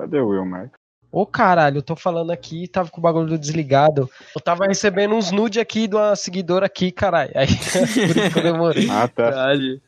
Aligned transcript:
Cadê 0.00 0.20
o 0.20 0.28
Will, 0.28 0.44
Mark? 0.46 0.70
Ô 1.12 1.26
caralho, 1.26 1.78
eu 1.78 1.82
tô 1.82 1.96
falando 1.96 2.30
aqui, 2.30 2.68
tava 2.68 2.88
com 2.90 2.98
o 3.00 3.02
bagulho 3.02 3.36
desligado. 3.36 4.08
Eu 4.34 4.40
tava 4.40 4.66
recebendo 4.66 5.14
uns 5.14 5.32
nude 5.32 5.58
aqui 5.58 5.88
de 5.88 5.96
uma 5.96 6.14
seguidora 6.14 6.66
aqui, 6.66 6.92
caralho. 6.92 7.32
Aí, 7.34 7.46
por 7.56 8.16
isso 8.16 8.30
que 8.32 8.38
eu 8.38 8.42
demorei. 8.44 8.88
Ah, 8.90 9.08
tá. 9.08 9.24
Caralho. 9.30 9.80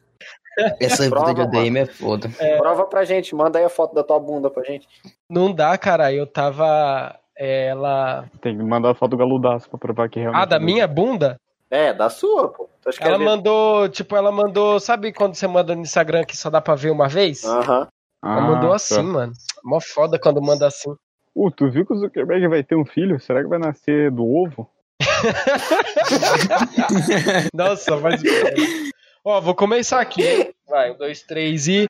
Essa 0.80 1.04
vida 1.04 1.16
Prova, 1.16 1.32
de 1.34 1.40
ADM 1.42 1.76
é 1.78 1.86
foda. 1.86 2.28
Prova 2.58 2.84
pra 2.84 3.04
gente, 3.04 3.34
manda 3.34 3.58
aí 3.58 3.64
a 3.64 3.68
foto 3.70 3.94
da 3.94 4.02
tua 4.02 4.18
bunda 4.18 4.50
pra 4.50 4.62
gente. 4.64 4.86
Não 5.30 5.50
dá, 5.52 5.78
caralho. 5.78 6.16
Eu 6.18 6.26
tava. 6.26 7.16
é, 7.38 7.68
Ela. 7.68 8.28
Tem 8.40 8.56
que 8.56 8.62
mandar 8.62 8.90
a 8.90 8.94
foto 8.94 9.12
do 9.12 9.16
galudaço 9.16 9.70
pra 9.70 9.78
provar 9.78 10.08
que 10.10 10.18
realmente. 10.20 10.42
Ah, 10.42 10.44
da 10.44 10.58
minha 10.58 10.86
bunda? 10.86 11.36
É, 11.70 11.94
da 11.94 12.10
sua, 12.10 12.48
pô. 12.48 12.68
Ela 13.00 13.14
é 13.14 13.18
ver- 13.18 13.24
mandou, 13.24 13.88
tipo, 13.88 14.14
ela 14.14 14.30
mandou. 14.30 14.78
Sabe 14.78 15.10
quando 15.12 15.34
você 15.36 15.46
manda 15.46 15.74
no 15.74 15.80
Instagram 15.82 16.24
que 16.24 16.36
só 16.36 16.50
dá 16.50 16.60
pra 16.60 16.74
ver 16.74 16.90
uma 16.90 17.08
vez? 17.08 17.44
Aham. 17.44 17.88
Ah, 18.24 18.38
Ela 18.38 18.40
mandou 18.42 18.70
tá. 18.70 18.76
assim, 18.76 19.02
mano. 19.02 19.32
Mó 19.64 19.80
foda 19.80 20.16
quando 20.18 20.40
manda 20.40 20.64
assim. 20.66 20.90
Uh, 21.34 21.50
tu 21.50 21.68
viu 21.68 21.84
que 21.84 21.92
o 21.92 21.98
Zuckerberg 21.98 22.46
vai 22.46 22.62
ter 22.62 22.76
um 22.76 22.84
filho? 22.84 23.18
Será 23.18 23.42
que 23.42 23.48
vai 23.48 23.58
nascer 23.58 24.12
do 24.12 24.24
ovo? 24.24 24.70
Nossa, 27.52 27.96
mas. 27.96 28.22
Ó, 29.24 29.40
vou 29.40 29.56
começar 29.56 30.00
aqui. 30.00 30.54
Vai, 30.68 30.92
um, 30.92 30.96
dois, 30.96 31.22
três 31.22 31.66
e. 31.66 31.86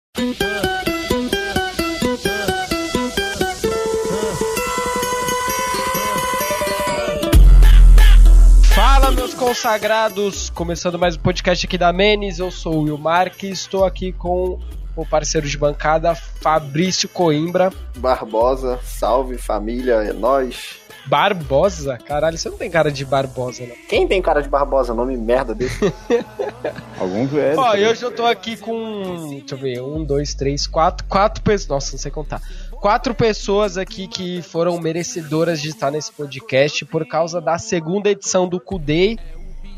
Fala, 8.74 9.10
meus 9.10 9.34
consagrados! 9.34 10.48
Começando 10.48 10.98
mais 10.98 11.16
um 11.16 11.20
podcast 11.20 11.66
aqui 11.66 11.76
da 11.76 11.92
Menes, 11.92 12.38
eu 12.38 12.50
sou 12.50 12.76
o 12.76 12.82
Will 12.84 12.96
Marques, 12.96 13.60
estou 13.60 13.84
aqui 13.84 14.12
com 14.12 14.58
o 14.96 15.06
parceiro 15.06 15.48
de 15.48 15.56
bancada 15.56 16.14
Fabrício 16.14 17.08
Coimbra. 17.08 17.72
Barbosa, 17.96 18.78
salve 18.82 19.38
família, 19.38 19.94
é 19.94 20.12
nóis. 20.12 20.82
Barbosa? 21.06 21.98
Caralho, 21.98 22.38
você 22.38 22.48
não 22.48 22.56
tem 22.56 22.70
cara 22.70 22.90
de 22.90 23.04
Barbosa, 23.04 23.64
não. 23.66 23.74
Quem 23.88 24.06
tem 24.06 24.22
cara 24.22 24.40
de 24.40 24.48
Barbosa? 24.48 24.94
Nome 24.94 25.16
merda 25.16 25.54
desse. 25.54 25.92
Alguns 26.98 27.30
velhos. 27.30 27.58
Ó, 27.58 27.74
e 27.74 27.86
hoje 27.86 28.02
eu 28.04 28.12
tô 28.12 28.24
aqui 28.24 28.56
com. 28.56 29.28
Deixa 29.30 29.54
eu 29.54 29.58
ver, 29.58 29.82
um, 29.82 30.04
dois, 30.04 30.34
três, 30.34 30.66
quatro. 30.66 31.04
Quatro 31.08 31.42
pessoas. 31.42 31.68
Nossa, 31.68 31.92
não 31.92 31.98
sei 31.98 32.10
contar. 32.10 32.40
Quatro 32.72 33.14
pessoas 33.14 33.76
aqui 33.76 34.06
que 34.06 34.42
foram 34.42 34.78
merecedoras 34.78 35.60
de 35.60 35.70
estar 35.70 35.90
nesse 35.90 36.12
podcast 36.12 36.84
por 36.84 37.06
causa 37.06 37.40
da 37.40 37.58
segunda 37.58 38.10
edição 38.10 38.48
do 38.48 38.60
Kudei. 38.60 39.18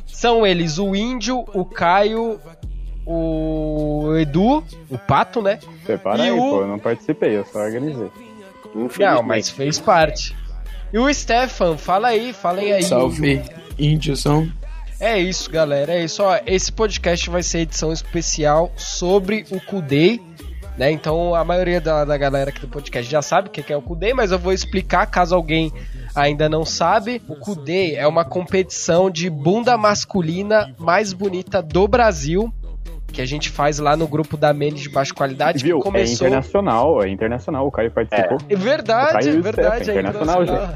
São 0.06 0.46
eles 0.46 0.78
o 0.78 0.94
Índio, 0.94 1.44
o 1.54 1.64
Caio, 1.64 2.40
o 3.06 4.16
Edu, 4.18 4.64
o 4.90 4.98
Pato, 4.98 5.40
né? 5.42 5.58
Separa 5.86 6.18
E 6.18 6.22
aí, 6.22 6.30
o- 6.32 6.36
pô. 6.38 6.60
Eu 6.62 6.68
não 6.68 6.78
participei, 6.78 7.36
eu 7.36 7.44
só 7.44 7.60
organizei. 7.60 8.10
Infelizmente. 8.74 8.98
Não, 9.14 9.22
mas 9.22 9.50
fez 9.50 9.78
parte. 9.78 10.34
E 10.92 10.98
o 10.98 11.12
Stefan, 11.12 11.76
fala 11.76 12.08
aí, 12.08 12.32
falem 12.32 12.72
aí. 12.72 12.82
Salve, 12.82 13.42
índiozão. 13.78 14.48
É 15.00 15.18
isso, 15.18 15.50
galera. 15.50 15.92
É 15.92 16.04
isso. 16.04 16.22
Ó, 16.22 16.38
esse 16.46 16.70
podcast 16.72 17.28
vai 17.30 17.42
ser 17.42 17.60
edição 17.60 17.92
especial 17.92 18.72
sobre 18.76 19.44
o 19.50 19.60
Kudei. 19.60 20.20
Né? 20.78 20.90
Então 20.90 21.34
a 21.36 21.44
maioria 21.44 21.80
da, 21.80 22.04
da 22.04 22.16
galera 22.16 22.50
aqui 22.50 22.60
do 22.60 22.66
podcast 22.68 23.08
já 23.10 23.22
sabe 23.22 23.46
o 23.46 23.50
que 23.50 23.62
que 23.62 23.72
é 23.72 23.76
o 23.76 23.82
Kudei, 23.82 24.12
mas 24.12 24.32
eu 24.32 24.38
vou 24.40 24.52
explicar 24.52 25.06
caso 25.06 25.32
alguém 25.34 25.72
ainda 26.16 26.48
não 26.48 26.64
sabe. 26.64 27.22
O 27.28 27.36
Kudei 27.36 27.94
é 27.94 28.06
uma 28.08 28.24
competição 28.24 29.08
de 29.08 29.30
bunda 29.30 29.76
masculina 29.76 30.74
mais 30.78 31.12
bonita 31.12 31.62
do 31.62 31.86
Brasil. 31.86 32.52
Que 33.14 33.22
a 33.22 33.26
gente 33.26 33.48
faz 33.48 33.78
lá 33.78 33.96
no 33.96 34.08
grupo 34.08 34.36
da 34.36 34.52
Menes 34.52 34.80
de 34.80 34.88
baixa 34.88 35.14
qualidade. 35.14 35.62
Viu? 35.62 35.78
Que 35.78 35.84
começou... 35.84 36.26
É 36.26 36.30
internacional, 36.30 37.02
é 37.02 37.08
internacional. 37.08 37.66
O 37.66 37.70
Caio 37.70 37.90
participou. 37.90 38.38
É 38.48 38.56
verdade, 38.56 39.12
Caio 39.12 39.38
é 39.38 39.40
verdade. 39.40 39.90
É 39.90 39.92
internacional, 39.92 40.42
internacional. 40.42 40.74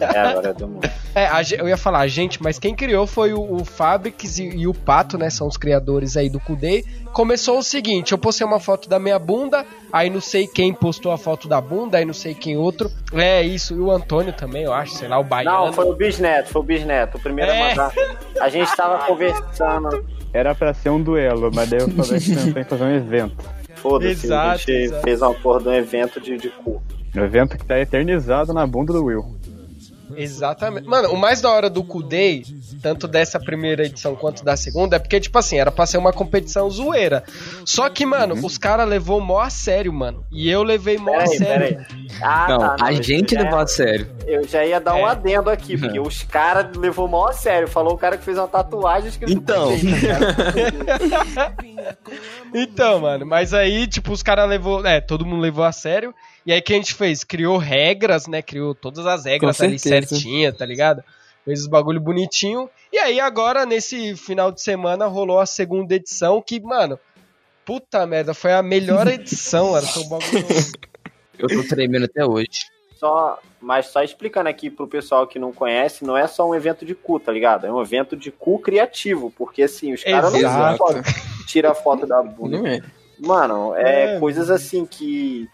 É, 0.00 0.18
agora 0.18 0.48
é 0.48 0.52
do 0.52 0.68
mundo. 0.68 0.90
É, 1.14 1.26
a 1.26 1.42
eu 1.56 1.68
ia 1.68 1.76
falar 1.76 2.00
a 2.00 2.08
gente, 2.08 2.42
mas 2.42 2.58
quem 2.58 2.74
criou 2.74 3.06
foi 3.06 3.32
o, 3.32 3.40
o 3.40 3.64
Fabrics 3.64 4.38
e, 4.38 4.48
e 4.48 4.66
o 4.66 4.74
Pato, 4.74 5.16
né? 5.16 5.30
São 5.30 5.46
os 5.46 5.56
criadores 5.56 6.16
aí 6.16 6.28
do 6.28 6.40
Kudei. 6.40 6.84
Começou 7.12 7.58
o 7.58 7.62
seguinte: 7.62 8.10
eu 8.10 8.18
postei 8.18 8.44
uma 8.44 8.58
foto 8.58 8.88
da 8.88 8.98
minha 8.98 9.16
bunda, 9.16 9.64
aí 9.92 10.10
não 10.10 10.20
sei 10.20 10.48
quem 10.48 10.74
postou 10.74 11.12
a 11.12 11.18
foto 11.18 11.46
da 11.46 11.60
bunda, 11.60 11.98
aí 11.98 12.04
não 12.04 12.12
sei 12.12 12.34
quem 12.34 12.56
outro. 12.56 12.90
É 13.12 13.40
isso, 13.42 13.76
e 13.76 13.78
o 13.78 13.92
Antônio 13.92 14.32
também, 14.32 14.64
eu 14.64 14.72
acho, 14.72 14.94
sei 14.94 15.06
lá, 15.06 15.16
o 15.16 15.22
Baiano. 15.22 15.66
Não, 15.66 15.72
foi 15.72 15.84
o 15.84 15.94
Bisneto, 15.94 16.48
foi 16.50 16.62
o 16.62 16.64
Bisneto. 16.64 17.16
O 17.16 17.20
primeiro 17.20 17.52
É. 17.52 17.62
a 17.62 17.68
mandar. 17.68 17.92
A 18.40 18.48
gente 18.48 18.74
tava 18.74 18.98
conversando. 19.06 20.04
Era 20.34 20.52
pra 20.52 20.74
ser 20.74 20.90
um 20.90 21.00
duelo, 21.00 21.48
mas 21.54 21.70
daí 21.70 21.78
eu 21.78 21.88
falei 21.88 22.20
que 22.20 22.34
pensei 22.34 22.62
em 22.62 22.64
fazer 22.64 22.84
um 22.84 22.96
evento. 22.96 23.44
Foda-se, 23.76 24.32
a 24.32 24.56
gente 24.56 24.72
exato. 24.72 25.02
fez 25.02 25.22
uma 25.22 25.32
porra 25.32 25.60
de 25.60 25.68
um 25.68 25.72
evento 25.72 26.20
de, 26.20 26.36
de 26.36 26.48
cu. 26.48 26.82
Um 27.14 27.22
evento 27.22 27.56
que 27.56 27.64
tá 27.64 27.78
eternizado 27.78 28.52
na 28.52 28.66
bunda 28.66 28.92
do 28.92 29.04
Will. 29.04 29.24
Exatamente. 30.16 30.86
Mano, 30.86 31.10
o 31.10 31.16
mais 31.16 31.40
da 31.40 31.50
hora 31.50 31.70
do 31.70 31.82
Kudei, 31.82 32.44
tanto 32.82 33.08
dessa 33.08 33.40
primeira 33.40 33.84
edição 33.86 34.14
quanto 34.14 34.44
da 34.44 34.56
segunda, 34.56 34.96
é 34.96 34.98
porque, 34.98 35.18
tipo 35.20 35.38
assim, 35.38 35.58
era 35.58 35.70
pra 35.70 35.86
ser 35.86 35.98
uma 35.98 36.12
competição 36.12 36.68
zoeira. 36.70 37.24
Só 37.64 37.88
que, 37.88 38.04
mano, 38.04 38.34
os 38.44 38.58
caras 38.58 38.88
levou 38.88 39.20
mó 39.20 39.40
a 39.40 39.50
sério, 39.50 39.92
mano. 39.92 40.24
E 40.30 40.48
eu 40.50 40.62
levei 40.62 40.98
mó 40.98 41.14
a 41.18 41.26
sério. 41.26 41.84
Ah, 42.22 42.46
Não, 42.48 42.58
tá, 42.58 42.76
a 42.80 42.92
isso 42.92 43.02
gente 43.02 43.34
já 43.34 43.42
levou 43.42 43.58
é- 43.58 43.62
a 43.62 43.66
sério. 43.66 44.10
Eu 44.26 44.46
já 44.46 44.64
ia 44.64 44.80
dar 44.80 44.94
um 44.94 45.06
É. 45.06 45.10
adendo 45.10 45.50
aqui, 45.50 45.76
porque 45.76 45.98
os 46.00 46.22
caras 46.22 46.76
levou 46.76 47.08
mal 47.08 47.28
a 47.28 47.32
sério. 47.32 47.66
Falou 47.68 47.94
o 47.94 47.98
cara 47.98 48.16
que 48.16 48.24
fez 48.24 48.38
uma 48.38 48.48
tatuagem 48.48 49.08
escrito 49.08 49.32
Então. 49.32 49.70
Cara. 50.06 51.54
Então, 52.54 53.00
mano, 53.00 53.26
mas 53.26 53.52
aí, 53.52 53.86
tipo, 53.86 54.12
os 54.12 54.22
caras 54.22 54.48
levou. 54.48 54.84
É, 54.86 55.00
todo 55.00 55.26
mundo 55.26 55.40
levou 55.40 55.64
a 55.64 55.72
sério. 55.72 56.14
E 56.46 56.52
aí, 56.52 56.60
o 56.60 56.62
que 56.62 56.72
a 56.72 56.76
gente 56.76 56.94
fez? 56.94 57.24
Criou 57.24 57.56
regras, 57.56 58.26
né? 58.26 58.42
Criou 58.42 58.74
todas 58.74 59.06
as 59.06 59.24
regras 59.24 59.60
ali 59.60 59.78
certinha, 59.78 60.52
tá 60.52 60.66
ligado? 60.66 61.02
Fez 61.44 61.60
os 61.60 61.66
bagulho 61.66 62.00
bonitinho. 62.00 62.68
E 62.92 62.98
aí, 62.98 63.18
agora, 63.20 63.64
nesse 63.66 64.14
final 64.16 64.52
de 64.52 64.60
semana, 64.60 65.06
rolou 65.06 65.40
a 65.40 65.46
segunda 65.46 65.94
edição, 65.94 66.42
que, 66.42 66.60
mano. 66.60 66.98
Puta 67.64 68.06
merda, 68.06 68.34
foi 68.34 68.52
a 68.52 68.62
melhor 68.62 69.06
edição, 69.08 69.72
mano. 69.72 69.86
Foi 69.86 70.02
um 70.02 70.08
bagulho. 70.08 70.44
Eu 71.38 71.48
tô 71.48 71.66
tremendo 71.66 72.04
até 72.04 72.24
hoje. 72.24 72.66
Só, 72.96 73.38
mas 73.60 73.86
só 73.86 74.02
explicando 74.02 74.48
aqui 74.48 74.70
pro 74.70 74.86
pessoal 74.86 75.26
que 75.26 75.38
não 75.38 75.52
conhece, 75.52 76.04
não 76.04 76.16
é 76.16 76.26
só 76.26 76.48
um 76.48 76.54
evento 76.54 76.86
de 76.86 76.94
cu, 76.94 77.18
tá 77.18 77.32
ligado? 77.32 77.66
É 77.66 77.72
um 77.72 77.82
evento 77.82 78.16
de 78.16 78.30
cu 78.30 78.58
criativo, 78.58 79.32
porque 79.36 79.62
assim, 79.64 79.92
os 79.92 80.04
caras 80.04 80.32
não 80.32 81.02
tiram 81.46 81.70
a 81.70 81.74
foto 81.74 82.06
da 82.06 82.22
bunda. 82.22 82.58
Não 82.58 82.66
é. 82.66 82.80
Mano, 83.18 83.74
é, 83.74 84.16
É. 84.16 84.20
coisas 84.20 84.50
assim 84.50 84.86
que. 84.86 85.48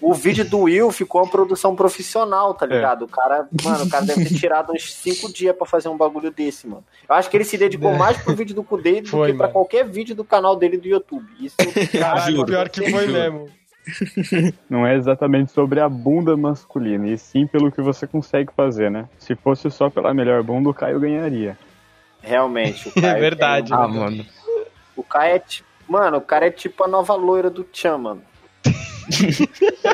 O 0.00 0.12
vídeo 0.12 0.44
do 0.44 0.60
Will 0.60 0.92
ficou 0.92 1.22
uma 1.22 1.30
produção 1.30 1.74
profissional, 1.74 2.52
tá 2.52 2.66
ligado? 2.66 3.06
O 3.06 3.08
cara, 3.08 3.48
mano, 3.64 3.84
o 3.84 3.88
cara 3.88 4.04
deve 4.04 4.24
ter 4.26 4.34
tirado 4.34 4.70
uns 4.72 4.92
cinco 4.92 5.32
dias 5.32 5.56
pra 5.56 5.66
fazer 5.66 5.88
um 5.88 5.96
bagulho 5.96 6.30
desse, 6.30 6.66
mano. 6.66 6.84
Eu 7.08 7.14
acho 7.14 7.30
que 7.30 7.36
ele 7.36 7.44
se 7.44 7.56
dedicou 7.56 7.90
É. 7.92 7.96
mais 7.96 8.16
pro 8.18 8.36
vídeo 8.36 8.54
do 8.54 8.62
cu 8.62 8.76
dele 8.76 9.00
do 9.00 9.08
Foi, 9.08 9.30
que 9.30 9.36
pra 9.38 9.46
mano. 9.46 9.52
qualquer 9.54 9.86
vídeo 9.88 10.14
do 10.14 10.22
canal 10.22 10.54
dele 10.54 10.76
do 10.76 10.86
YouTube. 10.86 11.24
Isso, 11.40 11.56
Caralho, 11.98 12.36
Juro. 12.36 12.46
pior 12.46 12.68
que 12.68 12.90
foi 12.90 13.06
mesmo. 13.06 13.48
Não 14.68 14.86
é 14.86 14.96
exatamente 14.96 15.52
sobre 15.52 15.80
a 15.80 15.88
bunda 15.88 16.36
masculina, 16.36 17.06
e 17.08 17.16
sim 17.16 17.46
pelo 17.46 17.70
que 17.72 17.80
você 17.80 18.06
consegue 18.06 18.52
fazer, 18.54 18.90
né? 18.90 19.08
Se 19.18 19.34
fosse 19.34 19.70
só 19.70 19.88
pela 19.88 20.12
melhor 20.12 20.42
bunda, 20.42 20.68
o 20.68 20.74
Caio 20.74 21.00
ganharia. 21.00 21.56
realmente. 22.20 22.88
O 22.88 22.92
Caio 23.00 23.06
É 23.16 23.20
verdade. 23.20 23.68
tem- 23.70 23.78
Ah, 23.78 23.88
mano. 23.88 24.26
O 24.96 25.02
cara 25.02 25.28
é 25.28 25.38
tipo. 25.38 25.66
Mano, 25.88 26.16
o 26.18 26.20
cara 26.20 26.46
é 26.48 26.50
tipo 26.50 26.82
a 26.82 26.88
nova 26.88 27.14
loira 27.14 27.48
do 27.48 27.62
Tchan, 27.62 27.96
mano. 27.98 28.22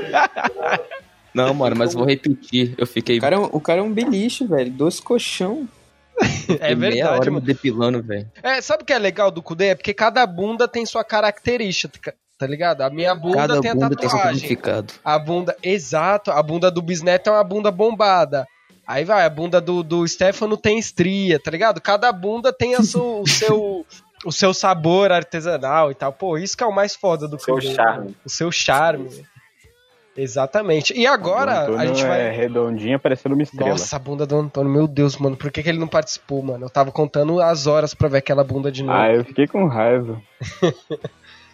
Não, 1.34 1.54
mano, 1.54 1.76
mas 1.76 1.94
vou 1.94 2.04
repetir. 2.04 2.74
Eu 2.76 2.86
fiquei 2.86 3.18
O 3.18 3.20
cara, 3.20 3.36
é 3.36 3.38
um- 3.38 3.48
o 3.52 3.60
cara 3.60 3.80
é 3.80 3.82
um 3.82 3.92
beliche, 3.92 4.46
velho. 4.46 4.70
Dois 4.70 5.00
colchão. 5.00 5.66
É 6.60 6.74
meia 6.74 6.92
verdade, 6.92 7.18
hora 7.20 7.30
me 7.30 7.36
mano. 7.36 7.46
depilando, 7.46 8.02
velho. 8.02 8.30
É, 8.42 8.60
sabe 8.60 8.82
o 8.82 8.86
que 8.86 8.92
é 8.92 8.98
legal 8.98 9.30
do 9.30 9.42
Kudê? 9.42 9.68
É 9.68 9.74
porque 9.74 9.94
cada 9.94 10.26
bunda 10.26 10.68
tem 10.68 10.84
sua 10.84 11.02
característica, 11.02 12.14
tá 12.38 12.46
ligado? 12.46 12.82
A 12.82 12.90
minha 12.90 13.14
bunda 13.14 13.38
Cada 13.38 13.60
tem 13.62 13.70
a 13.70 13.74
bunda 13.74 13.96
tem 13.96 14.08
seu 14.08 14.18
tatuagem. 14.18 14.40
significado. 14.40 14.92
A 15.02 15.18
bunda, 15.18 15.56
exato, 15.62 16.30
a 16.30 16.42
bunda 16.42 16.70
do 16.70 16.82
Bisneto 16.82 17.30
é 17.30 17.32
uma 17.32 17.42
bunda 17.44 17.70
bombada. 17.70 18.46
Aí 18.86 19.04
vai, 19.04 19.24
a 19.24 19.30
bunda 19.30 19.58
do, 19.60 19.82
do 19.82 20.06
Stefano 20.06 20.56
tem 20.56 20.78
estria, 20.78 21.40
tá 21.40 21.50
ligado? 21.50 21.80
Cada 21.80 22.12
bunda 22.12 22.52
tem 22.52 22.74
a 22.74 22.82
su- 22.82 23.22
o 23.22 23.26
seu 23.28 23.86
o 24.24 24.32
seu 24.32 24.52
sabor 24.54 25.12
artesanal 25.12 25.90
e 25.90 25.94
tal. 25.94 26.12
Pô, 26.12 26.36
isso 26.38 26.56
que 26.56 26.64
é 26.64 26.66
o 26.66 26.72
mais 26.74 26.94
foda 26.94 27.26
do 27.28 27.38
Seu 27.38 27.60
charme. 27.60 28.08
né? 28.08 28.14
O 28.24 28.28
seu 28.30 28.50
charme. 28.52 29.08
Exatamente. 30.16 30.92
E 30.94 31.06
agora 31.06 31.64
a 31.74 31.86
gente 31.86 32.04
é 32.04 32.08
vai 32.08 32.30
redondinha, 32.30 32.98
parecendo 32.98 33.34
uma 33.34 33.42
estrela. 33.42 33.70
Nossa, 33.70 33.96
a 33.96 33.98
bunda 33.98 34.26
do 34.26 34.36
Antônio, 34.36 34.70
meu 34.70 34.86
Deus, 34.86 35.16
mano, 35.16 35.36
por 35.36 35.50
que, 35.50 35.62
que 35.62 35.68
ele 35.68 35.78
não 35.78 35.88
participou, 35.88 36.42
mano? 36.42 36.66
Eu 36.66 36.70
tava 36.70 36.92
contando 36.92 37.40
as 37.40 37.66
horas 37.66 37.94
pra 37.94 38.08
ver 38.08 38.18
aquela 38.18 38.44
bunda 38.44 38.70
de 38.70 38.82
novo. 38.82 38.98
Ah, 38.98 39.10
eu 39.10 39.24
fiquei 39.24 39.46
com 39.46 39.66
raiva. 39.66 40.20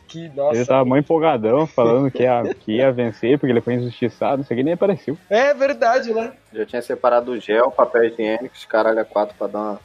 Que, 0.09 0.27
nossa. 0.31 0.57
Ele 0.57 0.65
tava 0.65 0.87
mó 0.87 0.97
empolgadão, 0.97 1.67
falando 1.67 2.11
que 2.11 2.23
ia, 2.23 2.43
que 2.61 2.77
ia 2.77 2.91
vencer, 2.91 3.39
porque 3.39 3.53
ele 3.53 3.61
foi 3.61 3.75
injustiçado, 3.75 4.39
não 4.39 4.45
sei 4.45 4.57
o 4.57 4.59
que, 4.59 4.65
nem 4.65 4.73
apareceu. 4.73 5.19
É 5.29 5.53
verdade, 5.53 6.15
né? 6.15 6.33
Já 6.51 6.65
tinha 6.65 6.81
separado 6.81 7.33
o 7.33 7.39
gel, 7.39 7.71
papel 7.71 8.05
higiênico, 8.05 8.55
os 8.55 8.65
caralho 8.65 9.01
a 9.01 9.05
quatro 9.05 9.35
pra 9.37 9.47
dar 9.49 9.59
uma. 9.59 9.81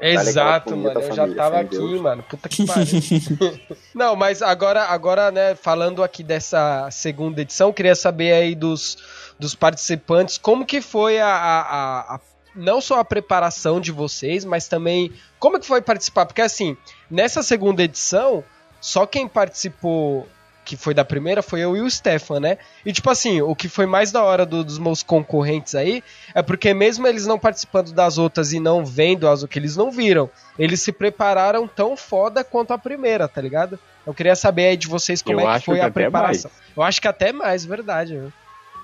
Exato, 0.00 0.74
aquela 0.74 0.94
mano. 0.94 1.00
Eu 1.00 1.14
já 1.14 1.34
tava 1.34 1.60
aqui, 1.60 1.76
Deus. 1.78 2.00
mano. 2.00 2.22
Puta 2.22 2.48
que 2.48 2.66
pariu. 2.66 2.86
Não, 3.94 4.14
mas 4.14 4.42
agora, 4.42 4.84
agora, 4.84 5.30
né, 5.30 5.54
falando 5.54 6.02
aqui 6.02 6.22
dessa 6.22 6.88
segunda 6.90 7.40
edição, 7.40 7.72
queria 7.72 7.94
saber 7.94 8.32
aí 8.32 8.54
dos, 8.54 8.98
dos 9.38 9.54
participantes 9.54 10.36
como 10.38 10.66
que 10.66 10.80
foi 10.80 11.18
a, 11.20 11.28
a, 11.28 11.60
a- 11.60 12.14
a- 12.16 12.20
não 12.54 12.80
só 12.80 12.98
a 13.00 13.04
preparação 13.04 13.80
de 13.80 13.92
vocês, 13.92 14.44
mas 14.44 14.66
também 14.68 15.12
como 15.38 15.60
que 15.60 15.66
foi 15.66 15.80
participar, 15.82 16.24
porque 16.26 16.40
assim, 16.42 16.76
nessa 17.10 17.42
segunda 17.42 17.82
edição, 17.82 18.42
só 18.80 19.06
quem 19.06 19.28
participou 19.28 20.26
que 20.66 20.76
foi 20.76 20.92
da 20.92 21.04
primeira 21.04 21.42
foi 21.42 21.60
eu 21.60 21.76
e 21.76 21.80
o 21.80 21.88
Stefan, 21.90 22.40
né? 22.40 22.58
E 22.84 22.92
tipo 22.92 23.08
assim, 23.08 23.40
o 23.40 23.54
que 23.54 23.68
foi 23.68 23.86
mais 23.86 24.10
da 24.12 24.22
hora 24.22 24.44
do- 24.44 24.64
dos 24.64 24.78
meus 24.78 25.02
concorrentes 25.02 25.74
aí 25.76 26.02
é 26.34 26.42
porque 26.42 26.74
mesmo 26.74 27.06
eles 27.06 27.24
não 27.24 27.38
participando 27.38 27.92
das 27.92 28.18
outras 28.18 28.52
e 28.52 28.58
não 28.58 28.84
vendo 28.84 29.28
as 29.28 29.42
o 29.42 29.48
que 29.48 29.58
eles 29.58 29.76
não 29.76 29.90
viram, 29.92 30.28
eles 30.58 30.82
se 30.82 30.90
prepararam 30.92 31.68
tão 31.68 31.96
foda 31.96 32.42
quanto 32.42 32.72
a 32.72 32.78
primeira, 32.78 33.28
tá 33.28 33.40
ligado? 33.40 33.78
Eu 34.04 34.12
queria 34.12 34.34
saber 34.36 34.66
aí 34.66 34.76
de 34.76 34.88
vocês 34.88 35.22
como 35.22 35.40
Eu 35.40 35.48
é 35.48 35.58
que 35.58 35.64
foi 35.64 35.78
que 35.78 35.84
a 35.84 35.90
preparação. 35.90 36.50
Eu 36.76 36.82
acho 36.82 37.00
que 37.00 37.08
até 37.08 37.32
mais, 37.32 37.64
verdade. 37.64 38.14
viu? 38.18 38.32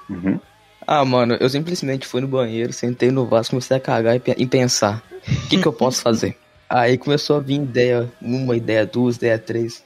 Uhum. 0.08 0.40
Ah, 0.86 1.04
mano, 1.04 1.36
eu 1.40 1.48
simplesmente 1.48 2.06
fui 2.06 2.20
no 2.20 2.28
banheiro, 2.28 2.72
sentei 2.72 3.10
no 3.10 3.26
vaso, 3.26 3.50
comecei 3.50 3.76
a 3.76 3.80
cagar 3.80 4.16
e, 4.16 4.22
e 4.36 4.46
pensar: 4.46 5.02
o 5.26 5.48
que, 5.48 5.58
que 5.60 5.66
eu 5.66 5.72
posso 5.72 6.00
fazer? 6.02 6.36
Aí 6.68 6.96
começou 6.96 7.36
a 7.36 7.40
vir 7.40 7.56
ideia, 7.56 8.08
uma 8.20 8.56
ideia, 8.56 8.86
duas, 8.86 9.16
ideia, 9.16 9.38
três. 9.38 9.84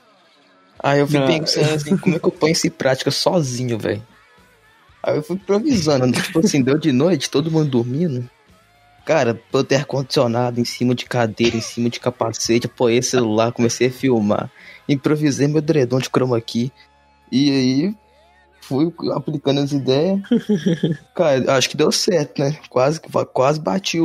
Aí 0.87 1.01
eu 1.01 1.09
fui 1.09 1.19
Não. 1.19 1.27
pensando 1.27 1.75
assim, 1.75 1.97
como 1.97 2.15
é 2.15 2.19
que 2.21 2.27
eu 2.27 2.31
ponho 2.31 2.53
isso 2.53 2.65
em 2.65 2.71
prática 2.71 3.11
sozinho, 3.11 3.77
velho? 3.77 4.07
Aí 5.03 5.17
eu 5.17 5.23
fui 5.23 5.35
improvisando, 5.35 6.13
tipo 6.13 6.39
assim, 6.39 6.63
deu 6.63 6.79
de 6.79 6.93
noite, 6.93 7.29
todo 7.29 7.51
mundo 7.51 7.69
dormindo. 7.69 8.31
Cara, 9.05 9.41
eu 9.53 9.65
ter 9.65 9.77
ar-condicionado 9.77 10.61
em 10.61 10.65
cima 10.65 10.95
de 10.95 11.05
cadeira, 11.05 11.57
em 11.57 11.61
cima 11.61 11.91
de 11.91 11.99
capacete, 11.99 12.67
apoiei 12.67 13.03
celular, 13.03 13.51
comecei 13.51 13.89
a 13.89 13.91
filmar. 13.91 14.49
Improvisei 14.89 15.49
meu 15.49 15.61
dredom 15.61 15.99
de 15.99 16.09
chroma 16.09 16.41
key. 16.41 16.71
E 17.33 17.51
aí, 17.51 17.95
fui 18.61 18.93
aplicando 19.13 19.63
as 19.63 19.73
ideias. 19.73 20.21
Cara, 21.17 21.57
acho 21.57 21.69
que 21.69 21.77
deu 21.77 21.91
certo, 21.91 22.41
né? 22.41 22.57
Quase, 22.71 23.01
quase 23.33 23.59
bati 23.59 23.99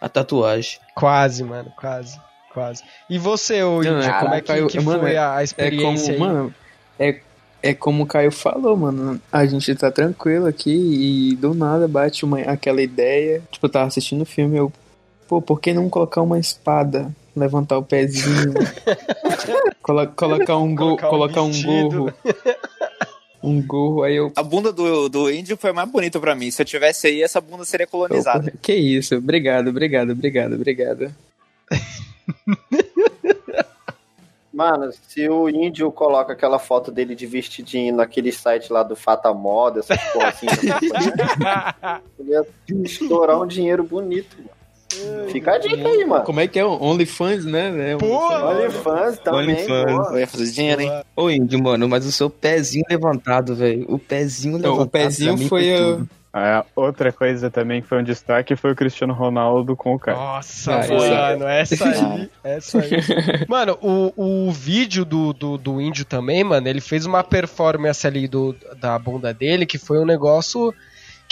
a 0.00 0.08
tatuagem. 0.08 0.78
Quase, 0.94 1.44
mano, 1.44 1.70
quase. 1.76 2.18
Quase. 2.54 2.82
E 3.10 3.18
você, 3.18 3.62
ô 3.64 3.82
Não, 3.82 3.98
Índio, 3.98 4.08
é 4.08 4.12
como 4.12 4.14
é 4.14 4.20
como 4.20 4.40
que, 4.40 4.46
Caio- 4.46 4.66
que 4.68 4.80
mano, 4.80 5.00
foi 5.00 5.16
a, 5.16 5.34
a 5.36 5.40
É 5.40 5.44
experiência 5.44 6.14
como, 6.14 6.24
aí? 6.26 6.32
mano, 6.34 6.54
é, 6.98 7.20
é 7.62 7.74
como 7.74 8.04
o 8.04 8.06
Caio 8.06 8.30
falou, 8.30 8.76
mano. 8.76 9.20
A 9.32 9.44
gente 9.44 9.74
tá 9.74 9.90
tranquilo 9.90 10.46
aqui 10.46 10.70
e 11.32 11.34
do 11.36 11.52
nada 11.52 11.88
bate 11.88 12.24
uma, 12.24 12.38
aquela 12.42 12.80
ideia. 12.80 13.42
Tipo, 13.50 13.66
eu 13.66 13.70
tava 13.70 13.86
assistindo 13.88 14.22
o 14.22 14.26
filme, 14.26 14.56
eu. 14.56 14.72
Pô, 15.26 15.42
por 15.42 15.60
que 15.60 15.74
não 15.74 15.88
colocar 15.90 16.22
uma 16.22 16.38
espada? 16.38 17.10
Levantar 17.34 17.76
o 17.78 17.82
pezinho. 17.82 18.54
colo- 19.82 20.06
colocar 20.14 20.56
um, 20.56 20.72
go, 20.74 20.96
Colocar 20.96 21.06
um 21.08 21.10
colocar 21.10 21.42
um 21.42 21.62
gorro. 21.62 22.12
Um 23.42 23.60
gorro, 23.66 24.02
aí 24.04 24.14
eu. 24.14 24.32
A 24.36 24.42
bunda 24.44 24.72
do, 24.72 25.08
do 25.08 25.28
índio 25.30 25.56
foi 25.56 25.72
mais 25.72 25.90
bonita 25.90 26.20
pra 26.20 26.34
mim. 26.36 26.50
Se 26.52 26.62
eu 26.62 26.66
tivesse 26.66 27.08
aí, 27.08 27.22
essa 27.22 27.40
bunda 27.40 27.64
seria 27.64 27.86
colonizada. 27.86 28.46
Opa, 28.48 28.52
que 28.62 28.72
isso, 28.74 29.16
obrigado, 29.16 29.68
obrigado, 29.68 30.12
obrigado, 30.12 30.54
obrigado. 30.54 31.12
Mano, 34.54 34.92
se 35.08 35.28
o 35.28 35.48
índio 35.48 35.90
coloca 35.90 36.32
aquela 36.32 36.60
foto 36.60 36.92
dele 36.92 37.16
de 37.16 37.26
vestidinho 37.26 37.96
naquele 37.96 38.30
site 38.30 38.72
lá 38.72 38.84
do 38.84 38.94
Fata 38.94 39.34
Moda, 39.34 39.80
essas 39.80 40.00
porra 40.12 40.28
assim, 40.28 40.46
ele 42.20 42.30
ia 42.30 42.46
estourar 42.84 43.42
um 43.42 43.46
dinheiro 43.48 43.82
bonito, 43.82 44.36
mano. 44.38 44.50
Fica 45.28 45.54
a 45.54 45.58
dica 45.58 45.88
aí, 45.88 46.04
mano. 46.04 46.24
Como 46.24 46.38
é 46.38 46.46
que 46.46 46.56
é? 46.56 46.64
OnlyFans, 46.64 47.44
né? 47.44 47.96
Pô, 47.98 48.06
OnlyFans 48.06 49.18
também, 49.18 49.56
OnlyFans. 49.56 50.06
pô. 50.06 50.12
Eu 50.12 50.18
ia 50.20 50.26
fazer 50.28 50.52
dinheiro, 50.52 50.82
hein? 50.82 51.02
Ô, 51.16 51.28
Índio, 51.28 51.60
mano, 51.60 51.88
mas 51.88 52.06
o 52.06 52.12
seu 52.12 52.30
pezinho 52.30 52.84
levantado, 52.88 53.56
velho. 53.56 53.84
O 53.88 53.98
pezinho 53.98 54.56
Não, 54.56 54.70
levantado. 54.70 54.86
o 54.86 54.90
pezinho 54.90 55.48
foi 55.48 56.06
a- 56.34 56.62
tudo. 56.62 56.64
É, 56.64 56.64
outra 56.74 57.12
coisa 57.12 57.50
também 57.50 57.80
que 57.80 57.88
foi 57.88 58.00
um 58.00 58.04
destaque 58.04 58.56
foi 58.56 58.72
o 58.72 58.74
Cristiano 58.74 59.14
Ronaldo 59.14 59.76
com 59.76 59.94
o 59.94 59.98
cara. 59.98 60.16
Nossa, 60.18 60.72
Ah, 60.74 60.86
mano, 60.88 61.46
essa 61.46 61.84
aí, 61.88 62.30
essa 62.42 62.78
aí. 62.80 62.90
Mano, 63.48 63.78
o, 63.80 64.12
o 64.48 64.50
vídeo 64.52 65.04
do, 65.04 65.32
do, 65.32 65.56
do 65.56 65.80
índio 65.80 66.04
também, 66.04 66.42
mano, 66.42 66.66
ele 66.68 66.80
fez 66.80 67.06
uma 67.06 67.22
performance 67.22 68.06
ali 68.06 68.26
do, 68.26 68.54
da 68.80 68.98
bunda 68.98 69.32
dele 69.32 69.64
que 69.66 69.78
foi 69.78 69.98
um 69.98 70.04
negócio 70.06 70.74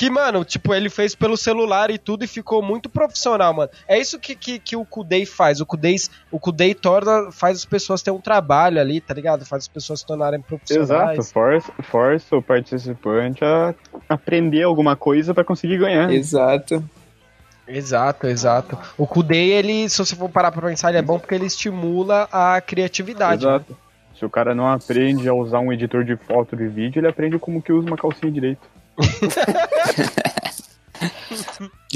que, 0.03 0.11
mano, 0.11 0.45
tipo, 0.45 0.75
ele 0.75 0.91
fez 0.91 1.15
pelo 1.15 1.37
celular 1.37 1.89
e 1.89 1.97
tudo 1.97 2.25
e 2.25 2.27
ficou 2.27 2.61
muito 2.61 2.89
profissional, 2.91 3.55
mano. 3.55 3.71
É 3.87 3.97
isso 3.97 4.19
que, 4.19 4.35
que, 4.35 4.59
que 4.59 4.75
o 4.75 4.85
Kudei 4.85 5.25
faz. 5.25 5.61
O 5.61 5.67
Kudei, 5.67 5.95
o 6.29 6.41
Kudei 6.41 6.75
torna, 6.75 7.31
faz 7.31 7.59
as 7.59 7.65
pessoas 7.65 8.03
terem 8.03 8.19
um 8.19 8.21
trabalho 8.21 8.81
ali, 8.81 9.01
tá 9.01 9.15
ligado? 9.15 9.47
Faz 9.47 9.63
as 9.63 9.69
pessoas 9.69 10.01
se 10.01 10.07
tornarem 10.07 10.41
profissionais. 10.41 11.17
Exato, 11.17 11.23
força, 11.23 11.73
força 11.85 12.37
o 12.37 12.43
participante 12.43 13.45
a 13.45 13.73
aprender 14.09 14.65
alguma 14.65 14.97
coisa 14.97 15.33
pra 15.33 15.45
conseguir 15.45 15.79
ganhar. 15.79 16.13
Exato. 16.13 16.83
Exato, 17.69 18.27
exato. 18.27 18.77
O 18.99 19.07
Kudei, 19.07 19.53
ele, 19.53 19.89
se 19.89 19.99
você 19.99 20.17
for 20.17 20.29
parar 20.29 20.51
pra 20.51 20.69
pensar, 20.69 20.89
ele 20.89 20.99
é 20.99 21.03
bom 21.03 21.17
porque 21.17 21.37
ele 21.37 21.47
estimula 21.47 22.29
a 22.33 22.61
criatividade. 22.61 23.47
né? 23.47 23.53
Exato. 23.53 23.77
Se 24.19 24.27
o 24.27 24.31
cara 24.31 24.53
não 24.53 24.67
aprende 24.67 25.29
a 25.29 25.33
usar 25.33 25.61
um 25.61 25.73
editor 25.73 26.03
de 26.03 26.17
foto 26.17 26.57
de 26.57 26.67
vídeo, 26.67 26.99
ele 26.99 27.07
aprende 27.07 27.39
como 27.39 27.63
que 27.63 27.73
usa 27.73 27.87
uma 27.87 27.97
calcinha 27.97 28.33
direito. 28.33 28.82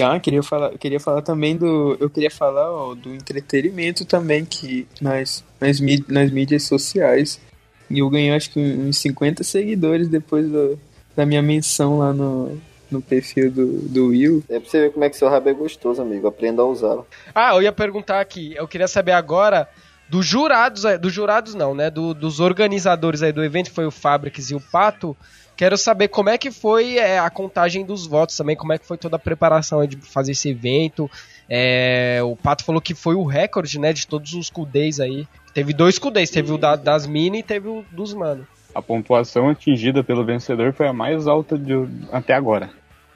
Ah, 0.02 0.18
queria 0.20 0.42
falar, 0.42 0.76
queria 0.76 1.00
falar 1.00 1.22
também 1.22 1.56
do. 1.56 1.96
Eu 2.00 2.10
queria 2.10 2.30
falar 2.30 2.70
ó, 2.70 2.94
do 2.94 3.14
entretenimento 3.14 4.04
também, 4.04 4.44
que 4.44 4.86
nas, 5.00 5.42
nas, 5.60 5.80
mí- 5.80 6.04
nas 6.08 6.30
mídias 6.30 6.64
sociais. 6.64 7.40
E 7.88 8.00
eu 8.00 8.10
ganhei 8.10 8.32
acho 8.32 8.50
que 8.50 8.58
uns 8.60 8.98
50 8.98 9.42
seguidores 9.44 10.08
depois 10.08 10.46
do- 10.50 10.78
da 11.16 11.24
minha 11.24 11.40
menção 11.40 11.98
lá 11.98 12.12
no, 12.12 12.60
no 12.90 13.00
perfil 13.00 13.50
do, 13.50 13.66
do 13.88 14.08
Will. 14.08 14.44
É 14.50 14.58
pra 14.60 14.68
você 14.68 14.80
ver 14.80 14.92
como 14.92 15.04
é 15.04 15.08
que 15.10 15.16
seu 15.16 15.28
rabo 15.30 15.48
é 15.48 15.54
gostoso, 15.54 16.02
amigo. 16.02 16.26
Aprenda 16.26 16.60
a 16.62 16.66
usá-lo. 16.66 17.06
Ah, 17.34 17.54
eu 17.54 17.62
ia 17.62 17.72
perguntar 17.72 18.20
aqui, 18.20 18.54
eu 18.56 18.68
queria 18.68 18.88
saber 18.88 19.12
agora 19.12 19.66
dos 20.10 20.26
jurados, 20.26 20.84
aí- 20.84 20.98
dos 20.98 21.12
jurados 21.12 21.54
não, 21.54 21.74
né? 21.74 21.90
Do- 21.90 22.12
dos 22.12 22.38
organizadores 22.40 23.22
aí 23.22 23.32
do 23.32 23.42
evento, 23.42 23.70
foi 23.72 23.86
o 23.86 23.90
Fabrics 23.90 24.50
e 24.50 24.54
o 24.54 24.60
Pato. 24.60 25.16
Quero 25.56 25.76
saber 25.78 26.08
como 26.08 26.28
é 26.28 26.36
que 26.36 26.50
foi 26.50 26.98
é, 26.98 27.18
a 27.18 27.30
contagem 27.30 27.84
dos 27.84 28.06
votos 28.06 28.36
também, 28.36 28.54
como 28.54 28.72
é 28.72 28.78
que 28.78 28.86
foi 28.86 28.98
toda 28.98 29.16
a 29.16 29.18
preparação 29.18 29.84
de 29.86 29.96
fazer 29.96 30.32
esse 30.32 30.50
evento. 30.50 31.10
É, 31.48 32.20
o 32.22 32.36
Pato 32.36 32.64
falou 32.64 32.80
que 32.80 32.94
foi 32.94 33.14
o 33.14 33.24
recorde, 33.24 33.78
né, 33.78 33.92
de 33.92 34.06
todos 34.06 34.34
os 34.34 34.50
Kudês 34.50 35.00
aí. 35.00 35.26
Teve 35.54 35.72
dois 35.72 35.98
Kudês, 35.98 36.28
teve 36.30 36.52
o 36.52 36.58
da- 36.58 36.76
das 36.76 37.06
mini 37.06 37.38
e 37.38 37.42
teve 37.42 37.68
o 37.68 37.84
dos 37.90 38.12
mano. 38.12 38.46
A 38.74 38.82
pontuação 38.82 39.48
atingida 39.48 40.04
pelo 40.04 40.24
vencedor 40.24 40.74
foi 40.74 40.86
a 40.86 40.92
mais 40.92 41.26
alta 41.26 41.56
de, 41.56 41.72
até 42.12 42.34
agora. 42.34 42.68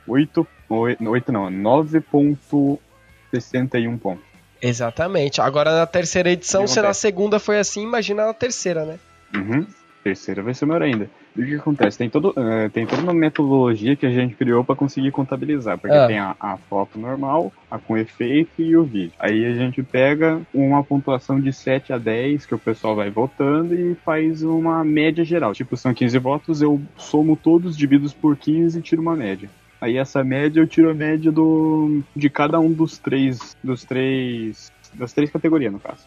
8, 0.08 0.46
8 0.70 1.30
não, 1.32 1.50
9.61 1.50 3.98
pontos. 3.98 4.24
Exatamente. 4.62 5.40
Agora 5.40 5.74
na 5.76 5.86
terceira 5.86 6.30
edição, 6.30 6.66
se 6.66 6.80
na 6.80 6.94
segunda 6.94 7.38
foi 7.38 7.58
assim, 7.58 7.82
imagina 7.82 8.26
na 8.26 8.34
terceira, 8.34 8.84
né? 8.84 8.98
Uhum. 9.34 9.66
Terceira 10.02 10.42
vai 10.42 10.54
ser 10.54 10.64
maior 10.64 10.82
ainda. 10.82 11.10
E 11.36 11.42
o 11.42 11.46
que 11.46 11.54
acontece? 11.56 11.98
Tem, 11.98 12.08
todo, 12.08 12.32
eh, 12.36 12.70
tem 12.70 12.86
toda 12.86 13.02
uma 13.02 13.12
metodologia 13.12 13.94
que 13.94 14.06
a 14.06 14.10
gente 14.10 14.34
criou 14.34 14.64
para 14.64 14.74
conseguir 14.74 15.10
contabilizar. 15.10 15.76
Porque 15.78 15.94
Ah. 15.94 16.06
tem 16.06 16.18
a, 16.18 16.34
a 16.40 16.56
foto 16.56 16.98
normal, 16.98 17.52
a 17.70 17.78
com 17.78 17.96
efeito 17.98 18.50
e 18.62 18.74
o 18.76 18.82
vídeo. 18.82 19.12
Aí 19.18 19.44
a 19.44 19.54
gente 19.54 19.82
pega 19.82 20.40
uma 20.54 20.82
pontuação 20.82 21.38
de 21.38 21.52
7 21.52 21.92
a 21.92 21.98
10 21.98 22.46
que 22.46 22.54
o 22.54 22.58
pessoal 22.58 22.96
vai 22.96 23.10
votando 23.10 23.74
e 23.74 23.94
faz 23.96 24.42
uma 24.42 24.82
média 24.82 25.22
geral. 25.24 25.52
Tipo, 25.52 25.76
são 25.76 25.92
15 25.92 26.18
votos, 26.18 26.62
eu 26.62 26.80
somo 26.96 27.36
todos, 27.36 27.76
divido 27.76 28.10
por 28.20 28.36
15 28.36 28.78
e 28.78 28.82
tiro 28.82 29.02
uma 29.02 29.14
média. 29.14 29.50
Aí 29.80 29.96
essa 29.96 30.22
média 30.24 30.60
eu 30.60 30.66
tiro 30.66 30.90
a 30.90 30.94
média 30.94 31.30
do, 31.30 32.02
de 32.14 32.28
cada 32.28 32.58
um 32.60 32.72
dos 32.72 32.98
três, 32.98 33.56
dos 33.62 33.84
três, 33.84 34.70
das 34.94 35.12
três 35.12 35.30
categorias 35.30 35.72
no 35.72 35.78
caso. 35.78 36.06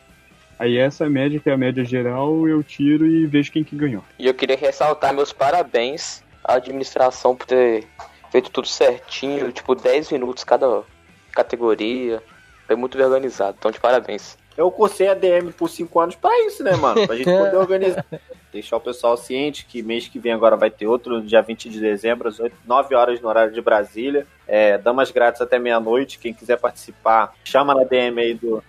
Aí 0.57 0.77
essa 0.77 1.09
média, 1.09 1.39
que 1.39 1.49
é 1.49 1.53
a 1.53 1.57
média 1.57 1.83
geral, 1.83 2.47
eu 2.47 2.63
tiro 2.63 3.05
e 3.05 3.25
vejo 3.25 3.51
quem 3.51 3.63
que 3.63 3.75
ganhou. 3.75 4.03
E 4.17 4.27
eu 4.27 4.33
queria 4.33 4.57
ressaltar 4.57 5.13
meus 5.13 5.33
parabéns 5.33 6.23
à 6.43 6.55
administração 6.55 7.35
por 7.35 7.45
ter 7.45 7.87
feito 8.31 8.49
tudo 8.49 8.67
certinho, 8.67 9.51
tipo 9.51 9.75
10 9.75 10.11
minutos 10.11 10.43
cada 10.43 10.83
categoria. 11.31 12.21
Foi 12.65 12.75
muito 12.75 12.97
bem 12.97 13.05
organizado, 13.05 13.55
então 13.59 13.71
de 13.71 13.79
parabéns. 13.79 14.37
Eu 14.55 14.69
cursei 14.71 15.07
a 15.07 15.13
DM 15.13 15.51
por 15.51 15.67
5 15.67 15.99
anos 15.99 16.15
pra 16.15 16.31
isso, 16.45 16.63
né, 16.63 16.75
mano? 16.75 17.05
Pra 17.07 17.15
gente 17.15 17.25
poder 17.25 17.57
organizar. 17.57 18.05
Deixar 18.51 18.77
o 18.77 18.81
pessoal 18.81 19.17
ciente 19.17 19.65
que 19.65 19.81
mês 19.81 20.07
que 20.07 20.19
vem 20.19 20.31
agora 20.31 20.55
vai 20.55 20.69
ter 20.69 20.85
outro, 20.85 21.21
dia 21.23 21.41
20 21.41 21.69
de 21.69 21.79
dezembro, 21.79 22.29
às 22.29 22.39
8, 22.39 22.55
9 22.65 22.93
horas 22.93 23.19
no 23.19 23.27
horário 23.27 23.51
de 23.51 23.61
Brasília. 23.61 24.27
É, 24.47 24.77
damas 24.77 25.09
grátis 25.09 25.41
até 25.41 25.57
meia-noite. 25.57 26.19
Quem 26.19 26.33
quiser 26.33 26.59
participar, 26.59 27.33
chama 27.43 27.73
na 27.73 27.83
DM 27.83 28.21
aí 28.21 28.33
do. 28.35 28.63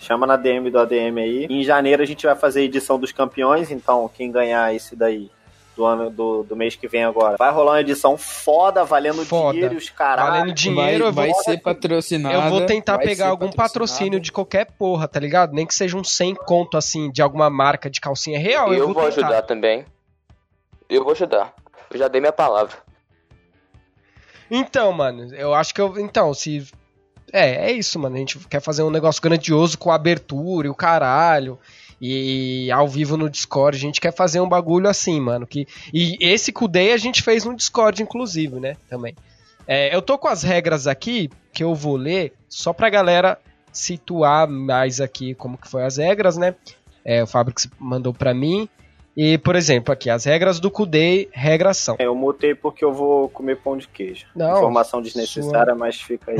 Chama 0.00 0.26
na 0.26 0.36
DM 0.36 0.70
do 0.70 0.78
ADM 0.78 1.18
aí. 1.18 1.46
Em 1.48 1.62
janeiro 1.62 2.02
a 2.02 2.06
gente 2.06 2.26
vai 2.26 2.34
fazer 2.34 2.60
a 2.60 2.64
edição 2.64 2.98
dos 2.98 3.12
campeões, 3.12 3.70
então 3.70 4.10
quem 4.12 4.32
ganhar 4.32 4.74
esse 4.74 4.96
daí 4.96 5.30
do 5.76 5.84
ano 5.84 6.10
do, 6.10 6.42
do 6.42 6.56
mês 6.56 6.74
que 6.74 6.88
vem 6.88 7.04
agora. 7.04 7.36
Vai 7.38 7.52
rolar 7.52 7.72
uma 7.72 7.80
edição 7.80 8.16
foda, 8.16 8.84
valendo 8.84 9.24
Foda. 9.24 9.52
dinheiro 9.52 9.74
e 9.74 9.76
os 9.76 9.88
caralho. 9.90 10.30
Valendo 10.30 10.52
dinheiro, 10.54 11.12
vai, 11.12 11.28
vou, 11.28 11.34
vai 11.34 11.44
ser 11.44 11.58
patrocinado. 11.58 12.34
eu 12.34 12.50
vou 12.50 12.66
tentar 12.66 12.98
pegar 12.98 13.28
algum 13.28 13.50
patrocínio 13.50 14.18
de 14.18 14.32
qualquer 14.32 14.70
porra, 14.72 15.06
tá 15.06 15.20
ligado? 15.20 15.52
Nem 15.52 15.66
que 15.66 15.74
seja 15.74 15.96
um 15.96 16.04
100 16.04 16.34
conto, 16.34 16.76
assim, 16.76 17.10
de 17.10 17.22
alguma 17.22 17.48
marca 17.48 17.88
de 17.88 18.00
calcinha 18.00 18.38
real. 18.38 18.72
Eu, 18.72 18.80
Eu, 18.80 18.86
vou 18.86 18.94
tentar. 18.94 19.08
ajudar 19.08 19.42
também. 19.42 19.84
Eu 20.88 21.04
vou 21.04 21.12
ajudar. 21.12 21.54
Eu 21.90 21.98
já 21.98 22.08
dei 22.08 22.20
minha 22.20 22.32
palavra. 22.32 22.76
Então, 24.50 24.92
mano, 24.92 25.32
eu 25.34 25.54
acho 25.54 25.74
que 25.74 25.80
eu. 25.80 25.98
Então, 25.98 26.34
se. 26.34 26.66
É, 27.32 27.70
é 27.70 27.72
isso, 27.72 27.98
mano. 27.98 28.16
A 28.16 28.18
gente 28.18 28.38
quer 28.48 28.60
fazer 28.60 28.82
um 28.82 28.90
negócio 28.90 29.22
grandioso 29.22 29.78
com 29.78 29.90
abertura 29.90 30.66
e 30.66 30.70
o 30.70 30.74
caralho. 30.74 31.58
E 32.00 32.70
ao 32.70 32.88
vivo 32.88 33.16
no 33.16 33.28
Discord. 33.28 33.76
A 33.76 33.80
gente 33.80 34.00
quer 34.00 34.12
fazer 34.12 34.40
um 34.40 34.48
bagulho 34.48 34.88
assim, 34.88 35.20
mano. 35.20 35.46
Que, 35.46 35.66
e 35.92 36.16
esse 36.20 36.52
Kudei 36.52 36.92
a 36.92 36.96
gente 36.96 37.22
fez 37.22 37.44
no 37.44 37.54
Discord, 37.54 38.02
inclusive, 38.02 38.58
né? 38.58 38.76
Também. 38.88 39.14
É, 39.66 39.94
eu 39.94 40.00
tô 40.00 40.18
com 40.18 40.26
as 40.26 40.42
regras 40.42 40.86
aqui 40.86 41.30
que 41.52 41.62
eu 41.62 41.74
vou 41.74 41.96
ler 41.96 42.32
só 42.48 42.72
pra 42.72 42.90
galera 42.90 43.38
situar 43.72 44.48
mais 44.48 45.00
aqui 45.00 45.34
como 45.34 45.58
que 45.58 45.68
foi 45.68 45.84
as 45.84 45.96
regras, 45.96 46.36
né? 46.36 46.54
É, 47.04 47.22
o 47.22 47.26
Fábio 47.26 47.54
que 47.54 47.68
mandou 47.78 48.12
pra 48.12 48.34
mim. 48.34 48.68
E, 49.16 49.38
por 49.38 49.56
exemplo, 49.56 49.92
aqui, 49.92 50.08
as 50.08 50.24
regras 50.24 50.60
do 50.60 50.70
Kudei, 50.70 51.28
regras 51.32 51.78
são. 51.78 51.96
Eu 51.98 52.14
mutei 52.14 52.54
porque 52.54 52.84
eu 52.84 52.92
vou 52.92 53.28
comer 53.28 53.56
pão 53.56 53.76
de 53.76 53.88
queijo. 53.88 54.26
Não, 54.34 54.58
Informação 54.58 55.02
desnecessária, 55.02 55.74
mas 55.74 56.00
fica 56.00 56.30
aí. 56.30 56.38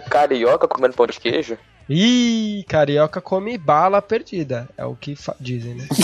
Carioca 0.08 0.68
comendo 0.68 0.94
pão 0.94 1.06
de 1.06 1.18
queijo? 1.18 1.58
Ih, 1.88 2.64
carioca 2.66 3.20
come 3.20 3.58
bala 3.58 4.00
perdida. 4.00 4.68
É 4.76 4.86
o 4.86 4.96
que 4.96 5.14
dizem, 5.38 5.74
né? 5.74 5.86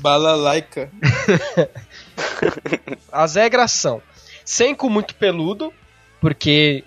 Balalaica. 0.00 0.90
As 3.12 3.34
regras 3.34 3.72
são: 3.72 4.00
sem 4.42 4.74
cu 4.74 4.88
muito 4.88 5.14
peludo, 5.16 5.70
porque 6.18 6.82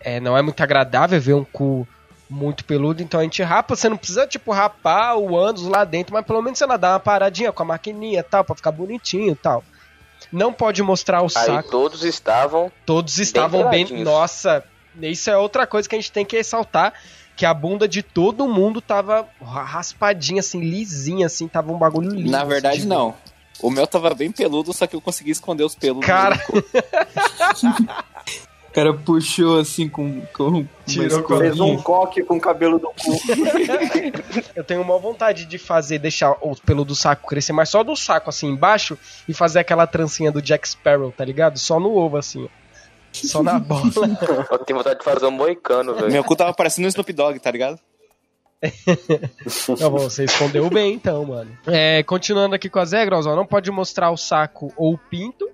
é, 0.00 0.18
não 0.18 0.36
é 0.36 0.42
muito 0.42 0.60
agradável 0.60 1.20
ver 1.20 1.34
um 1.34 1.44
cu 1.44 1.86
muito 2.30 2.64
peludo, 2.64 3.02
então 3.02 3.18
a 3.20 3.22
gente 3.24 3.42
rapa. 3.42 3.74
Você 3.76 3.88
não 3.88 3.96
precisa, 3.96 4.26
tipo, 4.26 4.52
rapar 4.52 5.16
o 5.18 5.36
ânus 5.36 5.64
lá 5.64 5.84
dentro, 5.84 6.14
mas 6.14 6.24
pelo 6.24 6.40
menos 6.40 6.58
você 6.58 6.66
dá 6.78 6.92
uma 6.92 7.00
paradinha 7.00 7.50
com 7.52 7.62
a 7.62 7.66
maquininha 7.66 8.20
e 8.20 8.22
tal, 8.22 8.44
pra 8.44 8.54
ficar 8.54 8.70
bonitinho 8.70 9.32
e 9.32 9.36
tal. 9.36 9.64
Não 10.32 10.52
pode 10.52 10.80
mostrar 10.82 11.20
o 11.22 11.24
Aí 11.24 11.30
saco. 11.30 11.70
todos 11.70 12.04
estavam. 12.04 12.70
Todos 12.86 13.18
estavam 13.18 13.68
bem. 13.68 13.84
peladinhos. 13.84 14.04
Nossa, 14.04 14.62
isso 15.02 15.28
é 15.28 15.36
outra 15.36 15.66
coisa 15.66 15.88
que 15.88 15.94
a 15.96 15.98
gente 15.98 16.12
tem 16.12 16.24
que 16.24 16.36
ressaltar. 16.36 16.94
Que 17.36 17.46
a 17.46 17.54
bunda 17.54 17.88
de 17.88 18.02
todo 18.02 18.46
mundo 18.46 18.80
tava 18.82 19.26
raspadinha, 19.40 20.40
assim, 20.40 20.60
lisinha, 20.60 21.24
assim, 21.26 21.48
tava 21.48 21.72
um 21.72 21.78
bagulho 21.78 22.10
lindo. 22.10 22.30
Na 22.30 22.44
verdade, 22.44 22.80
de- 22.82 22.86
não. 22.86 23.14
O 23.62 23.70
meu 23.70 23.86
tava 23.86 24.14
bem 24.14 24.30
peludo, 24.30 24.72
só 24.74 24.86
que 24.86 24.94
eu 24.94 25.00
consegui 25.00 25.30
esconder 25.30 25.64
os 25.64 25.74
pelos. 25.74 26.04
Cara. 26.04 26.38
O 28.70 28.72
cara 28.72 28.94
puxou 28.94 29.58
assim 29.58 29.88
com. 29.88 30.20
com 30.32 30.64
Tirou 30.86 31.22
com 31.24 31.34
a- 31.34 31.38
Fez 31.38 31.58
um 31.58 31.76
coque 31.76 32.22
com 32.22 32.36
o 32.36 32.40
cabelo 32.40 32.78
do 32.78 32.86
cu. 32.86 32.94
Eu 34.54 34.62
tenho 34.62 34.80
uma 34.80 34.96
vontade 34.98 35.44
de 35.44 35.58
fazer, 35.58 35.98
deixar 35.98 36.36
o 36.40 36.54
pelo 36.54 36.84
do 36.84 36.94
saco 36.94 37.26
crescer, 37.26 37.52
mas 37.52 37.68
só 37.68 37.82
do 37.82 37.96
saco, 37.96 38.30
assim, 38.30 38.46
embaixo, 38.48 38.96
e 39.28 39.34
fazer 39.34 39.58
aquela 39.58 39.86
trancinha 39.88 40.30
do 40.30 40.40
Jack 40.40 40.68
Sparrow, 40.68 41.10
tá 41.10 41.24
ligado? 41.24 41.58
Só 41.58 41.80
no 41.80 41.96
ovo, 41.96 42.16
assim, 42.16 42.44
ó. 42.44 42.48
Só 43.12 43.42
na 43.42 43.58
bola. 43.60 43.82
Eu 44.52 44.58
tenho 44.60 44.78
vontade 44.78 45.00
de 45.00 45.04
fazer 45.04 45.26
um 45.26 45.32
moicano, 45.32 45.94
velho. 45.96 46.12
Meu 46.12 46.22
cu 46.22 46.36
tava 46.36 46.54
parecendo 46.54 46.86
um 46.86 46.88
Snoop 46.88 47.12
Dogg, 47.12 47.40
tá 47.40 47.50
ligado? 47.50 47.76
Não, 49.80 49.90
bom, 49.90 49.98
você 49.98 50.24
escondeu 50.24 50.68
bem, 50.70 50.94
então, 50.94 51.24
mano. 51.24 51.50
É, 51.66 52.02
continuando 52.04 52.54
aqui 52.54 52.68
com 52.68 52.78
as 52.78 52.92
regras, 52.92 53.26
ó, 53.26 53.34
não 53.34 53.46
pode 53.46 53.68
mostrar 53.70 54.10
o 54.10 54.16
saco 54.16 54.72
ou 54.76 54.94
o 54.94 54.98
pinto, 54.98 55.48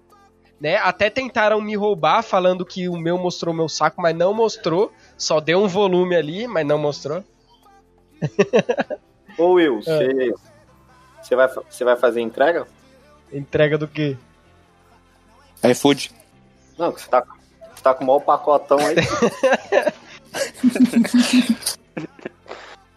né? 0.61 0.77
Até 0.79 1.11
tentaram 1.11 1.61
me 1.61 1.77
roubar 1.77 2.23
falando 2.23 2.65
que 2.65 2.89
o 2.89 2.97
meu 2.97 3.19
mostrou 3.19 3.53
o 3.53 3.57
meu 3.57 3.69
saco, 3.69 4.01
mas 4.01 4.17
não 4.17 4.33
mostrou. 4.35 4.93
Só 5.19 5.41
deu 5.41 5.63
um 5.63 5.69
volume 5.69 6.17
ali, 6.17 6.47
mas 6.47 6.67
não 6.67 6.79
mostrou. 6.79 7.23
Ô 9.39 9.53
Will, 9.53 9.79
É. 9.79 9.83
você. 9.83 10.35
Você 11.23 11.37
vai, 11.37 11.49
fa- 11.49 11.63
você 11.69 11.85
vai 11.85 11.97
fazer 11.97 12.21
entrega? 12.21 12.67
Entrega 13.33 13.77
do 13.77 13.89
quê? 13.89 14.17
iFood. 15.65 16.13
Não, 16.79 16.93
que 16.93 17.01
você 17.03 17.09
tá, 17.11 17.25
você 17.75 17.83
tá 17.83 17.93
com 17.95 18.05
o 18.05 18.07
maior 18.07 18.21
pacotão 18.21 18.79
aí. 18.79 18.95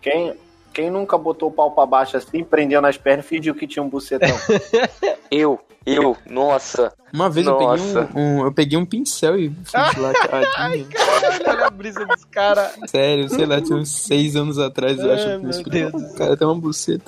quem, 0.01 0.35
quem 0.79 0.89
nunca 0.89 1.17
botou 1.17 1.50
o 1.50 1.51
pau 1.51 1.71
pra 1.71 1.86
baixo 1.86 2.15
assim, 2.15 2.41
prendeu 2.43 2.81
nas 2.81 2.98
pernas 2.98 3.25
e 3.25 3.27
fingiu 3.27 3.53
que 3.53 3.67
tinha 3.67 3.83
um 3.83 3.89
bucetão? 3.89 4.29
Eu, 5.29 5.59
eu, 5.86 6.17
nossa. 6.27 6.91
Uma 7.13 7.29
vez 7.29 7.45
eu 7.45 7.53
peguei 7.57 7.67
Nossa. 7.67 8.09
um, 8.15 8.19
um- 8.41 8.45
Eu 8.45 8.51
peguei 8.51 8.77
um 8.79 8.86
pincel 8.86 9.38
e 9.39 9.50
fiz 9.63 9.95
lá 9.98 10.12
caradinha. 10.13 10.86
Caralho, 10.86 11.43
olha 11.48 11.65
a 11.67 11.69
brisa 11.69 12.03
dos 12.05 12.25
caras. 12.25 12.71
Sério, 12.88 13.29
sei 13.29 13.45
lá, 13.45 13.62
tinha 13.62 13.77
uns 13.77 13.89
seis 13.91 14.36
anos 14.36 14.57
atrás, 14.57 14.98
eu 14.98 15.05
Ai, 15.12 15.15
acho. 15.15 15.39
meu 15.39 15.51
que 15.51 15.59
eu 15.69 15.91
Deus. 15.91 15.93
O 16.12 16.15
cara 16.15 16.36
tem 16.36 16.48
uma 16.48 16.55
buceta. 16.59 17.03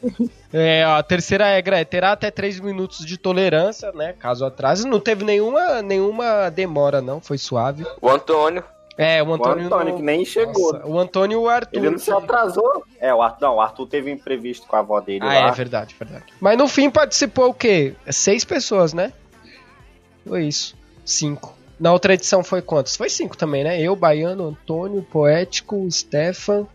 É, 0.54 0.86
ó, 0.86 0.98
a 0.98 1.04
terceira 1.04 1.46
regra 1.46 1.80
é 1.80 1.84
terá 1.86 2.12
até 2.12 2.30
3 2.30 2.60
minutos 2.60 3.04
de 3.06 3.18
tolerância, 3.18 3.92
né? 3.94 4.14
Caso 4.20 4.46
atrase. 4.46 4.88
Não 4.88 5.00
teve 5.00 5.24
nenhuma, 5.26 5.82
nenhuma 5.82 6.50
demora, 6.50 7.02
não. 7.02 7.20
Foi 7.20 7.38
suave. 7.40 7.86
O 8.00 8.08
Antônio. 8.10 8.64
É, 9.04 9.24
o 9.24 9.28
O 9.28 9.34
Antônio. 9.34 9.66
Antônio, 9.66 9.90
não- 9.90 9.98
que 9.98 10.04
nem 10.04 10.24
chegou. 10.26 10.74
Nossa, 10.74 10.88
o 10.88 11.00
Antônio 11.00 11.36
e 11.36 11.44
o 11.44 11.50
Arthur. 11.50 11.78
Ele 11.80 11.90
não 11.90 11.98
se 11.98 12.12
atrasou. 12.12 12.84
É, 13.00 13.14
o 13.14 13.22
Arthur, 13.22 13.42
não, 13.48 13.56
o 13.56 13.62
Arthur 13.62 13.88
teve 13.88 14.12
um 14.12 14.14
imprevisto 14.14 14.68
com 14.68 14.76
a 14.76 14.80
avó 14.80 15.00
dele 15.00 15.24
Ah, 15.24 15.28
lá. 15.28 15.48
é 15.48 15.52
verdade, 15.52 15.96
verdade. 16.00 16.26
Mas 16.40 16.58
no 16.58 16.68
fim 16.68 16.90
participou 16.90 17.50
o 17.50 17.54
quê? 17.54 17.96
Seis 18.10 18.46
pessoas, 18.46 18.94
né? 18.94 19.12
Foi 20.28 20.46
isso. 20.46 20.76
Cinco. 21.04 21.56
Na 21.80 21.92
outra 21.92 22.14
edição 22.14 22.44
foi 22.44 22.62
quantos? 22.62 22.96
Foi 22.96 23.10
cinco 23.10 23.36
também, 23.36 23.64
né? 23.64 23.82
Eu, 23.82 23.96
Baiano, 23.96 24.50
Antônio, 24.50 25.02
Poético, 25.02 25.90
Stefan. 25.92 26.68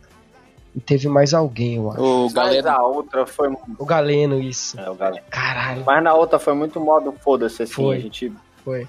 E 0.75 0.81
teve 0.81 1.09
mais 1.09 1.33
alguém, 1.33 1.77
eu 1.77 1.91
acho. 1.91 2.03
O 2.03 2.23
Mas 2.25 2.33
galera. 2.35 2.73
a 2.73 2.85
outra 2.87 3.25
foi. 3.25 3.49
O 3.79 3.87
Galeno, 3.87 4.39
isso. 4.41 4.79
É, 4.79 4.91
o 4.91 4.95
galera. 4.95 5.25
Caralho, 5.31 5.83
Mas 5.87 6.03
na 6.05 6.13
outra 6.13 6.39
foi 6.39 6.53
muito 6.55 6.79
modo 6.81 7.15
foda-se 7.23 7.63
assim. 7.63 7.73
Foi. 7.73 7.97
A 7.97 8.01
gente 8.01 8.31
foi. 8.63 8.87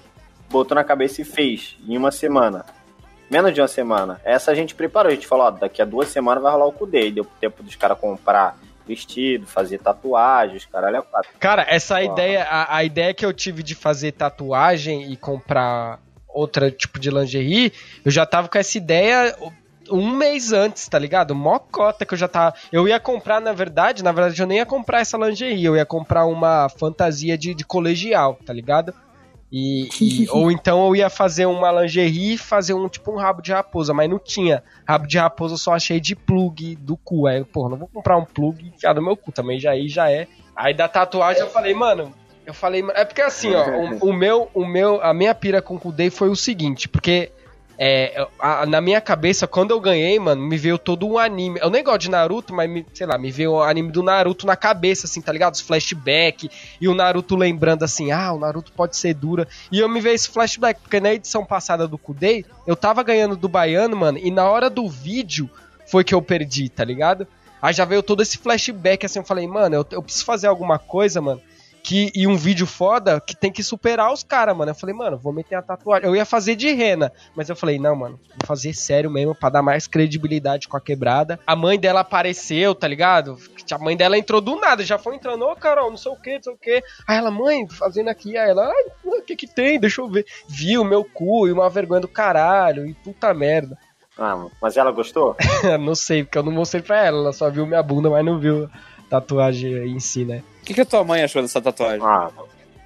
botou 0.50 0.74
na 0.74 0.84
cabeça 0.84 1.22
e 1.22 1.24
fez 1.24 1.78
em 1.86 1.96
uma 1.96 2.10
semana. 2.10 2.66
Menos 3.30 3.52
de 3.52 3.60
uma 3.60 3.68
semana. 3.68 4.20
Essa 4.24 4.50
a 4.50 4.54
gente 4.54 4.74
preparou. 4.74 5.10
A 5.10 5.14
gente 5.14 5.26
falou, 5.26 5.46
ó, 5.46 5.50
daqui 5.50 5.82
a 5.82 5.84
duas 5.84 6.08
semanas 6.08 6.42
vai 6.42 6.52
rolar 6.52 6.66
o 6.66 6.72
CUDE. 6.72 7.08
E 7.08 7.12
deu 7.12 7.26
tempo 7.40 7.62
dos 7.62 7.76
caras 7.76 7.98
comprar 7.98 8.56
vestido, 8.86 9.46
fazer 9.46 9.78
tatuagens, 9.78 10.64
caralho. 10.64 10.96
é 10.96 11.02
quatro. 11.02 11.30
Cara, 11.38 11.66
essa 11.68 12.00
Uau. 12.00 12.12
ideia, 12.12 12.44
a, 12.44 12.76
a 12.76 12.84
ideia 12.84 13.12
que 13.12 13.24
eu 13.24 13.32
tive 13.32 13.62
de 13.62 13.74
fazer 13.74 14.12
tatuagem 14.12 15.12
e 15.12 15.16
comprar 15.16 16.00
outra 16.26 16.70
tipo 16.70 16.98
de 16.98 17.10
lingerie, 17.10 17.72
eu 18.04 18.10
já 18.10 18.24
tava 18.24 18.48
com 18.48 18.56
essa 18.56 18.78
ideia 18.78 19.36
um 19.90 20.10
mês 20.10 20.52
antes, 20.52 20.86
tá 20.88 20.98
ligado? 20.98 21.34
Mó 21.34 21.58
cota 21.58 22.04
que 22.04 22.14
eu 22.14 22.18
já 22.18 22.28
tava. 22.28 22.54
Eu 22.70 22.86
ia 22.86 23.00
comprar, 23.00 23.40
na 23.40 23.52
verdade, 23.52 24.02
na 24.04 24.12
verdade 24.12 24.40
eu 24.40 24.46
nem 24.46 24.58
ia 24.58 24.66
comprar 24.66 25.00
essa 25.00 25.16
lingerie, 25.18 25.64
eu 25.64 25.76
ia 25.76 25.86
comprar 25.86 26.26
uma 26.26 26.68
fantasia 26.68 27.36
de, 27.36 27.54
de 27.54 27.64
colegial, 27.64 28.38
tá 28.44 28.52
ligado? 28.52 28.94
E, 29.50 29.88
e- 30.00 30.28
ou 30.32 30.50
então 30.50 30.86
eu 30.86 30.96
ia 30.96 31.08
fazer 31.10 31.46
uma 31.46 31.70
lingerie 31.72 32.34
e 32.34 32.38
fazer 32.38 32.74
um 32.74 32.88
tipo 32.88 33.10
um 33.12 33.16
rabo 33.16 33.40
de 33.42 33.52
raposa, 33.52 33.94
mas 33.94 34.08
não 34.10 34.18
tinha. 34.18 34.62
Rabo 34.86 35.06
de 35.06 35.18
raposa 35.18 35.54
eu 35.54 35.58
só 35.58 35.74
achei 35.74 36.00
de 36.00 36.14
plug 36.14 36.76
do 36.76 36.96
cu. 36.96 37.26
Aí, 37.26 37.42
porra, 37.44 37.70
não 37.70 37.78
vou 37.78 37.88
comprar 37.88 38.16
um 38.16 38.24
plug 38.24 38.62
e 38.64 38.68
enfiar 38.68 38.94
no 38.94 39.02
meu 39.02 39.16
cu 39.16 39.32
também, 39.32 39.58
já 39.58 39.70
aí 39.72 39.88
já 39.88 40.10
é. 40.10 40.26
Aí 40.54 40.74
da 40.74 40.88
tatuagem 40.88 41.42
eu 41.42 41.48
falei, 41.50 41.72
mano, 41.72 42.12
eu 42.44 42.52
falei, 42.54 42.84
é 42.94 43.04
porque 43.04 43.22
assim, 43.22 43.54
ó, 43.54 43.64
o, 44.02 44.10
o 44.10 44.12
meu, 44.12 44.50
o 44.54 44.66
meu, 44.66 45.00
a 45.02 45.12
minha 45.14 45.34
pira 45.34 45.62
com 45.62 45.76
o 45.76 45.80
Kudei 45.80 46.10
foi 46.10 46.28
o 46.28 46.36
seguinte, 46.36 46.88
porque 46.88 47.30
é, 47.80 48.26
a- 48.40 48.66
na 48.66 48.80
minha 48.80 49.00
cabeça, 49.00 49.46
quando 49.46 49.70
eu 49.70 49.80
ganhei, 49.80 50.18
mano, 50.18 50.42
me 50.42 50.56
veio 50.56 50.76
todo 50.78 51.06
um 51.06 51.16
anime. 51.16 51.60
Eu 51.62 51.70
nem 51.70 51.84
gosto 51.84 52.00
de 52.00 52.10
Naruto, 52.10 52.52
mas, 52.52 52.68
me- 52.68 52.84
sei 52.92 53.06
lá, 53.06 53.16
me 53.16 53.30
veio 53.30 53.52
o 53.52 53.62
anime 53.62 53.92
do 53.92 54.02
Naruto 54.02 54.44
na 54.46 54.56
cabeça, 54.56 55.06
assim, 55.06 55.20
tá 55.22 55.30
ligado? 55.32 55.54
Os 55.54 55.60
flashback 55.60 56.50
e 56.80 56.88
o 56.88 56.94
Naruto 56.94 57.36
lembrando 57.36 57.84
assim, 57.84 58.10
ah, 58.10 58.32
o 58.32 58.38
Naruto 58.38 58.72
pode 58.72 58.96
ser 58.96 59.14
dura. 59.14 59.46
E 59.70 59.78
eu 59.78 59.88
me 59.88 60.00
veio 60.00 60.14
esse 60.16 60.28
flashback, 60.28 60.80
porque 60.80 60.98
na 60.98 61.14
edição 61.14 61.44
passada 61.44 61.86
do 61.86 61.96
Kudei, 61.96 62.44
eu 62.66 62.74
tava 62.74 63.02
ganhando 63.04 63.36
do 63.36 63.48
Baiano, 63.48 63.96
mano, 63.96 64.18
e 64.18 64.30
na 64.30 64.48
hora 64.50 64.68
do 64.68 64.88
vídeo 64.88 65.48
foi 65.86 66.02
que 66.02 66.14
eu 66.14 66.20
perdi, 66.20 66.68
tá 66.68 66.84
ligado? 66.84 67.26
Aí 67.62 67.72
já 67.72 67.84
veio 67.84 68.02
todo 68.02 68.22
esse 68.22 68.38
flashback, 68.38 69.06
assim, 69.06 69.20
eu 69.20 69.24
falei, 69.24 69.46
mano, 69.46 69.74
eu, 69.76 69.86
eu 69.92 70.02
preciso 70.02 70.24
fazer 70.24 70.46
alguma 70.48 70.78
coisa, 70.78 71.20
mano, 71.20 71.40
que, 71.88 72.12
e 72.14 72.26
um 72.26 72.36
vídeo 72.36 72.66
foda 72.66 73.18
que 73.18 73.34
tem 73.34 73.50
que 73.50 73.62
superar 73.62 74.12
os 74.12 74.22
caras, 74.22 74.54
mano. 74.54 74.72
Eu 74.72 74.74
falei, 74.74 74.94
mano, 74.94 75.16
vou 75.16 75.32
meter 75.32 75.54
a 75.54 75.62
tatuagem. 75.62 76.06
Eu 76.06 76.14
ia 76.14 76.26
fazer 76.26 76.54
de 76.54 76.70
rena, 76.70 77.10
mas 77.34 77.48
eu 77.48 77.56
falei, 77.56 77.78
não, 77.78 77.96
mano, 77.96 78.20
vou 78.28 78.46
fazer 78.46 78.74
sério 78.74 79.10
mesmo, 79.10 79.34
pra 79.34 79.48
dar 79.48 79.62
mais 79.62 79.86
credibilidade 79.86 80.68
com 80.68 80.76
a 80.76 80.80
quebrada. 80.82 81.40
A 81.46 81.56
mãe 81.56 81.80
dela 81.80 82.00
apareceu, 82.00 82.74
tá 82.74 82.86
ligado? 82.86 83.38
A 83.72 83.78
mãe 83.78 83.96
dela 83.96 84.18
entrou 84.18 84.42
do 84.42 84.56
nada, 84.56 84.84
já 84.84 84.98
foi 84.98 85.14
entrando, 85.14 85.46
ô 85.46 85.56
Carol, 85.56 85.88
não 85.88 85.96
sei 85.96 86.12
o 86.12 86.16
que, 86.16 86.34
não 86.34 86.42
sei 86.42 86.52
o 86.52 86.58
que. 86.58 86.82
Aí 87.06 87.16
ela, 87.16 87.30
mãe, 87.30 87.66
fazendo 87.66 88.08
aqui, 88.08 88.36
aí 88.36 88.50
ela, 88.50 88.66
ai, 88.66 88.84
o 89.02 89.22
que 89.22 89.34
que 89.34 89.46
tem? 89.46 89.80
Deixa 89.80 90.02
eu 90.02 90.08
ver. 90.10 90.26
Viu 90.46 90.84
meu 90.84 91.02
cu 91.02 91.48
e 91.48 91.52
uma 91.52 91.70
vergonha 91.70 92.02
do 92.02 92.08
caralho, 92.08 92.86
e 92.86 92.92
puta 92.92 93.32
merda. 93.32 93.78
Ah, 94.18 94.46
mas 94.60 94.76
ela 94.76 94.92
gostou? 94.92 95.34
não 95.80 95.94
sei, 95.94 96.22
porque 96.22 96.36
eu 96.36 96.42
não 96.42 96.52
mostrei 96.52 96.82
pra 96.82 97.02
ela, 97.02 97.16
ela 97.16 97.32
só 97.32 97.48
viu 97.48 97.66
minha 97.66 97.82
bunda, 97.82 98.10
mas 98.10 98.22
não 98.22 98.38
viu 98.38 98.68
tatuagem 99.08 99.74
aí 99.74 99.90
em 99.90 100.00
si, 100.00 100.26
né? 100.26 100.42
O 100.68 100.70
que, 100.70 100.74
que 100.74 100.80
a 100.82 100.84
tua 100.84 101.02
mãe 101.02 101.22
achou 101.22 101.40
dessa 101.40 101.62
tatuagem? 101.62 102.02
Ah, 102.02 102.28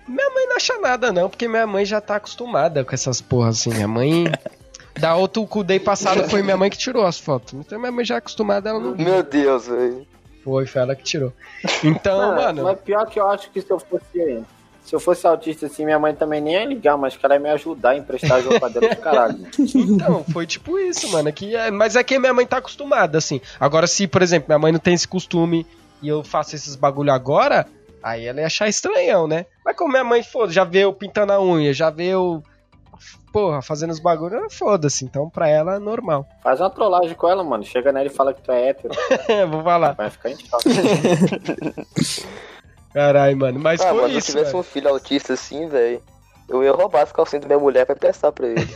Minha 0.07 0.31
mãe 0.31 0.47
não 0.47 0.55
acha 0.57 0.79
nada, 0.79 1.11
não, 1.11 1.29
porque 1.29 1.49
minha 1.49 1.67
mãe 1.67 1.85
já 1.85 2.01
tá 2.01 2.15
acostumada 2.15 2.85
com 2.85 2.95
essas 2.95 3.21
porras 3.21 3.59
assim. 3.59 3.71
Minha 3.75 3.89
mãe. 3.89 4.25
Da 5.01 5.17
outro 5.17 5.47
Kudei 5.47 5.81
passado 5.81 6.29
foi 6.29 6.43
minha 6.43 6.55
mãe 6.57 6.69
que 6.69 6.77
tirou 6.77 7.07
as 7.07 7.19
fotos. 7.19 7.55
Então 7.55 7.79
minha 7.79 7.91
mãe 7.91 8.05
já 8.05 8.17
é 8.17 8.19
acostumada, 8.19 8.69
ela 8.69 8.79
não. 8.79 8.95
Meu 8.95 9.23
Deus, 9.23 9.67
velho. 9.67 10.07
Foi, 10.45 10.67
foi 10.67 10.83
ela 10.83 10.95
que 10.95 11.03
tirou. 11.03 11.33
Então, 11.83 12.19
Mano, 12.19 12.37
mano. 12.43 12.63
Mas 12.65 12.79
pior 12.81 13.07
que 13.07 13.19
eu 13.19 13.27
acho 13.27 13.51
que 13.51 13.63
se 13.63 13.71
eu 13.71 13.81
fosse. 13.81 14.43
Se 14.85 14.95
eu 14.95 15.01
fosse 15.01 15.27
autista 15.27 15.65
assim, 15.65 15.87
minha 15.87 15.99
mãe 15.99 16.15
também 16.15 16.43
nem 16.43 16.55
ia 16.55 16.65
ligar, 16.67 16.99
mas 16.99 17.17
que 17.17 17.25
ela 17.25 17.35
ia 17.37 17.41
me 17.41 17.49
ajudar 17.49 17.91
a 17.93 17.97
emprestar 17.97 18.43
jogo 18.43 18.61
pra 18.61 18.69
dentro 18.69 18.91
do 18.91 18.97
caralho. 18.97 19.39
Então, 19.75 20.23
foi 20.31 20.47
tipo 20.47 20.79
isso, 20.79 21.09
mano. 21.11 21.33
Que 21.33 21.57
é, 21.57 21.71
mas 21.71 21.97
é 21.97 22.05
que 22.05 22.19
minha 22.19 22.35
mãe 22.35 22.45
tá 22.47 22.59
acostumada, 22.59 23.17
assim. 23.17 23.41
Agora, 23.59 23.87
se, 23.87 24.07
por 24.07 24.21
exemplo, 24.21 24.49
minha 24.49 24.59
mãe 24.59 24.73
não 24.73 24.79
tem 24.79 24.93
esse 24.93 25.09
costume 25.09 25.67
e 26.03 26.09
eu 26.09 26.25
faço 26.25 26.55
esses 26.55 26.75
bagulho 26.75 27.13
agora, 27.13 27.67
aí 28.03 28.27
ela 28.27 28.41
ia 28.41 28.47
achar 28.47 28.69
estranhão, 28.69 29.27
né? 29.27 29.47
Mas 29.65 29.77
como 29.77 29.93
minha 29.93 30.05
mãe, 30.05 30.23
foda, 30.23 30.53
já 30.53 30.65
vê 30.65 30.81
eu 30.81 30.93
pintando 30.93 31.33
a 31.33 31.41
unha, 31.41 31.73
já 31.73 31.89
vê 31.89 32.09
eu. 32.09 32.43
Porra, 33.33 33.63
fazendo 33.63 33.93
os 33.93 33.99
bagulho, 33.99 34.51
foda-se. 34.51 35.07
Então, 35.07 35.31
pra 35.31 35.49
ela, 35.49 35.77
é 35.77 35.79
normal. 35.79 36.27
Faz 36.43 36.61
uma 36.61 36.69
trollagem 36.69 37.15
com 37.15 37.27
ela, 37.27 37.43
mano. 37.43 37.65
Chega 37.65 37.91
nela 37.91 38.07
e 38.07 38.11
fala 38.11 38.35
que 38.35 38.43
tu 38.43 38.53
é 38.53 38.69
hétero. 38.69 38.93
Vou 39.49 39.63
falar. 39.63 39.93
Vai 39.93 40.11
ficar 40.11 40.31
em 40.31 40.37
choque. 40.37 40.69
Caralho, 42.93 43.37
mano. 43.39 43.59
Mas 43.59 43.81
ah, 43.81 43.89
foi 43.89 44.03
mano, 44.03 44.09
se 44.09 44.15
eu 44.15 44.19
isso, 44.19 44.33
tivesse 44.33 44.55
um 44.55 44.63
filho 44.63 44.91
autista 44.91 45.33
assim, 45.33 45.67
velho, 45.67 46.03
eu 46.47 46.63
ia 46.63 46.73
roubar 46.73 47.03
as 47.03 47.13
calcinhas 47.13 47.43
da 47.43 47.49
minha 47.49 47.59
mulher 47.59 47.87
pra 47.87 47.95
testar 47.95 48.33
pra 48.33 48.47
ele. 48.47 48.61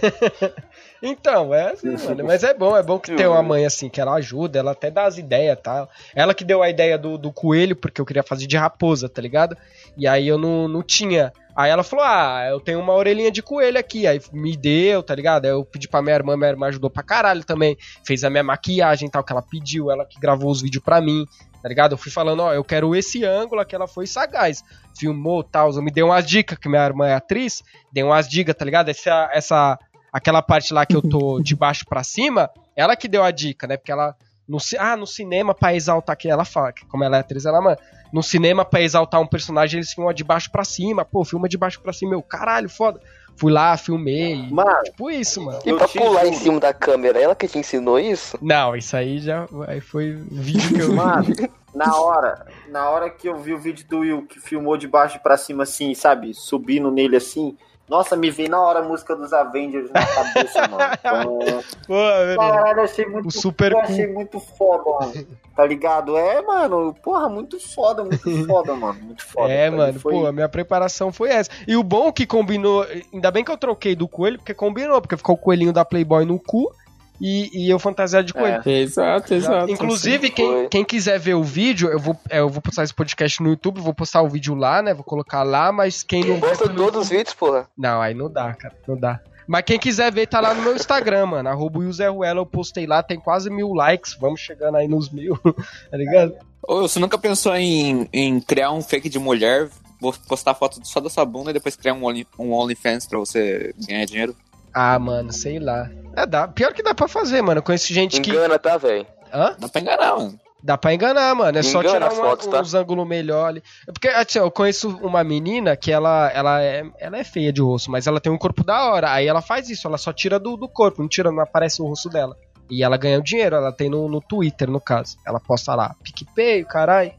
Então, 1.03 1.55
é 1.55 1.73
assim, 1.73 1.97
mano. 2.07 2.25
Mas 2.25 2.43
é 2.43 2.55
bom, 2.55 2.77
é 2.77 2.83
bom 2.83 2.99
que 2.99 3.15
tem 3.15 3.27
uma 3.27 3.43
mãe 3.43 3.67
assim, 3.67 3.89
que 3.89 4.01
ela 4.01 4.15
ajuda, 4.15 4.59
ela 4.59 4.73
até 4.73 4.91
dá 4.91 5.05
as 5.05 5.19
ideias 5.19 5.59
e 5.59 5.63
tal. 5.63 5.91
Ela 6.15 6.35
que 6.35 6.45
deu 6.45 6.63
a 6.63 6.71
ideia 6.71 6.99
do, 6.99 7.19
do 7.19 7.33
coelho, 7.33 7.77
porque 7.77 8.01
eu 8.01 8.07
queria 8.07 8.23
fazer 8.23 8.47
de 8.47 8.57
raposa, 8.57 9.09
tá 9.09 9.21
ligado? 9.21 9.57
E 9.97 10.07
aí 10.07 10.27
eu 10.27 10.39
não, 10.39 10.69
não 10.69 10.83
tinha. 10.83 11.33
Aí 11.57 11.71
ela 11.71 11.83
falou: 11.83 12.05
Ah, 12.05 12.47
eu 12.51 12.61
tenho 12.61 12.79
uma 12.79 12.93
orelhinha 12.93 13.31
de 13.31 13.43
coelho 13.43 13.79
aqui. 13.79 14.07
Aí 14.07 14.21
me 14.31 14.55
deu, 14.55 15.03
tá 15.03 15.15
ligado? 15.15 15.47
Aí 15.47 15.51
eu 15.51 15.65
pedi 15.65 15.89
pra 15.89 16.03
minha 16.03 16.15
irmã, 16.15 16.37
minha 16.37 16.51
irmã 16.51 16.67
ajudou 16.67 16.91
pra 16.91 17.03
caralho 17.03 17.43
também. 17.45 17.79
Fez 18.05 18.23
a 18.25 18.31
minha 18.31 18.45
maquiagem 18.45 19.09
e 19.09 19.11
tal, 19.11 19.25
que 19.25 19.33
ela 19.33 19.43
pediu, 19.43 19.91
ela 19.91 20.05
que 20.05 20.21
gravou 20.21 20.51
os 20.51 20.61
vídeos 20.61 20.85
pra 20.85 21.01
mim, 21.01 21.25
tá 21.63 21.69
ligado? 21.69 21.93
Eu 21.93 21.99
fui 21.99 22.13
falando: 22.13 22.41
Ó, 22.41 22.53
eu 22.53 22.63
quero 22.63 22.95
esse 22.95 23.25
ângulo, 23.25 23.65
que 23.65 23.75
ela 23.75 23.89
foi 23.89 24.07
sagaz. 24.07 24.63
Filmou 24.99 25.43
tal, 25.43 25.73
me 25.83 25.91
deu 25.91 26.07
umas 26.07 26.27
dicas, 26.27 26.59
que 26.59 26.69
minha 26.69 26.85
irmã 26.85 27.07
é 27.07 27.15
atriz, 27.15 27.63
deu 27.91 28.09
umas 28.09 28.29
dicas, 28.29 28.55
tá 28.55 28.65
ligado? 28.65 28.91
Essa, 28.91 29.31
essa 29.33 29.79
aquela 30.17 30.43
parte 30.43 30.73
lá 30.73 30.87
que 30.87 30.97
eu 30.97 31.03
tô 31.03 31.41
de 31.45 31.55
baixo 31.55 31.85
pra 31.87 32.03
cima, 32.03 32.51
ela 32.75 32.97
que 32.97 33.07
deu 33.09 33.23
a 33.23 33.31
dica, 33.31 33.67
né? 33.67 33.77
Porque 33.77 33.93
ela. 33.93 34.17
No, 34.49 34.59
ah, 34.79 34.97
no 34.97 35.09
cinema, 35.09 35.53
pra 35.53 35.75
exaltar, 35.75 36.17
que 36.17 36.29
ela 36.29 36.45
fala, 36.45 36.73
que 36.73 36.87
como 36.87 37.03
ela 37.03 37.17
é 37.17 37.21
atriz, 37.21 37.45
ela, 37.45 37.61
mano, 37.61 37.77
no 38.13 38.23
cinema, 38.23 38.65
pra 38.65 38.81
exaltar 38.81 39.21
um 39.21 39.27
personagem, 39.27 39.79
eles 39.79 39.93
filmam 39.93 40.13
de 40.15 40.23
baixo 40.23 40.51
pra 40.53 40.63
cima. 40.65 41.05
Pô, 41.05 41.25
filma 41.25 41.49
de 41.49 41.59
baixo 41.59 41.81
pra 41.81 41.93
cima, 41.93 42.15
eu, 42.15 42.23
caralho, 42.23 42.69
foda. 42.69 43.01
Fui 43.37 43.53
lá, 43.53 43.77
filmei. 43.77 44.49
Mano, 44.51 44.85
Tipo 44.85 45.11
isso, 45.11 45.43
mano. 45.45 45.59
E 45.65 45.69
Eu 45.69 45.77
pra 45.77 45.89
pular 45.89 46.27
em 46.27 46.33
juro. 46.33 46.45
cima 46.45 46.61
da 46.61 46.73
câmera, 46.73 47.21
ela 47.21 47.35
que 47.35 47.47
te 47.49 47.59
ensinou 47.59 47.99
isso? 47.99 48.39
Não, 48.41 48.75
isso 48.77 48.97
aí 48.97 49.19
já 49.19 49.47
aí 49.67 49.81
foi 49.81 50.13
vídeo 50.13 50.75
que 50.75 50.81
eu 50.81 50.89
vi. 50.91 50.95
Mano, 50.95 51.27
na 51.75 51.97
hora, 51.97 52.47
na 52.71 52.89
hora 52.89 53.11
que 53.11 53.29
eu 53.29 53.37
vi 53.37 53.53
o 53.53 53.59
vídeo 53.59 53.85
do 53.89 53.99
Will 53.99 54.27
que 54.27 54.41
filmou 54.41 54.79
de 54.79 54.89
baixo 54.89 55.19
pra 55.23 55.37
cima 55.37 55.65
assim, 55.65 55.93
sabe? 55.95 56.33
Subindo 56.33 56.91
nele 56.91 57.17
assim. 57.17 57.55
Nossa, 57.89 58.17
me 58.17 58.31
veio 58.31 58.51
na 58.51 58.61
hora 58.61 58.81
a 58.81 58.83
música 58.83 59.15
dos 59.15 59.33
Avengers 59.33 59.91
na 59.93 60.05
cabeça, 60.05 60.67
mano. 60.69 60.77
Então, 60.99 61.63
Pô, 61.87 61.95
velho. 61.95 62.37
caralho, 62.37 62.81
achei 62.83 63.07
muito 63.07 63.29
O 63.29 63.31
super 63.31 63.73
eu 63.73 63.79
achei 63.79 64.07
muito 64.09 64.41
foda, 64.41 64.83
mano. 65.07 65.27
Tá 65.55 65.65
ligado? 65.65 66.17
É, 66.17 66.43
mano, 66.43 66.95
porra, 67.03 67.29
muito 67.29 67.59
foda, 67.61 68.03
muito 68.05 68.47
foda, 68.47 68.75
mano. 68.75 69.01
Muito 69.01 69.25
foda. 69.25 69.53
É, 69.53 69.71
Tá? 69.71 69.77
mano, 69.77 70.01
Foi- 70.01 70.13
pô, 70.15 70.27
a 70.27 70.33
minha 70.33 70.49
preparação 70.49 71.13
foi 71.13 71.31
essa. 71.31 71.51
E 71.67 71.77
o 71.77 71.83
bom 71.85 72.13
que 72.13 72.27
combinou, 72.27 72.85
ainda 73.15 73.31
bem 73.31 73.45
que 73.45 73.51
eu 73.53 73.57
troquei 73.57 73.95
do 73.95 74.09
coelho, 74.09 74.39
porque 74.39 74.53
combinou, 74.53 75.01
porque 75.01 75.17
ficou 75.17 75.37
o 75.37 75.39
coelhinho 75.39 75.73
da 75.73 75.85
Playboy 75.85 76.25
no 76.25 76.39
cu 76.41 76.71
e, 77.21 77.67
e 77.67 77.71
eu 77.71 77.79
fantasiado 77.79 78.27
de 78.27 78.35
coelho. 78.35 78.63
É. 78.65 78.71
Exato, 78.81 79.35
exato. 79.35 79.71
Inclusive, 79.71 80.31
quem, 80.31 80.69
quem 80.69 80.85
quiser 80.85 81.19
ver 81.19 81.35
o 81.35 81.43
vídeo, 81.43 81.89
eu 81.89 81.99
vou, 81.99 82.17
é, 82.29 82.41
eu 82.41 82.49
vou 82.49 82.61
postar 82.61 82.85
esse 82.85 82.95
podcast 82.95 83.43
no 83.43 83.51
YouTube, 83.51 83.81
vou 83.81 83.95
postar 83.95 84.23
o 84.23 84.29
vídeo 84.29 84.55
lá, 84.55 84.83
né? 84.83 84.95
Vou 84.95 85.05
colocar 85.05 85.43
lá, 85.43 85.73
mas 85.73 86.03
quem 86.03 86.25
não 86.25 86.41
Posta 86.41 86.69
todos 86.69 87.03
os 87.03 87.09
vídeos, 87.09 87.35
porra. 87.35 87.69
Não, 87.77 88.01
aí 88.01 88.15
não 88.15 88.31
dá, 88.31 88.53
cara, 88.55 88.75
não 88.87 88.97
dá. 88.97 89.21
Mas 89.47 89.63
quem 89.63 89.79
quiser 89.79 90.13
ver, 90.13 90.27
tá 90.27 90.41
lá 90.41 90.53
no 90.53 90.63
meu 90.63 90.75
Instagram, 90.75 91.27
mano. 91.27 91.49
Arroba 91.49 91.79
Ruela, 91.79 92.41
eu 92.41 92.47
postei 92.47 92.87
lá, 92.87 93.03
tem 93.03 93.19
quase 93.19 93.49
mil 93.49 93.73
likes. 93.73 94.17
Vamos 94.19 94.41
chegando 94.41 94.77
aí 94.77 94.89
nos 94.89 95.09
mil, 95.09 95.39
tá 95.91 95.97
ligado? 95.97 96.35
Ô, 96.67 96.83
você 96.83 96.99
nunca 96.99 97.17
pensou 97.17 97.55
em, 97.55 98.09
em 98.13 98.41
criar 98.41 98.73
um 98.73 98.83
fake 98.83 99.09
de 99.09 99.21
mulher, 99.21 99.71
vou 100.01 100.13
postar 100.27 100.55
foto 100.55 100.81
só 100.83 100.99
da 100.99 101.09
sua 101.09 101.25
bunda 101.25 101.51
e 101.51 101.55
depois 101.55 101.77
criar 101.77 101.95
um, 101.95 102.05
Only, 102.05 102.27
um 102.37 102.53
OnlyFans 102.53 103.07
pra 103.07 103.21
você 103.21 103.73
ganhar 103.87 104.05
dinheiro? 104.05 104.37
Ah, 104.79 104.99
mano, 104.99 105.33
sei 105.33 105.59
lá. 105.59 105.89
É, 106.15 106.27
dá. 106.27 106.47
Pior 106.47 106.73
que 106.75 106.83
dá 106.83 106.95
pra 106.95 107.09
fazer, 107.09 107.41
mano. 107.41 107.61
Eu 107.61 107.63
conheço 107.63 107.95
gente 107.95 108.21
que. 108.21 108.31
Engana, 108.31 108.59
tá, 108.59 108.77
velho? 108.77 109.07
Hã? 109.33 109.57
Dá 109.59 109.69
pra 109.69 109.81
enganar, 109.81 110.17
mano. 110.17 110.41
Dá 110.63 110.77
pra 110.77 110.93
enganar, 110.95 111.35
mano. 111.35 111.57
É 111.59 111.63
só 111.63 111.81
Engana 111.81 111.95
tirar 111.95 112.07
as 112.09 112.19
uma- 112.19 112.25
fotos, 112.27 112.47
tá? 112.49 112.61
uns 112.61 112.75
ângulos 112.75 113.07
melhor 113.09 113.47
ali. 113.49 113.63
É 113.89 113.93
Porque, 113.93 114.09
assim, 114.09 114.39
eu 114.39 114.51
conheço 114.51 114.89
uma 115.01 115.25
menina 115.25 115.75
que 115.77 115.91
ela, 115.91 116.31
ela, 116.35 116.61
é, 116.63 116.85
ela 116.99 117.17
é 117.17 117.25
feia 117.25 117.51
de 117.53 117.63
rosto, 117.63 117.91
mas 117.91 118.07
ela 118.07 118.21
tem 118.21 118.31
um 118.33 118.37
corpo 118.37 118.63
da 118.65 118.85
hora. 118.91 119.13
Aí 119.13 119.27
ela 119.27 119.41
faz 119.41 119.71
isso, 119.71 119.87
ela 119.87 119.97
só 119.97 120.13
tira 120.13 120.39
do, 120.39 120.57
do 120.57 120.69
corpo, 120.69 121.01
não 121.01 121.09
tira, 121.09 121.31
não 121.33 121.41
aparece 121.43 121.81
o 121.81 121.87
rosto 121.87 122.09
dela. 122.11 122.37
E 122.69 122.83
ela 122.83 122.97
ganha 122.97 123.19
o 123.19 123.23
dinheiro, 123.23 123.57
ela 123.57 123.73
tem 123.73 123.89
no, 123.89 124.09
no 124.09 124.21
Twitter, 124.21 124.69
no 124.69 124.81
caso. 124.81 125.17
Ela 125.27 125.39
posta 125.39 125.75
lá, 125.75 125.95
PicPay, 126.03 126.65
caralho. 126.65 127.13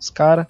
Os 0.00 0.08
caras. 0.08 0.46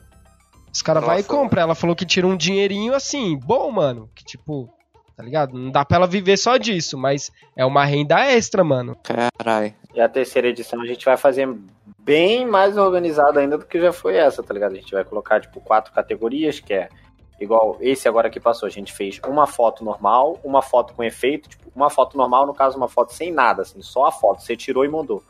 Os 0.73 0.83
caras 0.83 1.03
vai 1.05 1.21
e 1.21 1.23
Nossa, 1.23 1.29
compra. 1.35 1.61
Ela 1.63 1.75
falou 1.75 1.97
que 1.97 2.05
tira 2.05 2.27
um 2.27 2.37
dinheirinho 2.37 2.95
assim, 2.95 3.39
bom, 3.39 3.71
mano. 3.71 4.11
Que 4.15 4.25
tipo, 4.25 4.69
tá 5.17 5.23
ligado? 5.23 5.57
Não 5.57 5.71
dá 5.71 5.85
pra 5.85 5.97
ela 5.97 6.07
viver 6.07 6.37
só 6.37 6.57
disso, 6.57 6.99
mas 6.99 7.31
é 7.57 7.65
uma 7.65 7.85
renda 7.85 8.21
extra, 8.25 8.65
mano. 8.65 8.97
Caralho. 9.03 9.75
E 9.95 10.01
a 10.01 10.09
terceira 10.09 10.49
edição 10.49 10.81
a 10.81 10.87
gente 10.87 11.05
vai 11.05 11.17
fazer 11.17 11.49
bem 11.99 12.47
mais 12.47 12.77
organizada 12.77 13.41
ainda 13.41 13.57
do 13.57 13.65
que 13.65 13.81
já 13.81 13.93
foi 13.93 14.17
essa, 14.17 14.43
tá 14.43 14.53
ligado? 14.53 14.73
A 14.73 14.77
gente 14.77 14.93
vai 14.93 15.05
colocar, 15.05 15.41
tipo, 15.41 15.61
quatro 15.61 15.93
categorias, 15.93 16.61
que 16.61 16.75
é 16.75 16.89
igual 17.41 17.77
esse 17.81 18.09
agora 18.09 18.29
que 18.29 18.41
passou. 18.41 18.67
A 18.67 18.71
gente 18.71 18.93
fez 18.93 19.21
uma 19.27 19.47
foto 19.47 19.85
normal, 19.85 20.39
uma 20.45 20.63
foto 20.63 20.95
com 20.95 21.03
efeito, 21.03 21.49
tipo, 21.49 21.71
uma 21.75 21.91
foto 21.91 22.17
normal, 22.17 22.47
no 22.47 22.55
caso, 22.55 22.77
uma 22.77 22.89
foto 22.89 23.13
sem 23.13 23.33
nada, 23.33 23.63
assim, 23.63 23.81
só 23.83 24.07
a 24.07 24.13
foto, 24.13 24.43
você 24.43 24.57
tirou 24.57 24.85
e 24.85 24.89
mandou. 24.89 25.23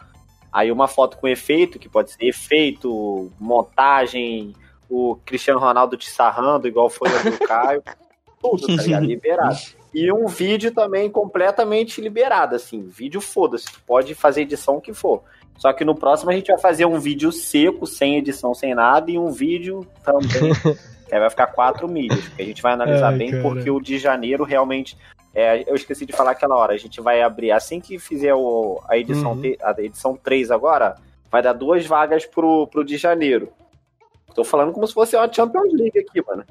Aí 0.52 0.70
uma 0.70 0.86
foto 0.86 1.18
com 1.18 1.26
efeito, 1.26 1.78
que 1.78 1.88
pode 1.88 2.12
ser 2.12 2.26
efeito, 2.26 3.30
montagem, 3.40 4.54
o 4.88 5.16
Cristiano 5.24 5.58
Ronaldo 5.58 5.96
te 5.96 6.08
sarrando, 6.08 6.68
igual 6.68 6.88
foi 6.88 7.08
a 7.08 7.22
do 7.22 7.38
Caio. 7.46 7.82
Tudo, 8.50 8.76
tá 8.76 8.82
ligado? 8.82 9.04
Liberado. 9.06 9.58
E 9.92 10.12
um 10.12 10.26
vídeo 10.26 10.72
também 10.72 11.08
completamente 11.08 12.00
liberado, 12.00 12.56
assim. 12.56 12.82
Vídeo 12.88 13.20
foda-se. 13.20 13.66
tu 13.72 13.80
Pode 13.86 14.14
fazer 14.14 14.42
edição 14.42 14.80
que 14.80 14.92
for. 14.92 15.22
Só 15.56 15.72
que 15.72 15.84
no 15.84 15.94
próximo 15.94 16.30
a 16.30 16.34
gente 16.34 16.48
vai 16.48 16.58
fazer 16.58 16.84
um 16.84 16.98
vídeo 16.98 17.30
seco, 17.30 17.86
sem 17.86 18.16
edição, 18.16 18.52
sem 18.54 18.74
nada, 18.74 19.10
e 19.10 19.16
um 19.16 19.30
vídeo 19.30 19.86
também. 20.04 20.28
que 21.08 21.14
aí 21.14 21.20
vai 21.20 21.30
ficar 21.30 21.46
quatro 21.48 21.86
milhas. 21.88 22.26
Que 22.28 22.42
a 22.42 22.44
gente 22.44 22.60
vai 22.60 22.72
analisar 22.72 23.10
Ai, 23.12 23.18
bem, 23.18 23.30
cara. 23.30 23.42
porque 23.42 23.70
o 23.70 23.80
de 23.80 23.96
janeiro 23.98 24.42
realmente. 24.42 24.98
é, 25.32 25.62
eu 25.70 25.76
esqueci 25.76 26.04
de 26.04 26.12
falar 26.12 26.32
aquela 26.32 26.56
hora. 26.56 26.72
A 26.74 26.78
gente 26.78 27.00
vai 27.00 27.22
abrir. 27.22 27.52
Assim 27.52 27.80
que 27.80 27.98
fizer 27.98 28.34
o, 28.34 28.80
a, 28.88 28.98
edição, 28.98 29.32
Uhum. 29.32 29.54
a 29.62 29.74
edição 29.80 30.16
3 30.16 30.50
agora, 30.50 30.96
vai 31.30 31.40
dar 31.40 31.52
duas 31.52 31.86
vagas 31.86 32.26
pro, 32.26 32.66
pro 32.66 32.84
de 32.84 32.96
janeiro. 32.96 33.52
Tô 34.34 34.42
falando 34.42 34.72
como 34.72 34.84
se 34.88 34.92
fosse 34.94 35.14
uma 35.14 35.32
Champions 35.32 35.72
League 35.72 36.00
aqui, 36.00 36.20
mano. 36.26 36.44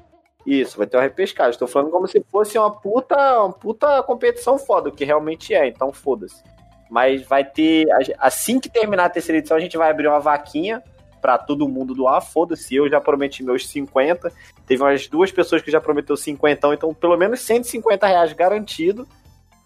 Isso, 0.46 0.76
vai 0.76 0.86
ter 0.86 0.96
uma 0.96 1.02
repescagem. 1.02 1.52
Estou 1.52 1.68
falando 1.68 1.90
como 1.90 2.06
se 2.06 2.22
fosse 2.30 2.58
uma 2.58 2.70
puta, 2.70 3.16
uma 3.40 3.52
puta 3.52 4.02
competição 4.02 4.58
foda, 4.58 4.90
o 4.90 4.92
que 4.92 5.04
realmente 5.04 5.54
é, 5.54 5.66
então 5.66 5.92
foda-se. 5.92 6.42
Mas 6.90 7.22
vai 7.22 7.44
ter. 7.44 7.86
Assim 8.18 8.60
que 8.60 8.68
terminar 8.68 9.06
a 9.06 9.10
terceira 9.10 9.38
edição, 9.38 9.56
a 9.56 9.60
gente 9.60 9.76
vai 9.76 9.90
abrir 9.90 10.06
uma 10.06 10.20
vaquinha 10.20 10.82
pra 11.20 11.38
todo 11.38 11.68
mundo 11.68 11.94
doar. 11.94 12.20
Foda-se, 12.20 12.74
eu 12.74 12.88
já 12.88 13.00
prometi 13.00 13.42
meus 13.42 13.66
50. 13.66 14.30
Teve 14.66 14.82
umas 14.82 15.08
duas 15.08 15.32
pessoas 15.32 15.62
que 15.62 15.70
já 15.70 15.80
prometeu 15.80 16.16
50, 16.16 16.74
então 16.74 16.92
pelo 16.92 17.16
menos 17.16 17.40
150 17.40 18.06
reais 18.06 18.32
garantido 18.34 19.08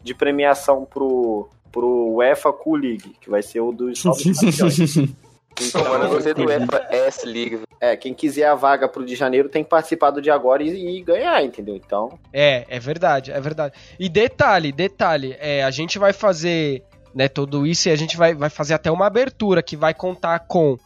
de 0.00 0.14
premiação 0.14 0.84
pro, 0.84 1.48
pro 1.72 2.14
UEFA 2.14 2.52
Cool 2.52 2.76
League, 2.76 3.16
que 3.20 3.28
vai 3.28 3.42
ser 3.42 3.60
o 3.60 3.72
dos 3.72 4.00
Pô, 5.72 5.78
mano, 5.88 6.04
eu 6.04 6.10
gostei 6.10 6.34
do 6.34 6.50
EFA 6.50 6.86
S-League. 6.90 7.56
velho. 7.56 7.68
É, 7.80 7.96
quem 7.96 8.12
quiser 8.14 8.44
a 8.48 8.54
vaga 8.54 8.88
pro 8.88 9.04
de 9.04 9.14
janeiro 9.14 9.48
tem 9.48 9.62
que 9.62 9.70
participar 9.70 10.10
do 10.10 10.20
de 10.20 10.30
agora 10.30 10.62
e, 10.62 10.98
e 10.98 11.02
ganhar, 11.02 11.42
entendeu? 11.44 11.76
Então, 11.76 12.18
É, 12.32 12.64
é 12.68 12.78
verdade, 12.80 13.30
é 13.30 13.40
verdade. 13.40 13.74
E 13.98 14.08
detalhe, 14.08 14.72
detalhe, 14.72 15.36
é, 15.38 15.62
a 15.62 15.70
gente 15.70 15.98
vai 15.98 16.12
fazer 16.12 16.82
né, 17.14 17.28
tudo 17.28 17.66
isso 17.66 17.88
e 17.88 17.92
a 17.92 17.96
gente 17.96 18.16
vai, 18.16 18.34
vai 18.34 18.50
fazer 18.50 18.74
até 18.74 18.90
uma 18.90 19.06
abertura 19.06 19.62
que 19.62 19.76
vai 19.76 19.94
contar 19.94 20.40
com 20.40 20.76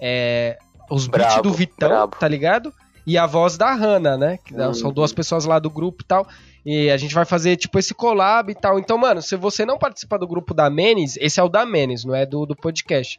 é, 0.00 0.58
os 0.90 1.06
beats 1.06 1.34
Brabo, 1.34 1.42
do 1.48 1.52
Vitão, 1.54 1.88
brabo. 1.88 2.16
tá 2.18 2.26
ligado? 2.28 2.72
E 3.06 3.16
a 3.16 3.26
voz 3.26 3.56
da 3.56 3.72
Hannah, 3.74 4.16
né? 4.16 4.38
Que 4.44 4.54
Uhum. 4.54 4.74
são 4.74 4.92
duas 4.92 5.12
pessoas 5.12 5.44
lá 5.44 5.58
do 5.58 5.70
grupo 5.70 6.02
e 6.02 6.06
tal. 6.06 6.26
E 6.66 6.90
a 6.90 6.96
gente 6.96 7.14
vai 7.14 7.24
fazer, 7.24 7.56
tipo, 7.56 7.78
esse 7.78 7.94
collab 7.94 8.50
e 8.52 8.54
tal. 8.54 8.78
Então, 8.78 8.98
mano, 8.98 9.22
se 9.22 9.34
você 9.36 9.64
não 9.64 9.78
participa 9.78 10.18
do 10.18 10.26
grupo 10.28 10.52
da 10.52 10.68
Menes, 10.68 11.16
esse 11.20 11.40
é 11.40 11.42
o 11.42 11.48
da 11.48 11.64
Menes, 11.64 12.04
não 12.04 12.14
é 12.14 12.26
do, 12.26 12.44
do 12.44 12.54
podcast. 12.54 13.18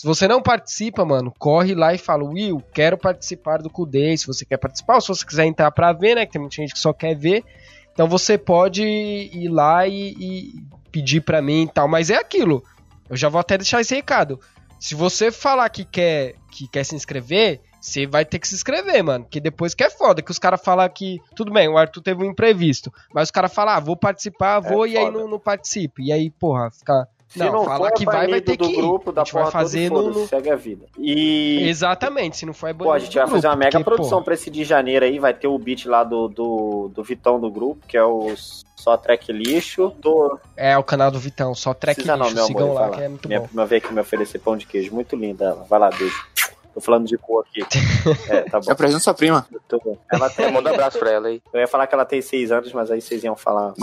Se 0.00 0.06
você 0.06 0.26
não 0.26 0.40
participa, 0.40 1.04
mano, 1.04 1.30
corre 1.38 1.74
lá 1.74 1.92
e 1.92 1.98
fala, 1.98 2.24
Will, 2.24 2.62
quero 2.72 2.96
participar 2.96 3.60
do 3.60 3.68
Kudê, 3.68 4.16
se 4.16 4.26
você 4.26 4.46
quer 4.46 4.56
participar, 4.56 4.94
ou 4.94 5.00
se 5.02 5.08
você 5.08 5.26
quiser 5.26 5.44
entrar 5.44 5.70
pra 5.72 5.92
ver, 5.92 6.14
né, 6.14 6.24
que 6.24 6.32
tem 6.32 6.40
muita 6.40 6.56
gente 6.56 6.72
que 6.72 6.78
só 6.78 6.90
quer 6.90 7.14
ver, 7.14 7.44
então 7.92 8.08
você 8.08 8.38
pode 8.38 8.82
ir 8.82 9.50
lá 9.50 9.86
e, 9.86 10.14
e 10.18 10.64
pedir 10.90 11.20
pra 11.20 11.42
mim 11.42 11.64
e 11.64 11.68
tal, 11.68 11.86
mas 11.86 12.08
é 12.08 12.14
aquilo, 12.14 12.64
eu 13.10 13.16
já 13.16 13.28
vou 13.28 13.42
até 13.42 13.58
deixar 13.58 13.82
esse 13.82 13.94
recado, 13.94 14.40
se 14.78 14.94
você 14.94 15.30
falar 15.30 15.68
que 15.68 15.84
quer, 15.84 16.34
que 16.50 16.66
quer 16.66 16.84
se 16.84 16.94
inscrever, 16.94 17.60
você 17.78 18.06
vai 18.06 18.24
ter 18.24 18.38
que 18.38 18.48
se 18.48 18.54
inscrever, 18.54 19.04
mano. 19.04 19.26
Que 19.28 19.38
depois 19.38 19.74
que 19.74 19.84
é 19.84 19.90
foda, 19.90 20.22
que 20.22 20.30
os 20.30 20.38
caras 20.38 20.62
falam 20.62 20.88
que. 20.88 21.18
Tudo 21.36 21.52
bem, 21.52 21.68
o 21.68 21.76
Arthur 21.76 22.02
teve 22.02 22.22
um 22.22 22.30
imprevisto. 22.30 22.90
Mas 23.12 23.28
os 23.28 23.30
caras 23.30 23.52
falam, 23.52 23.74
ah, 23.74 23.80
vou 23.80 23.96
participar, 23.96 24.60
vou 24.60 24.86
e 24.86 24.96
aí 24.96 25.04
foda. 25.04 25.18
não, 25.18 25.28
não 25.28 25.38
participe. 25.38 26.04
E 26.04 26.12
aí, 26.12 26.30
porra, 26.30 26.70
fica. 26.70 27.06
Se 27.30 27.38
não, 27.38 27.52
não, 27.52 27.64
falar 27.64 27.92
que 27.92 28.04
vai, 28.04 28.26
vai 28.26 28.40
ter 28.40 28.56
do 28.56 28.66
que 28.66 28.72
ir. 28.72 28.76
grupo, 28.76 29.12
da 29.12 29.22
a 29.22 29.24
gente 29.24 29.34
vai 29.34 29.44
porra 29.44 29.52
fazer 29.52 29.88
toda, 29.88 30.18
no, 30.18 30.26
segue 30.26 30.50
a 30.50 30.56
vida. 30.56 30.86
E... 30.98 31.68
Exatamente, 31.68 32.36
se 32.36 32.44
não 32.44 32.52
for 32.52 32.66
é 32.66 32.74
Pô, 32.74 32.90
a 32.90 32.98
gente 32.98 33.16
vai 33.16 33.28
fazer 33.28 33.46
uma 33.46 33.54
mega 33.54 33.80
produção 33.84 34.20
pra 34.20 34.34
esse 34.34 34.50
de 34.50 34.64
janeiro 34.64 35.04
aí, 35.04 35.20
vai 35.20 35.32
ter 35.32 35.46
o 35.46 35.56
beat 35.56 35.86
lá 35.86 36.02
do, 36.02 36.26
do, 36.26 36.90
do 36.92 37.04
Vitão 37.04 37.38
do 37.38 37.48
grupo, 37.48 37.86
que 37.86 37.96
é 37.96 38.02
o 38.02 38.34
Só 38.74 38.96
Track 38.96 39.32
Lixo. 39.32 39.94
Tô... 40.02 40.40
É 40.56 40.76
o 40.76 40.82
canal 40.82 41.12
do 41.12 41.20
Vitão, 41.20 41.54
só 41.54 41.72
track 41.72 42.02
Precisa 42.02 42.16
não, 42.16 42.24
lixo, 42.24 42.34
meu 42.34 42.46
sigam 42.46 42.64
amor, 42.64 42.74
lá, 42.74 42.88
vai 42.88 42.98
que 42.98 43.04
é 43.04 43.08
muito 43.08 43.28
Minha 43.28 43.40
bom. 43.40 43.46
prima 43.46 43.66
veio 43.66 43.82
aqui 43.82 43.94
me 43.94 44.00
oferecer 44.00 44.38
pão 44.40 44.56
de 44.56 44.66
queijo, 44.66 44.92
muito 44.92 45.14
linda 45.14 45.44
ela. 45.44 45.66
Vai 45.70 45.78
lá, 45.78 45.88
beijo. 45.90 46.26
Tô 46.74 46.80
falando 46.80 47.06
de 47.06 47.16
cu 47.16 47.38
aqui. 47.40 47.60
É, 48.28 48.42
tá 48.42 48.60
bom. 48.60 48.72
Apresenta 48.72 49.00
sua 49.00 49.14
prima. 49.14 49.46
Tô- 49.68 49.80
Ela 50.10 50.30
tem... 50.30 50.50
Manda 50.50 50.70
um 50.70 50.74
abraço 50.74 50.98
pra 50.98 51.10
ela 51.10 51.28
aí. 51.28 51.42
Eu 51.52 51.60
ia 51.60 51.68
falar 51.68 51.86
que 51.86 51.94
ela 51.94 52.04
tem 52.04 52.20
seis 52.22 52.50
anos, 52.50 52.72
mas 52.72 52.90
aí 52.90 53.00
vocês 53.00 53.22
iam 53.22 53.36
falar. 53.36 53.74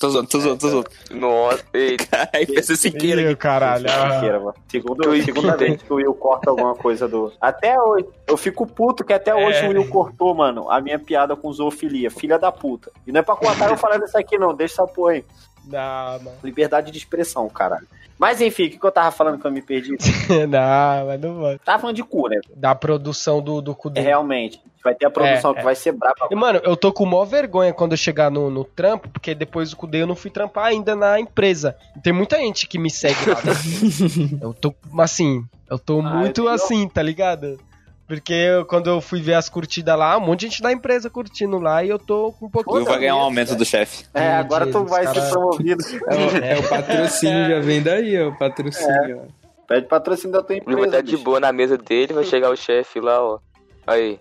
Tô 0.00 0.10
zoando, 0.10 0.28
tô 0.28 0.40
zoando, 0.40 0.58
tô 0.58 0.68
zoando. 0.68 0.90
Nossa, 1.12 1.64
eita. 1.72 2.28
Aí 2.32 2.44
PC 2.46 2.76
Siqueira 2.76 3.20
Ih, 3.22 3.26
aqui. 3.26 3.36
caralho. 3.36 3.84
Mentira, 3.84 4.40
mano. 4.40 4.54
Segunda, 4.68 5.22
segunda 5.22 5.56
vez 5.56 5.82
que 5.82 5.92
o 5.92 5.96
Will 5.96 6.14
corta 6.14 6.50
alguma 6.50 6.74
coisa 6.74 7.06
do. 7.06 7.32
Até 7.40 7.80
hoje. 7.80 8.06
Eu 8.26 8.36
fico 8.36 8.66
puto 8.66 9.04
que 9.04 9.12
até 9.12 9.34
hoje 9.34 9.58
É. 9.58 9.68
o 9.68 9.70
Will 9.72 9.88
cortou, 9.88 10.34
mano, 10.34 10.68
a 10.70 10.80
minha 10.80 10.98
piada 10.98 11.36
com 11.36 11.52
zoofilia. 11.52 12.10
Filha 12.10 12.38
da 12.38 12.50
puta. 12.50 12.90
E 13.06 13.12
não 13.12 13.20
é 13.20 13.22
pra 13.22 13.36
cortar 13.36 13.70
eu 13.70 13.76
falando 13.76 14.04
isso 14.04 14.18
aqui, 14.18 14.36
não. 14.36 14.52
Deixa 14.54 14.74
essa 14.82 14.86
porra 14.92 15.12
aí. 15.12 15.24
Não, 15.66 16.24
mano. 16.24 16.36
Liberdade 16.42 16.90
de 16.90 16.98
expressão, 16.98 17.48
caralho. 17.48 17.86
Mas 18.18 18.40
enfim, 18.40 18.66
o 18.66 18.70
que, 18.70 18.78
que 18.78 18.86
eu 18.86 18.92
tava 18.92 19.10
falando 19.10 19.38
que 19.40 19.46
eu 19.46 19.50
me 19.50 19.62
perdi? 19.62 19.90
não, 20.48 21.06
mas 21.06 21.20
não 21.20 21.40
vai. 21.40 21.58
Tava 21.58 21.78
falando 21.80 21.96
de 21.96 22.02
cu, 22.04 22.28
né? 22.28 22.40
Da 22.54 22.74
produção 22.74 23.40
do, 23.40 23.60
do 23.62 23.72
É, 23.72 23.74
Kudê. 23.74 24.00
realmente. 24.00 24.60
Vai 24.84 24.94
ter 24.94 25.06
a 25.06 25.10
produção 25.10 25.52
É, 25.52 25.54
que 25.54 25.60
é. 25.60 25.64
vai 25.64 25.74
ser 25.74 25.92
braba. 25.92 26.28
E, 26.30 26.34
mano, 26.34 26.60
eu 26.62 26.76
tô 26.76 26.92
com 26.92 27.06
maior 27.06 27.24
vergonha 27.24 27.72
quando 27.72 27.92
eu 27.92 27.96
chegar 27.96 28.30
no, 28.30 28.50
no 28.50 28.64
trampo, 28.64 29.08
porque 29.08 29.34
depois 29.34 29.70
do 29.70 29.76
Kudê 29.76 30.02
eu 30.02 30.06
não 30.06 30.14
fui 30.14 30.30
trampar 30.30 30.66
ainda 30.66 30.94
na 30.94 31.18
empresa. 31.18 31.74
Tem 32.02 32.12
muita 32.12 32.36
gente 32.36 32.66
que 32.66 32.78
me 32.78 32.90
segue 32.90 33.30
lá. 33.30 33.36
né? 33.42 33.52
eu 34.42 34.52
tô, 34.52 34.74
assim, 34.98 35.42
eu 35.70 35.78
tô 35.78 36.00
Ah, 36.00 36.02
muito 36.02 36.42
eu- 36.42 36.48
assim, 36.48 36.86
tá 36.86 37.00
ligado? 37.02 37.58
Porque 38.06 38.34
eu- 38.34 38.66
quando 38.66 38.90
eu 38.90 39.00
fui 39.00 39.22
ver 39.22 39.32
as 39.32 39.48
curtidas 39.48 39.98
lá, 39.98 40.18
um 40.18 40.20
monte 40.20 40.40
de 40.40 40.46
gente 40.48 40.60
da 40.62 40.70
empresa 40.70 41.08
curtindo 41.08 41.58
lá 41.58 41.82
e 41.82 41.88
eu 41.88 41.98
tô 41.98 42.32
com 42.38 42.44
um 42.44 42.50
pouquinho. 42.50 42.76
Will 42.76 42.84
vai 42.84 42.98
ganhar 42.98 43.16
um 43.16 43.20
aumento 43.20 43.56
do 43.56 43.64
chefe. 43.64 44.04
É, 44.12 44.34
agora 44.34 44.66
tu 44.70 44.84
vai 44.84 45.04
cara. 45.04 45.18
ser 45.22 45.30
promovido. 45.30 45.82
É 46.06 46.14
o, 46.14 46.44
é 46.44 46.58
o 46.58 46.68
patrocínio, 46.68 47.48
já 47.48 47.60
vem 47.60 47.82
daí, 47.82 48.22
ó, 48.22 48.28
o 48.28 48.36
patrocínio. 48.38 49.22
ó. 49.24 49.44
Pede 49.66 49.86
patrocínio 49.86 50.32
da 50.36 50.42
tua 50.42 50.54
Ele 50.56 50.64
vai 50.66 50.74
empresa. 50.74 50.98
estar 50.98 51.10
de 51.10 51.16
boa 51.16 51.40
na 51.40 51.50
mesa 51.54 51.78
dele, 51.78 52.12
vai 52.12 52.24
chegar 52.24 52.50
o 52.50 52.56
chefe 52.56 53.00
lá, 53.00 53.22
ó. 53.22 53.38
Aí. 53.86 54.20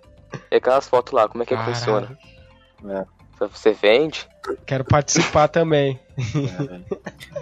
E 0.52 0.56
aquelas 0.56 0.88
fotos 0.88 1.14
lá, 1.14 1.28
como 1.28 1.44
é 1.44 1.46
que 1.46 1.56
Caralho, 1.56 1.76
funciona? 1.76 2.18
É. 2.90 3.06
Você 3.40 3.72
vende? 3.74 4.28
Quero 4.66 4.86
participar 4.86 5.48
também. 5.48 6.00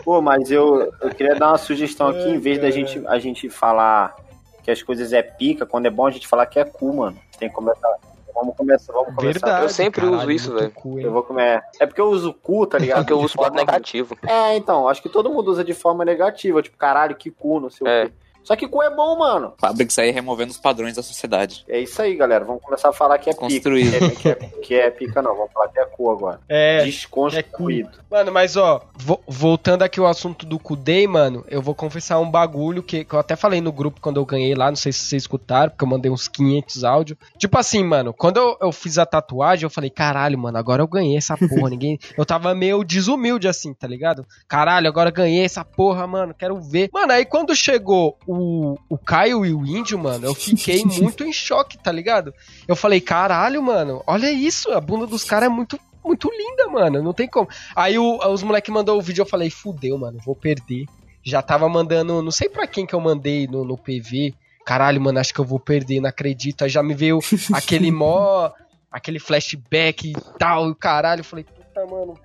Pô, 0.03 0.21
mas 0.21 0.49
eu, 0.51 0.91
eu 1.01 1.09
queria 1.09 1.35
dar 1.35 1.49
uma 1.49 1.57
sugestão 1.57 2.07
aqui, 2.07 2.27
em 2.29 2.39
vez 2.39 2.59
da 2.59 2.71
gente, 2.71 3.01
a 3.07 3.19
gente 3.19 3.49
falar 3.49 4.15
que 4.63 4.71
as 4.71 4.81
coisas 4.81 5.11
é 5.13 5.21
pica, 5.21 5.65
quando 5.65 5.85
é 5.87 5.89
bom 5.89 6.05
a 6.07 6.11
gente 6.11 6.27
falar 6.27 6.45
que 6.45 6.59
é 6.59 6.63
cu, 6.65 6.93
mano. 6.95 7.17
Tem 7.37 7.49
que 7.49 7.55
começar. 7.55 7.89
Vamos 8.33 8.55
começar, 8.55 8.93
vamos 8.93 9.13
começar. 9.15 9.39
Verdade. 9.45 9.63
Eu 9.63 9.69
sempre 9.69 10.01
caralho, 10.01 10.17
uso 10.19 10.31
isso, 10.31 10.53
velho. 10.55 10.73
Eu 10.99 11.11
vou 11.11 11.21
comer. 11.23 11.61
É 11.79 11.85
porque 11.85 12.01
eu 12.01 12.09
uso 12.09 12.33
cu, 12.33 12.65
tá 12.65 12.77
ligado? 12.79 12.99
Só 12.99 13.03
que 13.03 13.13
eu 13.13 13.19
uso 13.19 13.33
pro 13.33 13.43
lado 13.43 13.53
forma- 13.55 13.71
negativo. 13.71 14.17
É, 14.25 14.55
então, 14.55 14.87
acho 14.87 15.01
que 15.01 15.09
todo 15.09 15.29
mundo 15.29 15.51
usa 15.51 15.63
de 15.63 15.73
forma 15.73 16.05
negativa, 16.05 16.61
tipo, 16.61 16.77
caralho, 16.77 17.15
que 17.15 17.29
cu, 17.29 17.59
não 17.59 17.69
sei 17.69 17.85
É. 17.87 18.03
o 18.03 18.07
quê. 18.07 18.13
Só 18.43 18.55
que 18.55 18.67
cu 18.67 18.81
é 18.81 18.89
bom, 18.89 19.17
mano. 19.17 19.53
Fábrica 19.59 19.91
sair 19.91 20.11
removendo 20.11 20.51
os 20.51 20.57
padrões 20.57 20.95
da 20.95 21.03
sociedade. 21.03 21.63
É 21.67 21.79
isso 21.79 22.01
aí, 22.01 22.15
galera. 22.15 22.43
Vamos 22.43 22.61
começar 22.61 22.89
a 22.89 22.93
falar 22.93 23.17
que 23.17 23.29
é 23.29 23.33
pica. 23.33 23.45
Construído. 23.47 23.91
Que 23.91 24.05
é, 24.05 24.09
que, 24.09 24.29
é, 24.29 24.35
que 24.61 24.75
é 24.75 24.89
pica, 24.89 25.21
não. 25.21 25.35
Vamos 25.35 25.51
falar 25.53 25.67
que 25.69 25.79
é 25.79 25.85
cu 25.85 26.11
agora. 26.11 26.39
É, 26.49 26.83
Desconstruído. 26.83 27.89
Mano, 28.09 28.31
mas 28.31 28.57
ó, 28.57 28.81
vo- 28.95 29.21
voltando 29.27 29.83
aqui 29.83 29.99
ao 29.99 30.05
assunto 30.07 30.45
do 30.45 30.59
Kudei, 30.59 31.07
mano, 31.07 31.45
eu 31.47 31.61
vou 31.61 31.73
confessar 31.75 32.19
um 32.19 32.29
bagulho 32.29 32.83
que, 32.83 33.05
que 33.05 33.13
eu 33.13 33.19
até 33.19 33.35
falei 33.35 33.61
no 33.61 33.71
grupo 33.71 34.01
quando 34.01 34.19
eu 34.19 34.25
ganhei 34.25 34.53
lá, 34.55 34.69
não 34.69 34.75
sei 34.75 34.91
se 34.91 34.99
vocês 35.05 35.23
escutaram, 35.23 35.69
porque 35.69 35.83
eu 35.83 35.87
mandei 35.87 36.11
uns 36.11 36.27
500 36.27 36.83
áudios. 36.83 37.17
Tipo 37.37 37.57
assim, 37.57 37.83
mano, 37.83 38.13
quando 38.13 38.37
eu, 38.37 38.57
eu 38.61 38.71
fiz 38.71 38.97
a 38.97 39.05
tatuagem, 39.05 39.63
eu 39.65 39.69
falei, 39.69 39.89
caralho, 39.89 40.37
mano, 40.37 40.57
agora 40.57 40.81
eu 40.81 40.87
ganhei 40.87 41.17
essa 41.17 41.37
porra, 41.37 41.69
ninguém... 41.71 41.97
Eu 42.17 42.25
tava 42.25 42.53
meio 42.53 42.83
desumilde 42.83 43.47
assim, 43.47 43.73
tá 43.73 43.87
ligado? 43.87 44.25
Caralho, 44.47 44.87
agora 44.87 45.09
eu 45.09 45.13
ganhei 45.13 45.45
essa 45.45 45.63
porra, 45.63 46.05
mano, 46.07 46.33
quero 46.33 46.59
ver. 46.59 46.89
Mano, 46.93 47.13
aí 47.13 47.25
quando 47.25 47.55
chegou 47.55 48.17
o, 48.31 48.77
o 48.89 48.97
Caio 48.97 49.45
e 49.45 49.53
o 49.53 49.65
Índio, 49.65 49.97
mano, 49.99 50.25
eu 50.27 50.33
fiquei 50.35 50.83
muito 50.85 51.23
em 51.23 51.33
choque, 51.33 51.77
tá 51.77 51.91
ligado? 51.91 52.33
Eu 52.67 52.75
falei, 52.75 53.01
caralho, 53.01 53.61
mano, 53.61 54.01
olha 54.07 54.31
isso, 54.31 54.71
a 54.71 54.79
bunda 54.81 55.05
dos 55.07 55.23
caras 55.23 55.47
é 55.47 55.49
muito 55.49 55.79
muito 56.03 56.31
linda, 56.31 56.67
mano. 56.67 57.03
Não 57.03 57.13
tem 57.13 57.27
como. 57.27 57.47
Aí 57.75 57.99
o- 57.99 58.17
os 58.31 58.41
moleques 58.41 58.73
mandou 58.73 58.97
o 58.97 59.01
vídeo, 59.01 59.21
eu 59.21 59.25
falei, 59.25 59.51
fudeu, 59.51 59.97
mano, 59.99 60.17
vou 60.25 60.35
perder. 60.35 60.85
Já 61.23 61.43
tava 61.43 61.69
mandando, 61.69 62.23
não 62.23 62.31
sei 62.31 62.49
pra 62.49 62.65
quem 62.65 62.87
que 62.87 62.95
eu 62.95 62.99
mandei 62.99 63.45
no, 63.45 63.63
no 63.63 63.77
PV. 63.77 64.33
Caralho, 64.65 64.99
mano, 64.99 65.19
acho 65.19 65.31
que 65.31 65.39
eu 65.39 65.45
vou 65.45 65.59
perder, 65.59 65.99
não 66.01 66.09
acredito. 66.09 66.63
Aí 66.63 66.69
já 66.71 66.81
me 66.81 66.95
veio 66.95 67.19
aquele 67.53 67.91
mó. 67.91 68.49
aquele 68.91 69.19
flashback 69.19 70.09
e 70.09 70.13
tal, 70.39 70.67
e 70.67 70.71
o 70.71 70.75
caralho. 70.75 71.19
Eu 71.19 71.23
falei, 71.25 71.45
puta, 71.45 71.85
mano, 71.85 72.15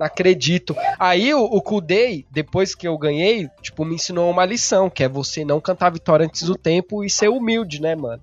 acredito. 0.00 0.74
Aí 0.98 1.32
o, 1.34 1.44
o 1.44 1.60
Kudei, 1.60 2.24
depois 2.30 2.74
que 2.74 2.88
eu 2.88 2.96
ganhei, 2.96 3.48
tipo, 3.60 3.84
me 3.84 3.94
ensinou 3.94 4.30
uma 4.30 4.44
lição, 4.44 4.88
que 4.88 5.04
é 5.04 5.08
você 5.08 5.44
não 5.44 5.60
cantar 5.60 5.90
vitória 5.90 6.24
antes 6.24 6.42
do 6.42 6.56
tempo 6.56 7.04
e 7.04 7.10
ser 7.10 7.28
humilde, 7.28 7.80
né, 7.80 7.94
mano? 7.94 8.22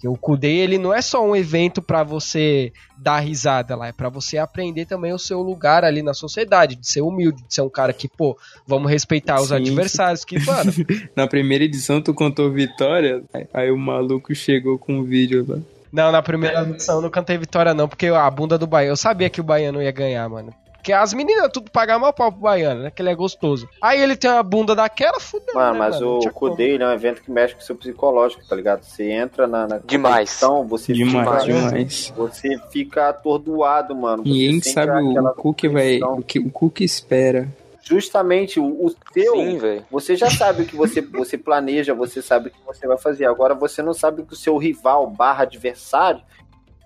Que 0.00 0.08
o 0.08 0.16
Kudei, 0.16 0.56
ele 0.60 0.78
não 0.78 0.94
é 0.94 1.02
só 1.02 1.22
um 1.22 1.36
evento 1.36 1.82
pra 1.82 2.02
você 2.02 2.72
dar 2.96 3.18
risada 3.18 3.76
lá, 3.76 3.88
é 3.88 3.92
pra 3.92 4.08
você 4.08 4.38
aprender 4.38 4.86
também 4.86 5.12
o 5.12 5.18
seu 5.18 5.42
lugar 5.42 5.84
ali 5.84 6.02
na 6.02 6.14
sociedade, 6.14 6.74
de 6.74 6.88
ser 6.88 7.02
humilde, 7.02 7.42
de 7.46 7.52
ser 7.54 7.60
um 7.60 7.68
cara 7.68 7.92
que, 7.92 8.08
pô, 8.08 8.34
vamos 8.66 8.90
respeitar 8.90 9.42
os 9.42 9.48
Sim. 9.48 9.56
adversários, 9.56 10.24
que, 10.24 10.38
mano, 10.38 10.72
Na 11.14 11.26
primeira 11.26 11.64
edição 11.64 12.00
tu 12.00 12.14
contou 12.14 12.50
vitória, 12.50 13.22
aí 13.52 13.70
o 13.70 13.76
maluco 13.76 14.34
chegou 14.34 14.78
com 14.78 15.00
um 15.00 15.04
vídeo 15.04 15.44
lá. 15.46 15.58
Não, 15.92 16.10
na 16.10 16.22
primeira 16.22 16.62
edição 16.62 16.96
eu 16.96 17.02
não 17.02 17.10
cantei 17.10 17.36
vitória, 17.36 17.74
não, 17.74 17.88
porque 17.88 18.06
a 18.06 18.30
bunda 18.30 18.56
do 18.56 18.66
Baiano. 18.66 18.92
Eu 18.92 18.96
sabia 18.96 19.28
que 19.28 19.40
o 19.40 19.44
Baiano 19.44 19.82
ia 19.82 19.90
ganhar, 19.90 20.26
mano. 20.28 20.54
Porque 20.80 20.94
as 20.94 21.12
meninas 21.12 21.50
tudo 21.52 21.70
pagavam 21.70 22.00
mal 22.00 22.12
pau 22.12 22.32
pro 22.32 22.40
Baiano, 22.40 22.84
né? 22.84 22.90
Que 22.90 23.02
ele 23.02 23.10
é 23.10 23.14
gostoso. 23.14 23.68
Aí 23.82 24.00
ele 24.00 24.16
tem 24.16 24.30
uma 24.30 24.42
bunda 24.42 24.74
daquela, 24.74 25.20
fudeu. 25.20 25.54
Mano, 25.54 25.74
né, 25.74 25.78
mas 25.78 26.00
Não 26.00 26.18
o. 26.18 26.30
Kudei 26.32 26.70
ele 26.70 26.82
é 26.82 26.86
um 26.86 26.92
evento 26.92 27.20
que 27.22 27.30
mexe 27.30 27.54
com 27.54 27.60
o 27.60 27.64
seu 27.64 27.76
psicológico, 27.76 28.42
tá 28.48 28.56
ligado? 28.56 28.82
Você 28.82 29.10
entra 29.10 29.46
na, 29.46 29.66
na 29.68 29.78
Demais. 29.78 30.30
competição, 30.40 30.66
você 30.66 30.94
Demais, 30.94 31.44
fica, 31.44 31.52
demais. 31.52 32.12
você 32.16 32.58
fica 32.72 33.08
atordoado, 33.10 33.94
mano. 33.94 34.22
Você 34.22 34.30
Ninguém 34.30 34.62
sabe 34.62 34.90
o, 34.92 35.10
aquela 35.10 35.32
o 35.32 35.34
cu 35.34 35.52
que 35.52 35.68
vai. 35.68 36.00
O, 36.02 36.22
que, 36.22 36.38
o 36.38 36.50
cu 36.50 36.70
que 36.70 36.82
espera. 36.82 37.46
Justamente, 37.82 38.58
o, 38.58 38.86
o 38.86 38.94
seu, 39.12 39.34
Sim, 39.34 39.58
velho. 39.58 39.84
você 39.90 40.16
já 40.16 40.30
sabe 40.30 40.62
o 40.62 40.66
que 40.66 40.76
você, 40.76 41.02
você 41.12 41.36
planeja, 41.36 41.92
você 41.92 42.22
sabe 42.22 42.48
o 42.48 42.50
que 42.50 42.60
você 42.64 42.86
vai 42.86 42.96
fazer. 42.96 43.26
Agora 43.26 43.54
você 43.54 43.82
não 43.82 43.92
sabe 43.92 44.22
o 44.22 44.24
que 44.26 44.32
o 44.32 44.36
seu 44.36 44.56
rival 44.56 45.06
barra 45.08 45.42
adversário 45.42 46.22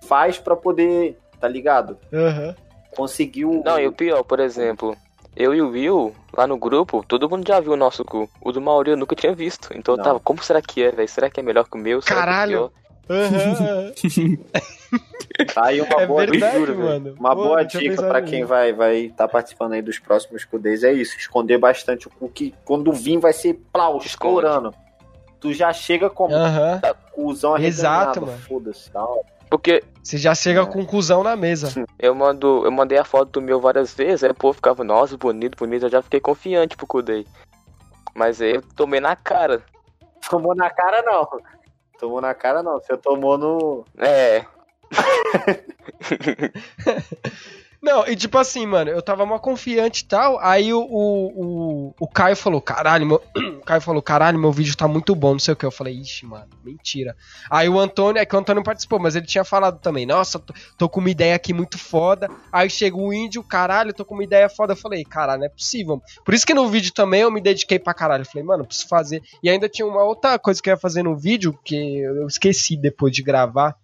faz 0.05 0.37
pra 0.37 0.55
poder, 0.55 1.17
tá 1.39 1.47
ligado? 1.47 1.97
Aham. 2.11 2.55
Conseguir 2.95 3.45
o... 3.45 3.61
Não, 3.63 3.79
e 3.79 3.87
o 3.87 3.91
pior, 3.91 4.23
por 4.23 4.39
exemplo, 4.39 4.95
eu 5.35 5.53
e 5.53 5.61
o 5.61 5.69
Will, 5.69 6.15
lá 6.35 6.47
no 6.47 6.57
grupo, 6.57 7.03
todo 7.07 7.29
mundo 7.29 7.45
já 7.47 7.59
viu 7.59 7.73
o 7.73 7.77
nosso 7.77 8.03
cu. 8.05 8.29
O 8.41 8.51
do 8.51 8.61
Mauri 8.61 8.91
eu 8.91 8.97
nunca 8.97 9.15
tinha 9.15 9.33
visto. 9.33 9.69
Então 9.75 9.93
eu 9.93 9.97
Não. 9.97 10.03
tava, 10.03 10.19
como 10.19 10.41
será 10.43 10.61
que 10.61 10.81
é, 10.83 10.91
velho? 10.91 11.07
Será 11.09 11.29
que 11.29 11.39
é 11.39 11.43
melhor 11.43 11.65
que 11.67 11.75
o 11.77 11.79
meu? 11.79 12.01
Será 12.01 12.15
que 12.15 12.21
é 12.21 12.25
Caralho. 12.25 12.71
Tá 15.53 15.65
aí 15.65 15.81
uma 15.81 16.01
É 16.01 16.07
boa 16.07 16.25
verdade, 16.25 16.57
juro, 16.57 16.77
mano. 16.77 17.15
Uma 17.19 17.35
Pô, 17.35 17.43
boa 17.43 17.63
dica 17.63 17.83
nisso. 17.83 18.29
quem 18.29 18.45
vai 18.45 18.71
vai 18.73 18.95
estar 19.07 19.27
participando 19.27 19.73
aí 19.73 19.81
dos 19.81 19.99
próximos 19.99 20.45
Kudês 20.45 20.83
é 20.83 20.93
isso, 20.93 21.17
esconder 21.17 21.57
bastante 21.57 22.07
o 22.07 22.09
cu 22.09 22.29
que 22.29 22.53
quando 22.63 22.91
vir 22.93 23.19
vai 23.19 23.33
ser 23.33 23.59
plau, 23.71 23.97
estourando. 23.97 24.73
Tu 25.39 25.53
já 25.53 25.71
chega 25.73 26.09
com 26.09 26.33
Aham. 26.33 26.81
o 27.11 27.11
cuzão 27.11 27.57
Exato, 27.57 28.21
mano. 28.25 28.37
foda-se, 28.39 28.89
tá? 28.89 29.05
Porque 29.49 29.83
Você 30.03 30.17
já 30.17 30.33
chega 30.35 30.65
com 30.65 30.79
um 30.79 30.85
cuzão 30.85 31.23
na 31.23 31.35
mesa. 31.35 31.85
eu 31.99 32.15
mando, 32.15 32.63
eu 32.65 32.71
mandei 32.71 32.97
a 32.97 33.05
foto 33.05 33.31
do 33.31 33.41
meu 33.41 33.59
várias 33.59 33.93
vezes, 33.93 34.23
aí 34.23 34.31
o 34.31 34.35
povo 34.35 34.53
ficava, 34.53 34.83
nossa, 34.83 35.17
bonito, 35.17 35.57
bonito, 35.57 35.85
eu 35.85 35.89
já 35.89 36.01
fiquei 36.01 36.19
confiante 36.19 36.75
pro 36.75 36.87
Kudei. 36.87 37.25
Mas 38.13 38.41
aí 38.41 38.55
eu 38.55 38.61
tomei 38.75 38.99
na 38.99 39.15
cara. 39.15 39.63
Tomou 40.29 40.55
na 40.55 40.69
cara 40.69 41.01
não. 41.01 41.27
Tomou 41.99 42.21
na 42.21 42.33
cara 42.33 42.63
não, 42.63 42.79
você 42.79 42.97
tomou 42.97 43.37
no 43.37 43.85
É, 43.97 44.45
Não, 47.81 48.07
e 48.07 48.15
tipo 48.15 48.37
assim, 48.37 48.65
mano, 48.65 48.89
eu 48.89 49.01
tava 49.01 49.25
mó 49.25 49.37
confiante 49.37 50.03
e 50.03 50.05
tal. 50.05 50.39
Aí 50.39 50.73
o, 50.73 50.79
o, 50.79 51.89
o, 51.89 51.95
o 51.99 52.07
Caio 52.07 52.35
falou: 52.35 52.61
caralho, 52.61 53.05
meu. 53.05 53.21
O 53.55 53.65
Caio 53.65 53.81
falou: 53.81 54.01
caralho, 54.01 54.37
meu 54.37 54.51
vídeo 54.51 54.77
tá 54.77 54.87
muito 54.87 55.15
bom, 55.15 55.31
não 55.31 55.39
sei 55.39 55.53
o 55.53 55.57
que. 55.57 55.65
Eu 55.65 55.71
falei: 55.71 55.95
ixi, 55.95 56.25
mano, 56.25 56.47
mentira. 56.63 57.15
Aí 57.49 57.67
o 57.67 57.79
Antônio, 57.79 58.21
é 58.21 58.25
que 58.25 58.35
o 58.35 58.39
Antônio 58.39 58.63
participou, 58.63 58.99
mas 58.99 59.15
ele 59.15 59.25
tinha 59.25 59.43
falado 59.43 59.79
também: 59.79 60.05
nossa, 60.05 60.37
tô, 60.37 60.53
tô 60.77 60.89
com 60.89 60.99
uma 60.99 61.09
ideia 61.09 61.35
aqui 61.35 61.51
muito 61.51 61.77
foda. 61.77 62.29
Aí 62.51 62.69
chega 62.69 62.95
o 62.95 63.11
índio, 63.11 63.43
caralho, 63.43 63.93
tô 63.93 64.05
com 64.05 64.13
uma 64.13 64.23
ideia 64.23 64.47
foda. 64.47 64.73
Eu 64.73 64.77
falei: 64.77 65.03
caralho, 65.03 65.39
não 65.39 65.47
é 65.47 65.49
possível. 65.49 66.01
Por 66.23 66.33
isso 66.33 66.45
que 66.45 66.53
no 66.53 66.67
vídeo 66.67 66.93
também 66.93 67.21
eu 67.21 67.31
me 67.31 67.41
dediquei 67.41 67.79
pra 67.79 67.93
caralho. 67.93 68.21
Eu 68.21 68.27
falei: 68.27 68.43
mano, 68.43 68.65
preciso 68.65 68.87
fazer. 68.87 69.23
E 69.41 69.49
ainda 69.49 69.67
tinha 69.67 69.87
uma 69.87 70.03
outra 70.03 70.37
coisa 70.37 70.61
que 70.61 70.69
eu 70.69 70.73
ia 70.73 70.79
fazer 70.79 71.01
no 71.01 71.17
vídeo, 71.17 71.57
que 71.63 71.97
eu 71.97 72.27
esqueci 72.27 72.77
depois 72.77 73.11
de 73.11 73.23
gravar. 73.23 73.75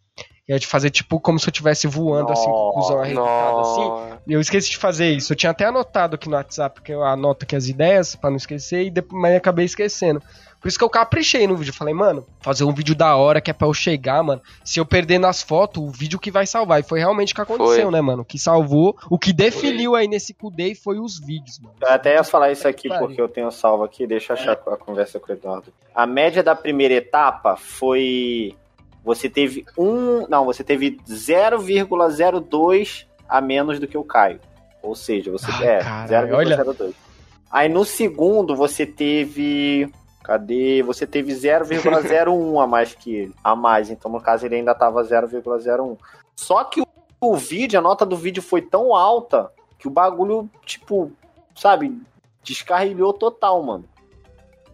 Que 0.45 0.53
é 0.53 0.57
de 0.57 0.65
fazer 0.65 0.89
tipo 0.89 1.19
como 1.19 1.39
se 1.39 1.47
eu 1.47 1.51
estivesse 1.51 1.87
voando 1.87 2.31
assim, 2.31 2.45
com 2.45 2.69
o 2.69 2.73
cuzão 2.73 2.99
arrebentado 2.99 3.59
assim. 3.59 4.19
E 4.27 4.33
eu 4.33 4.41
esqueci 4.41 4.71
de 4.71 4.77
fazer 4.77 5.11
isso. 5.11 5.33
Eu 5.33 5.37
tinha 5.37 5.51
até 5.51 5.65
anotado 5.65 6.15
aqui 6.15 6.27
no 6.27 6.35
WhatsApp, 6.35 6.81
que 6.81 6.91
eu 6.91 7.03
anoto 7.03 7.45
aqui 7.45 7.55
as 7.55 7.67
ideias 7.67 8.15
pra 8.15 8.29
não 8.29 8.37
esquecer, 8.37 8.85
e 8.85 8.89
depois, 8.89 9.21
mas 9.21 9.35
acabei 9.35 9.65
esquecendo. 9.65 10.21
Por 10.61 10.67
isso 10.67 10.77
que 10.77 10.83
eu 10.83 10.89
caprichei 10.89 11.47
no 11.47 11.55
vídeo. 11.55 11.73
Falei, 11.73 11.93
mano, 11.93 12.25
fazer 12.39 12.63
um 12.63 12.73
vídeo 12.73 12.93
da 12.93 13.15
hora 13.15 13.41
que 13.41 13.49
é 13.49 13.53
pra 13.53 13.67
eu 13.67 13.73
chegar, 13.73 14.21
mano. 14.23 14.39
Se 14.63 14.79
eu 14.79 14.85
perder 14.85 15.17
nas 15.17 15.41
fotos, 15.41 15.81
o 15.81 15.89
vídeo 15.89 16.19
que 16.19 16.29
vai 16.29 16.45
salvar. 16.45 16.79
E 16.79 16.83
foi 16.83 16.99
realmente 16.99 17.33
o 17.33 17.35
que 17.35 17.41
aconteceu, 17.41 17.83
Foi. 17.83 17.91
né, 17.91 17.99
mano? 17.99 18.21
O 18.21 18.25
que 18.25 18.37
salvou, 18.37 18.95
o 19.09 19.17
que 19.17 19.33
definiu 19.33 19.95
aí 19.95 20.07
nesse 20.07 20.35
Kudei 20.35 20.75
foi 20.75 20.99
os 20.99 21.19
vídeos, 21.19 21.59
mano. 21.59 21.75
Eu 21.81 21.89
até 21.89 22.13
ia 22.13 22.23
falar 22.23 22.51
isso 22.51 22.67
aqui 22.67 22.89
porque 22.89 23.19
eu 23.19 23.27
tenho 23.27 23.49
salvo 23.49 23.83
aqui, 23.83 24.05
deixa 24.05 24.33
eu 24.33 24.37
achar 24.37 24.51
a 24.51 24.77
conversa 24.77 25.19
com 25.19 25.31
o 25.31 25.35
Eduardo. 25.35 25.73
A 25.95 26.05
média 26.05 26.43
da 26.43 26.55
primeira 26.55 26.93
etapa 26.93 27.55
foi. 27.55 28.55
Você 29.03 29.29
teve 29.29 29.65
um. 29.77 30.27
Não, 30.27 30.45
você 30.45 30.63
teve 30.63 30.97
0,02 31.07 33.05
a 33.27 33.41
menos 33.41 33.79
do 33.79 33.87
que 33.87 33.97
o 33.97 34.03
Caio. 34.03 34.39
Ou 34.81 34.95
seja, 34.95 35.31
você. 35.31 35.51
Ah, 35.51 35.63
é, 35.63 35.79
caralho, 36.07 36.35
olha. 36.35 36.57
0,02. 36.63 36.93
Aí 37.51 37.67
no 37.67 37.83
segundo 37.83 38.55
você 38.55 38.85
teve. 38.85 39.91
Cadê? 40.23 40.83
Você 40.83 41.07
teve 41.07 41.33
0,01 41.33 42.63
a 42.63 42.67
mais 42.67 42.93
que 42.93 43.15
ele. 43.15 43.35
A 43.43 43.55
mais. 43.55 43.89
Então, 43.89 44.11
no 44.11 44.21
caso, 44.21 44.45
ele 44.45 44.55
ainda 44.55 44.75
tava 44.75 45.03
0,01. 45.03 45.97
Só 46.35 46.63
que 46.63 46.81
o, 46.81 46.87
o 47.19 47.35
vídeo, 47.35 47.79
a 47.79 47.81
nota 47.81 48.05
do 48.05 48.15
vídeo 48.15 48.41
foi 48.41 48.61
tão 48.61 48.95
alta 48.95 49.51
que 49.79 49.87
o 49.87 49.91
bagulho, 49.91 50.47
tipo, 50.63 51.11
sabe, 51.55 51.99
descarrilhou 52.43 53.13
total, 53.13 53.61
mano. 53.63 53.85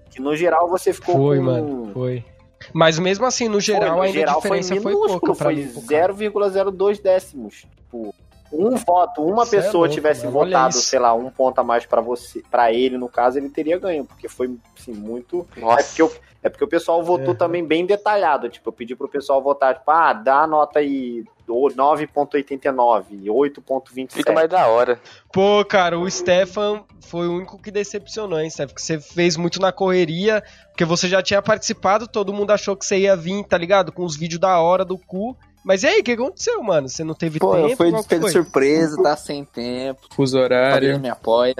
Que 0.09 0.21
no 0.21 0.35
geral 0.35 0.67
você 0.67 0.91
ficou 0.91 1.15
Foi, 1.15 1.37
com... 1.37 1.43
mano, 1.43 1.91
foi. 1.93 2.25
Mas 2.73 2.99
mesmo 2.99 3.25
assim, 3.25 3.47
no 3.47 3.59
geral, 3.59 3.97
no 3.97 4.01
ainda 4.01 4.19
geral 4.19 4.35
a 4.35 4.41
diferença 4.41 4.75
foi, 4.75 4.93
minúsculo, 4.93 5.19
pouca 5.19 5.35
foi 5.35 5.67
pro 5.67 5.81
cara. 5.83 6.13
0,02 6.13 7.01
décimos. 7.01 7.65
Tipo, 7.75 8.13
um 8.51 8.75
voto, 8.75 9.21
uma 9.23 9.45
Cê 9.45 9.57
é 9.57 9.61
pessoa 9.61 9.81
louco, 9.87 9.93
tivesse 9.93 10.25
mano, 10.25 10.31
votado, 10.39 10.69
isso. 10.75 10.81
sei 10.89 10.99
lá, 10.99 11.13
um 11.13 11.29
ponto 11.29 11.59
a 11.59 11.63
mais 11.63 11.85
pra 11.85 12.01
você, 12.01 12.41
para 12.49 12.71
ele 12.71 12.97
no 12.97 13.09
caso, 13.09 13.37
ele 13.37 13.49
teria 13.49 13.77
ganho, 13.77 14.05
porque 14.05 14.27
foi 14.29 14.55
assim 14.77 14.93
muito 14.93 15.45
é 15.55 15.59
Nossa. 15.59 15.83
porque, 15.87 16.01
eu- 16.01 16.11
é 16.43 16.49
porque 16.49 16.63
o 16.63 16.67
pessoal 16.67 17.03
votou 17.03 17.29
Uhum. 17.29 17.35
também 17.35 17.65
bem 17.65 17.85
detalhado. 17.85 18.47
Tipo, 18.47 18.69
eu 18.69 18.73
pedi 18.73 18.95
pro 18.95 19.09
pessoal 19.09 19.41
votar, 19.41 19.73
tipo, 19.75 19.89
ah, 19.91 20.13
dá 20.13 20.41
a 20.43 20.47
nota 20.47 20.79
aí 20.79 21.25
o 21.47 21.67
9.89, 21.69 23.29
8.27. 23.29 24.13
Fica 24.17 24.33
mais 24.33 24.49
da 24.49 24.67
hora. 24.67 24.99
Pô, 25.31 25.63
cara, 25.65 25.97
o 25.97 26.09
Stefan 26.09 26.83
foi 27.01 27.27
o 27.27 27.35
único 27.37 27.57
que 27.61 27.71
decepcionou, 27.71 28.39
hein, 28.39 28.49
Stefan? 28.49 28.67
Porque 28.67 28.81
você 28.81 28.99
fez 28.99 29.37
muito 29.37 29.59
na 29.59 29.71
correria, 29.71 30.43
porque 30.69 30.85
você 30.85 31.07
já 31.07 31.21
tinha 31.21 31.41
participado, 31.41 32.07
todo 32.07 32.33
mundo 32.33 32.51
achou 32.51 32.75
que 32.75 32.85
você 32.85 32.99
ia 32.99 33.15
vir, 33.15 33.43
tá 33.45 33.57
ligado? 33.57 33.91
Com 33.91 34.03
os 34.03 34.15
vídeos 34.17 34.39
da 34.39 34.59
hora 34.59 34.83
do 34.85 34.97
cu. 34.97 35.35
Mas 35.67 35.83
e 35.83 35.87
aí, 35.87 35.99
o 35.99 36.03
que 36.03 36.13
aconteceu, 36.13 36.63
mano? 36.63 36.87
Você 36.87 37.03
não 37.03 37.13
teve 37.13 37.39
Pô, 37.39 37.53
tempo? 37.53 37.67
eu 37.67 37.75
fui 37.75 37.91
de 37.91 38.31
surpresa, 38.31 39.03
tá 39.03 39.17
sem 39.17 39.43
tempo. 39.43 39.99
Fuso 40.15 40.39
horário. 40.39 40.97
me 40.97 41.09
apoia. 41.09 41.53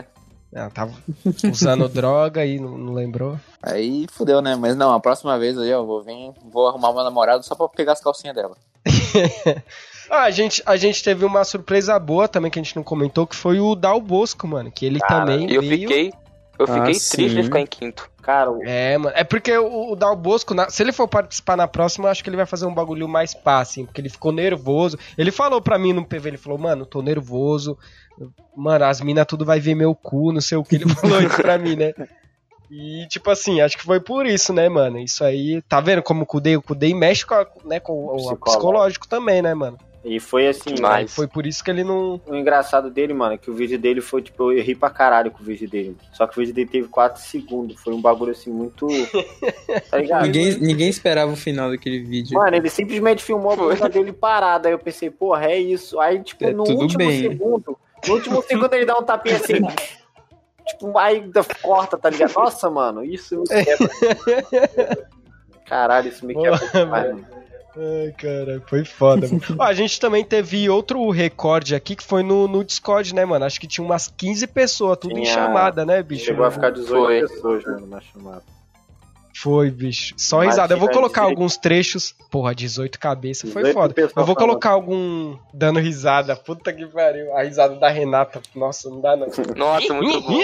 Ah, 0.56 0.70
tava 0.70 0.94
usando 1.44 1.90
droga 1.92 2.46
e 2.46 2.58
não, 2.58 2.78
não 2.78 2.94
lembrou. 2.94 3.38
Aí 3.62 4.08
fudeu, 4.10 4.42
né? 4.42 4.56
Mas 4.56 4.78
não, 4.78 4.94
a 4.94 5.00
próxima 5.02 5.38
vez 5.38 5.58
aí 5.58 5.70
eu 5.70 5.86
vou 5.86 6.02
vir, 6.02 6.32
vou 6.50 6.70
arrumar 6.70 6.92
uma 6.92 7.04
namorada 7.04 7.44
só 7.44 7.54
pra 7.54 7.68
pegar 7.68 7.92
as 7.92 8.00
calcinhas 8.00 8.34
dela. 8.34 8.56
Ah, 10.10 10.24
a 10.24 10.32
gente, 10.32 10.64
a 10.66 10.78
gente 10.78 11.04
teve 11.04 11.26
uma 11.26 11.44
surpresa 11.44 12.00
boa 12.00 12.30
também 12.30 12.50
que 12.50 12.58
a 12.58 12.64
gente 12.64 12.78
não 12.78 12.82
comentou, 12.84 13.28
que 13.28 13.36
foi 13.36 13.60
o 13.60 13.76
Dal 13.76 14.00
Bosco, 14.00 14.48
mano. 14.48 14.72
Que 14.72 14.86
ele 14.86 15.00
Cara, 15.00 15.26
também 15.26 15.52
E 15.52 15.56
eu 15.56 15.62
veio... 15.62 15.82
fiquei. 15.82 16.14
Eu 16.60 16.66
Ah, 16.68 16.74
fiquei 16.74 16.94
sim. 16.96 17.18
triste 17.18 17.36
de 17.36 17.44
ficar 17.44 17.60
em 17.60 17.66
quinto. 17.68 18.10
Cara, 18.22 18.52
o- 18.52 18.64
É, 18.66 18.98
mano. 18.98 19.16
É 19.16 19.24
porque 19.24 19.56
o, 19.58 19.92
o 19.92 19.96
Dal 19.96 20.16
Bosco, 20.16 20.54
na- 20.54 20.70
se 20.70 20.82
ele 20.84 20.92
for 20.92 21.08
participar 21.08 21.56
na 21.56 21.68
próxima, 21.68 22.08
eu 22.08 22.12
acho 22.12 22.24
que 22.24 22.30
ele 22.30 22.36
vai 22.38 22.46
fazer 22.46 22.66
um 22.66 22.74
bagulho 22.74 23.08
mais 23.08 23.34
pá, 23.34 23.60
assim, 23.60 23.86
porque 23.86 24.02
ele 24.02 24.10
ficou 24.10 24.32
nervoso. 24.32 24.98
Ele 25.18 25.32
falou 25.32 25.62
pra 25.62 25.78
mim 25.78 25.94
no 25.94 26.04
PV, 26.06 26.30
ele 26.30 26.38
falou, 26.38 26.58
mano, 26.58 26.86
tô 26.86 27.02
nervoso. 27.02 27.78
Mano, 28.56 28.86
as 28.86 29.00
minas 29.02 29.26
tudo 29.28 29.46
vai 29.46 29.60
ver 29.60 29.76
meu 29.76 29.94
cu, 29.94 30.32
não 30.34 30.42
sei 30.42 30.58
o 30.58 30.64
que. 30.64 30.76
Ele 30.76 30.86
falou 30.96 31.22
isso 31.22 31.36
pra 31.42 31.58
mim, 31.58 31.76
né? 31.76 31.94
E, 32.70 33.08
tipo 33.08 33.30
assim, 33.30 33.62
acho 33.62 33.78
que 33.78 33.84
foi 33.84 34.00
por 34.02 34.26
isso, 34.26 34.52
né, 34.52 34.68
mano? 34.68 35.00
Isso 35.00 35.24
aí, 35.24 35.62
tá 35.70 35.80
vendo 35.80 36.04
como 36.04 36.24
o 36.24 36.26
Kudei? 36.26 36.58
O 36.58 36.62
Kudei 36.62 36.94
mexe 36.94 37.26
com, 37.26 37.34
a- 37.36 37.48
né, 37.64 37.80
com 37.80 37.94
o, 37.94 38.06
o 38.08 38.16
Psicológico. 38.18 38.46
psicológico 38.46 39.08
também, 39.08 39.42
né, 39.42 39.54
mano? 39.54 39.78
E 40.08 40.20
foi 40.20 40.48
assim, 40.48 40.74
Demais. 40.76 41.14
Foi 41.14 41.28
por 41.28 41.46
isso 41.46 41.62
que 41.64 41.70
ele 41.70 41.84
não. 41.84 42.22
o 42.26 42.36
engraçado 42.36 42.90
dele, 42.90 43.14
mano, 43.14 43.34
é 43.34 43.38
que 43.38 43.52
o 43.52 43.54
vídeo 43.54 43.78
dele 43.78 44.00
foi, 44.00 44.22
tipo, 44.22 44.52
eu 44.54 44.64
ri 44.64 44.74
pra 44.74 44.90
caralho 44.90 45.30
com 45.32 45.42
o 45.42 45.46
vídeo 45.46 45.70
dele. 45.70 45.98
Só 46.14 46.26
que 46.26 46.38
o 46.38 46.40
vídeo 46.40 46.54
dele 46.56 46.70
teve 46.70 46.88
4 46.88 47.22
segundos. 47.22 47.80
Foi 47.82 47.94
um 47.94 48.02
bagulho 48.02 48.32
assim 48.32 48.50
muito. 48.52 48.88
Tá 49.92 49.98
ligado? 49.98 50.26
Ninguém, 50.26 50.58
ninguém 50.60 50.90
esperava 50.90 51.32
o 51.32 51.36
final 51.36 51.70
daquele 51.70 52.00
vídeo. 52.00 52.38
Mano, 52.38 52.56
ele 52.56 52.70
simplesmente 52.70 53.24
filmou 53.24 53.52
a 53.52 53.56
bunda 53.56 53.90
dele 53.90 54.12
parada. 54.14 54.68
Aí 54.70 54.74
eu 54.74 54.80
pensei, 54.80 55.10
porra, 55.10 55.46
é 55.46 55.60
isso. 55.60 56.00
Aí, 56.00 56.22
tipo, 56.24 56.44
É, 56.46 56.54
no 56.54 56.64
último 56.64 56.98
bem. 56.98 57.22
segundo, 57.22 57.78
no 58.08 58.14
último 58.14 58.42
segundo 58.44 58.74
ele 58.74 58.86
dá 58.86 58.98
um 58.98 59.04
tapinha 59.04 59.36
assim. 59.36 59.56
tipo, 60.68 60.98
aí 60.98 61.24
corta, 61.62 61.98
tá 61.98 62.10
ligado? 62.10 62.34
Nossa, 62.34 62.70
mano, 62.70 63.04
isso 63.04 63.42
me 63.42 63.44
quebra. 63.64 65.08
Caralho, 65.66 66.08
isso 66.10 66.26
me 66.26 66.34
quebra 66.34 66.60
demais, 66.74 67.12
mano. 67.14 67.26
Ai, 67.80 68.12
cara, 68.18 68.64
foi 68.68 68.84
foda. 68.84 69.28
mano. 69.28 69.42
Ó, 69.60 69.64
a 69.64 69.74
gente 69.74 70.00
também 70.00 70.24
teve 70.24 70.68
outro 70.70 71.10
recorde 71.12 71.76
aqui 71.76 71.96
que 71.96 72.04
foi 72.04 72.24
no, 72.24 72.48
no 72.48 72.64
Discord, 72.64 73.14
né, 73.14 73.24
mano? 73.24 73.46
Acho 73.46 73.60
que 73.60 73.68
tinha 73.68 73.86
umas 73.86 74.08
15 74.08 74.48
pessoas, 74.48 74.98
tudo 74.98 75.18
em 75.18 75.22
Tinha- 75.24 75.34
chamada, 75.34 75.86
né, 75.86 76.02
bicho? 76.02 76.26
Chegou 76.26 76.44
a 76.46 76.50
ficar 76.52 76.72
18 76.72 76.88
Foi. 76.98 77.22
pessoas, 77.22 77.64
mano, 77.66 77.86
na 77.88 78.02
chamada. 78.02 78.44
Foi, 79.40 79.70
bicho. 79.70 80.16
Só 80.18 80.38
Imagina 80.38 80.52
risada. 80.54 80.74
Eu 80.74 80.80
vou 80.80 80.90
colocar 80.90 81.22
18. 81.22 81.30
alguns 81.38 81.58
trechos. 81.58 82.16
Porra, 82.32 82.56
18 82.56 82.98
cabeças. 82.98 83.54
Foi 83.54 83.62
18 83.62 83.74
foda. 83.80 83.94
Eu 84.02 84.08
vou 84.08 84.14
falando. 84.26 84.36
colocar 84.36 84.72
algum 84.72 85.38
dando 85.54 85.80
risada. 85.80 86.36
Puta 86.36 86.74
que 86.74 86.88
pariu. 86.88 87.32
A 87.38 87.44
risada 87.44 87.76
da 87.76 87.88
Renata. 87.88 88.42
Nossa, 88.56 88.90
não 88.90 89.00
dá 89.00 89.16
não. 89.16 89.28
Nossa, 89.56 89.94
muito 89.94 90.22
bom. 90.26 90.40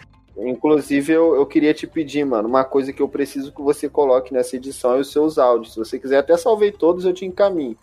Inclusive, 0.38 1.12
eu, 1.12 1.34
eu 1.34 1.46
queria 1.46 1.72
te 1.72 1.86
pedir, 1.86 2.24
mano, 2.24 2.48
uma 2.48 2.64
coisa 2.64 2.92
que 2.92 3.00
eu 3.00 3.08
preciso 3.08 3.52
que 3.52 3.62
você 3.62 3.88
coloque 3.88 4.34
nessa 4.34 4.56
edição 4.56 4.94
é 4.94 4.98
os 4.98 5.10
seus 5.10 5.38
áudios. 5.38 5.72
Se 5.72 5.78
você 5.78 5.98
quiser, 5.98 6.18
até 6.18 6.36
salvei 6.36 6.70
todos, 6.70 7.04
eu 7.04 7.14
te 7.14 7.24
encaminho. 7.24 7.76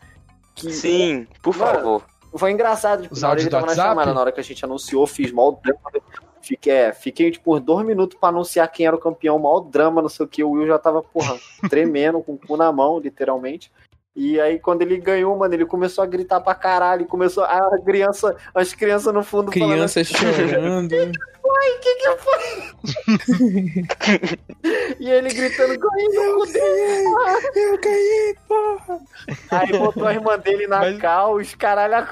Que 0.53 0.71
Sim, 0.71 1.27
por 1.41 1.57
Mano, 1.57 1.73
favor. 1.73 2.03
Foi 2.35 2.51
engraçado, 2.51 3.03
tipo, 3.03 3.13
Os 3.13 3.21
na 3.21 3.29
hora 3.29 3.39
ele 3.39 3.49
tava 3.49 3.65
na 3.65 3.71
WhatsApp? 3.71 3.89
chamada, 3.89 4.13
na 4.13 4.21
hora 4.21 4.31
que 4.31 4.39
a 4.39 4.43
gente 4.43 4.63
anunciou, 4.63 5.05
fiz 5.07 5.31
mal 5.31 5.59
drama. 5.63 5.79
Fiquei, 6.41 6.73
é, 6.73 6.93
fiquei, 6.93 7.31
tipo, 7.31 7.55
uns 7.55 7.61
dois 7.61 7.85
minutos 7.85 8.17
pra 8.19 8.29
anunciar 8.29 8.69
quem 8.71 8.85
era 8.85 8.95
o 8.95 8.99
campeão, 8.99 9.39
mal 9.39 9.61
drama, 9.61 10.01
não 10.01 10.09
sei 10.09 10.25
o 10.25 10.29
que. 10.29 10.43
O 10.43 10.51
Will 10.51 10.67
já 10.67 10.77
tava, 10.77 11.01
porra, 11.01 11.37
tremendo, 11.69 12.21
com 12.21 12.33
o 12.33 12.37
cu 12.37 12.57
na 12.57 12.71
mão, 12.71 12.99
literalmente. 12.99 13.71
E 14.15 14.39
aí, 14.39 14.59
quando 14.59 14.83
ele 14.83 14.97
ganhou, 14.97 15.35
mano, 15.35 15.55
ele 15.55 15.65
começou 15.65 16.03
a 16.03 16.07
gritar 16.07 16.39
pra 16.39 16.53
caralho. 16.53 17.01
e 17.01 17.05
Começou 17.07 17.43
a 17.43 17.71
criança, 17.83 18.35
as 18.53 18.71
crianças 18.73 19.11
no 19.11 19.23
fundo 19.23 19.51
falando 19.51 19.71
Criança 19.73 20.01
chorando. 20.05 20.93
"Ai, 20.93 21.71
que 21.81 21.95
que 21.95 22.15
foi? 22.17 22.43
e 24.99 25.09
ele 25.09 25.33
gritando, 25.33 25.79
ganhei 25.79 26.07
no 26.09 26.35
cu 26.39 26.45
dele, 26.45 27.03
porra." 27.05 27.39
Eu 27.55 27.77
ganhei, 27.81 28.35
porra! 28.47 28.99
Aí 29.51 29.71
botou 29.79 30.05
a 30.05 30.13
irmã 30.13 30.37
dele 30.37 30.67
na 30.67 30.77
Mas- 30.79 30.99
cal, 31.01 31.33
os 31.35 31.55
caralho. 31.55 31.95
a- 31.95 32.07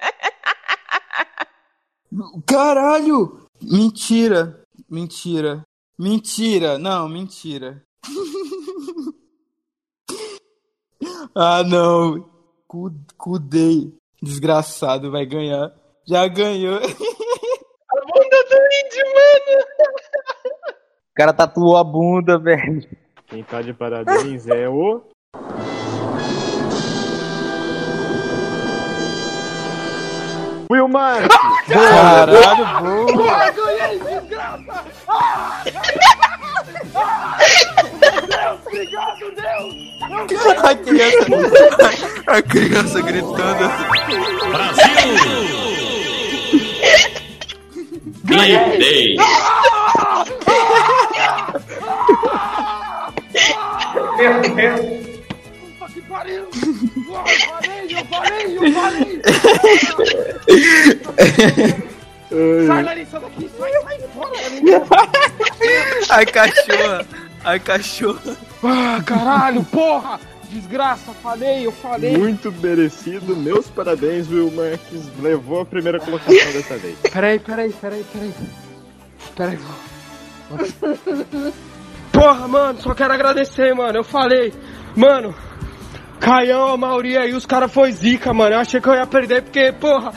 Caralho! 2.45 3.45
Mentira! 3.62 4.62
Mentira! 4.89 5.63
Mentira! 5.98 6.78
Não, 6.78 7.08
mentira! 7.08 7.82
ah, 11.36 11.63
não! 11.63 12.30
Cu- 12.67 12.93
Cudei! 13.17 13.93
Desgraçado, 14.22 15.12
vai 15.12 15.26
ganhar. 15.26 15.74
Já 16.08 16.28
ganhou! 16.28 16.80
O 21.12 21.15
cara 21.19 21.34
tatuou 21.34 21.76
a 21.76 21.84
bunda, 21.84 22.38
velho. 22.38 22.88
Quem 23.28 23.43
tá 23.43 23.62
de 23.62 23.74
parabéns 23.74 24.48
é 24.48 24.69
o. 24.69 25.04
Wilmar! 30.71 31.27
Caralho, 31.67 32.65
burro! 33.08 33.27
Ai, 33.27 33.51
ganhei, 33.53 33.99
desgraça! 33.99 34.86
Ah! 35.08 35.63
Deus, 38.27 38.60
obrigado, 38.67 39.25
Deus! 39.34 39.73
A 40.63 40.75
criança, 40.75 41.25
a 42.27 42.41
criança 42.43 43.01
gritando. 43.01 43.63
Assim. 43.65 44.19
Brasil! 48.25 48.60
Ganhei! 48.75 49.17
Meu 54.17 54.41
Deus! 54.41 54.82
Puta 55.79 55.93
que 55.93 56.01
pariu! 56.01 56.47
A 66.10 66.26
cachorra, 66.32 67.06
a 67.43 67.60
cachorra. 67.60 68.38
Ah, 68.63 69.02
caralho, 69.06 69.63
porra! 69.65 70.19
Desgraça, 70.50 71.12
falei, 71.22 71.65
eu 71.67 71.72
falei. 71.72 72.17
Muito 72.17 72.52
merecido. 72.52 73.36
Meus 73.36 73.67
parabéns, 73.67 74.28
Will 74.30 74.52
Marques. 74.52 75.08
Levou 75.22 75.62
a 75.62 75.65
primeira 75.65 76.00
colocação 76.00 76.52
dessa 76.52 76.76
vez. 76.78 76.98
Peraí, 77.12 77.39
peraí, 77.39 77.72
peraí, 77.72 78.04
peraí. 78.12 78.34
Peraí. 79.36 79.60
Porra, 82.12 82.48
mano, 82.48 82.82
só 82.82 82.95
quero 82.95 83.13
agradecer, 83.13 83.76
mano. 83.76 84.00
Eu 84.00 84.04
falei, 84.04 84.52
mano, 84.95 85.36
Caião, 86.19 86.73
a 86.73 86.77
maioria 86.77 87.21
aí, 87.21 87.34
os 87.34 87.45
caras 87.45 87.71
foi 87.71 87.91
zica, 87.91 88.34
mano. 88.34 88.53
Eu 88.53 88.60
achei 88.60 88.82
que 88.82 88.88
eu 88.88 88.93
ia 88.93 89.08
perder 89.08 89.41
porque, 89.41 89.71
porra, 89.71 90.12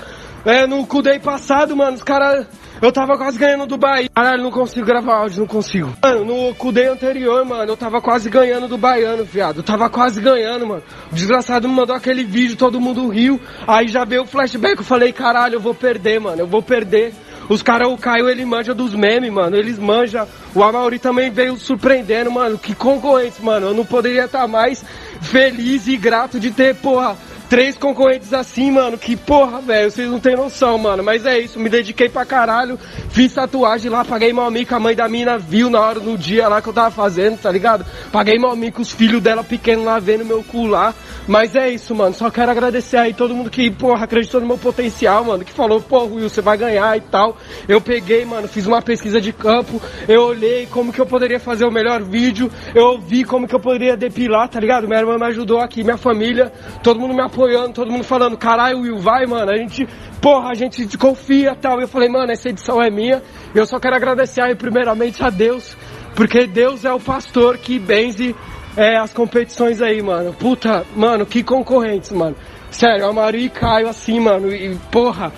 é, 0.44 0.66
no 0.66 0.84
Kudei 0.86 1.18
passado, 1.18 1.76
mano, 1.76 1.96
os 1.96 2.02
caras. 2.02 2.46
Eu 2.80 2.90
tava 2.90 3.16
quase 3.16 3.38
ganhando 3.38 3.64
do 3.64 3.78
Bahia. 3.78 4.08
Caralho, 4.12 4.42
não 4.42 4.50
consigo 4.50 4.84
gravar 4.84 5.18
áudio, 5.18 5.38
não 5.38 5.46
consigo. 5.46 5.94
Mano, 6.02 6.24
no 6.24 6.54
Kudei 6.56 6.86
anterior, 6.86 7.44
mano, 7.44 7.70
eu 7.70 7.76
tava 7.76 8.00
quase 8.00 8.28
ganhando 8.28 8.66
do 8.66 8.76
Baiano, 8.76 9.24
viado. 9.24 9.58
Eu 9.58 9.62
tava 9.62 9.88
quase 9.88 10.20
ganhando, 10.20 10.66
mano. 10.66 10.82
O 11.12 11.14
desgraçado 11.14 11.68
me 11.68 11.74
mandou 11.76 11.94
aquele 11.94 12.24
vídeo, 12.24 12.56
todo 12.56 12.80
mundo 12.80 13.08
riu. 13.08 13.40
Aí 13.68 13.86
já 13.86 14.04
veio 14.04 14.22
o 14.22 14.26
flashback, 14.26 14.78
eu 14.78 14.84
falei, 14.84 15.12
caralho, 15.12 15.54
eu 15.54 15.60
vou 15.60 15.74
perder, 15.74 16.18
mano, 16.18 16.40
eu 16.40 16.46
vou 16.46 16.60
perder. 16.60 17.14
Os 17.48 17.62
caras, 17.62 17.88
o 17.88 17.96
Caio, 17.96 18.28
ele 18.28 18.44
manja 18.44 18.74
dos 18.74 18.94
memes, 18.94 19.30
mano. 19.30 19.56
Eles 19.56 19.78
manjam. 19.78 20.26
O 20.54 20.62
Amauri 20.62 20.98
também 20.98 21.30
veio 21.30 21.56
surpreendendo, 21.56 22.30
mano. 22.30 22.58
Que 22.58 22.74
concorrentes, 22.74 23.40
mano. 23.40 23.68
Eu 23.68 23.74
não 23.74 23.84
poderia 23.84 24.24
estar 24.24 24.46
mais 24.46 24.84
feliz 25.20 25.86
e 25.86 25.96
grato 25.96 26.38
de 26.38 26.50
ter, 26.50 26.74
porra, 26.76 27.16
três 27.52 27.76
concorrentes 27.76 28.32
assim, 28.32 28.70
mano. 28.70 28.96
Que 28.96 29.14
porra, 29.14 29.60
velho. 29.60 29.90
Vocês 29.90 30.10
não 30.10 30.18
tem 30.18 30.34
noção, 30.34 30.78
mano. 30.78 31.02
Mas 31.02 31.26
é 31.26 31.38
isso. 31.38 31.60
Me 31.60 31.68
dediquei 31.68 32.08
pra 32.08 32.24
caralho. 32.24 32.78
Fiz 33.10 33.34
tatuagem 33.34 33.90
lá. 33.90 34.02
Paguei 34.06 34.32
mal 34.32 34.50
mico. 34.50 34.74
A 34.74 34.80
mãe 34.80 34.96
da 34.96 35.06
mina 35.06 35.36
viu 35.36 35.68
na 35.68 35.78
hora, 35.78 36.00
no 36.00 36.16
dia 36.16 36.48
lá 36.48 36.62
que 36.62 36.68
eu 36.70 36.72
tava 36.72 36.90
fazendo, 36.90 37.38
tá 37.38 37.52
ligado? 37.52 37.84
Paguei 38.10 38.38
mal 38.38 38.56
mico. 38.56 38.80
Os 38.80 38.90
filhos 38.90 39.20
dela 39.20 39.44
pequenos 39.44 39.84
lá 39.84 39.98
vendo 39.98 40.24
meu 40.24 40.42
cu 40.42 40.64
lá. 40.64 40.94
Mas 41.28 41.54
é 41.54 41.68
isso, 41.68 41.94
mano. 41.94 42.14
Só 42.14 42.30
quero 42.30 42.50
agradecer 42.50 42.96
aí 42.96 43.12
todo 43.12 43.34
mundo 43.34 43.50
que, 43.50 43.70
porra, 43.70 44.04
acreditou 44.04 44.40
no 44.40 44.46
meu 44.46 44.56
potencial, 44.56 45.22
mano. 45.22 45.44
Que 45.44 45.52
falou, 45.52 45.78
pô, 45.78 46.04
Will, 46.04 46.30
você 46.30 46.40
vai 46.40 46.56
ganhar 46.56 46.96
e 46.96 47.02
tal. 47.02 47.36
Eu 47.68 47.82
peguei, 47.82 48.24
mano, 48.24 48.48
fiz 48.48 48.66
uma 48.66 48.80
pesquisa 48.80 49.20
de 49.20 49.30
campo. 49.30 49.78
Eu 50.08 50.22
olhei 50.22 50.66
como 50.66 50.90
que 50.90 51.00
eu 51.00 51.06
poderia 51.06 51.38
fazer 51.38 51.66
o 51.66 51.70
melhor 51.70 52.02
vídeo. 52.02 52.50
Eu 52.74 52.98
vi 52.98 53.24
como 53.24 53.46
que 53.46 53.54
eu 53.54 53.60
poderia 53.60 53.94
depilar, 53.94 54.48
tá 54.48 54.58
ligado? 54.58 54.88
Minha 54.88 55.00
irmã 55.00 55.18
me 55.18 55.26
ajudou 55.26 55.60
aqui, 55.60 55.84
minha 55.84 55.98
família. 55.98 56.50
Todo 56.82 56.98
mundo 56.98 57.12
me 57.12 57.20
apoiando, 57.42 57.72
todo 57.72 57.90
mundo 57.90 58.04
falando, 58.04 58.36
caralho, 58.36 58.80
Will, 58.80 58.98
vai, 58.98 59.26
mano. 59.26 59.50
A 59.50 59.56
gente, 59.56 59.86
porra, 60.20 60.50
a 60.50 60.54
gente 60.54 60.96
confia 60.96 61.52
e 61.52 61.56
tal. 61.56 61.80
Eu 61.80 61.88
falei, 61.88 62.08
mano, 62.08 62.30
essa 62.30 62.48
edição 62.48 62.80
é 62.80 62.88
minha. 62.88 63.20
Eu 63.52 63.66
só 63.66 63.80
quero 63.80 63.96
agradecer 63.96 64.40
aí, 64.40 64.54
primeiramente, 64.54 65.22
a 65.24 65.28
Deus. 65.28 65.76
Porque 66.14 66.46
Deus 66.46 66.84
é 66.84 66.92
o 66.92 67.00
pastor 67.00 67.58
que 67.58 67.78
benze 67.78 68.36
é, 68.76 68.96
as 68.96 69.12
competições 69.12 69.82
aí, 69.82 70.00
mano. 70.00 70.32
Puta, 70.32 70.84
mano, 70.94 71.26
que 71.26 71.42
concorrentes, 71.42 72.12
mano. 72.12 72.36
Sério, 72.70 73.06
a 73.06 73.12
Maria 73.12 73.46
e 73.46 73.50
Caio 73.50 73.88
assim, 73.88 74.20
mano. 74.20 74.52
E, 74.54 74.76
porra, 74.90 75.32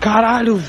caralho. 0.00 0.60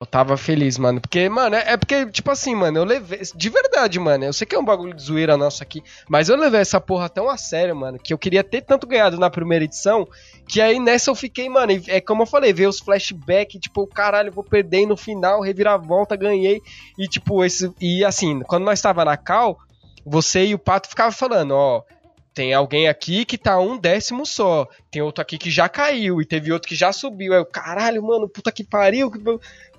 Eu 0.00 0.06
tava 0.06 0.36
feliz, 0.36 0.78
mano. 0.78 1.00
Porque, 1.00 1.28
mano, 1.28 1.56
é, 1.56 1.72
é 1.72 1.76
porque, 1.76 2.06
tipo 2.06 2.30
assim, 2.30 2.54
mano, 2.54 2.78
eu 2.78 2.84
levei. 2.84 3.20
De 3.34 3.48
verdade, 3.48 3.98
mano. 3.98 4.24
Eu 4.24 4.32
sei 4.32 4.46
que 4.46 4.54
é 4.54 4.58
um 4.58 4.64
bagulho 4.64 4.94
de 4.94 5.02
zoeira 5.02 5.36
nosso 5.36 5.62
aqui. 5.62 5.82
Mas 6.08 6.28
eu 6.28 6.36
levei 6.36 6.60
essa 6.60 6.80
porra 6.80 7.08
tão 7.08 7.28
a 7.28 7.36
sério, 7.36 7.74
mano. 7.76 7.98
Que 7.98 8.12
eu 8.12 8.18
queria 8.18 8.42
ter 8.42 8.62
tanto 8.62 8.86
ganhado 8.86 9.18
na 9.18 9.30
primeira 9.30 9.64
edição. 9.64 10.08
Que 10.46 10.60
aí 10.60 10.78
nessa 10.78 11.10
eu 11.10 11.14
fiquei, 11.14 11.48
mano. 11.48 11.72
É 11.88 12.00
como 12.00 12.22
eu 12.22 12.26
falei, 12.26 12.52
ver 12.52 12.66
os 12.68 12.80
flashbacks. 12.80 13.60
Tipo, 13.60 13.86
caralho, 13.86 14.32
vou 14.32 14.44
perder 14.44 14.86
no 14.86 14.96
final, 14.96 15.40
reviravolta, 15.40 16.16
ganhei. 16.16 16.60
E, 16.98 17.06
tipo, 17.06 17.44
esse. 17.44 17.72
E 17.80 18.04
assim, 18.04 18.40
quando 18.40 18.64
nós 18.64 18.80
tava 18.80 19.04
na 19.04 19.16
Cal, 19.16 19.58
você 20.04 20.46
e 20.46 20.54
o 20.54 20.58
Pato 20.58 20.88
ficavam 20.88 21.12
falando, 21.12 21.52
ó. 21.52 21.82
Tem 22.32 22.54
alguém 22.54 22.88
aqui 22.88 23.24
que 23.24 23.36
tá 23.36 23.58
um 23.58 23.76
décimo 23.76 24.24
só. 24.24 24.66
Tem 24.90 25.02
outro 25.02 25.20
aqui 25.22 25.36
que 25.36 25.50
já 25.50 25.68
caiu. 25.68 26.20
E 26.20 26.24
teve 26.24 26.52
outro 26.52 26.68
que 26.68 26.76
já 26.76 26.92
subiu. 26.92 27.32
Aí 27.32 27.40
eu, 27.40 27.44
caralho, 27.46 28.02
mano, 28.02 28.28
puta 28.28 28.52
que 28.52 28.62
pariu. 28.64 29.10
que- 29.10 29.18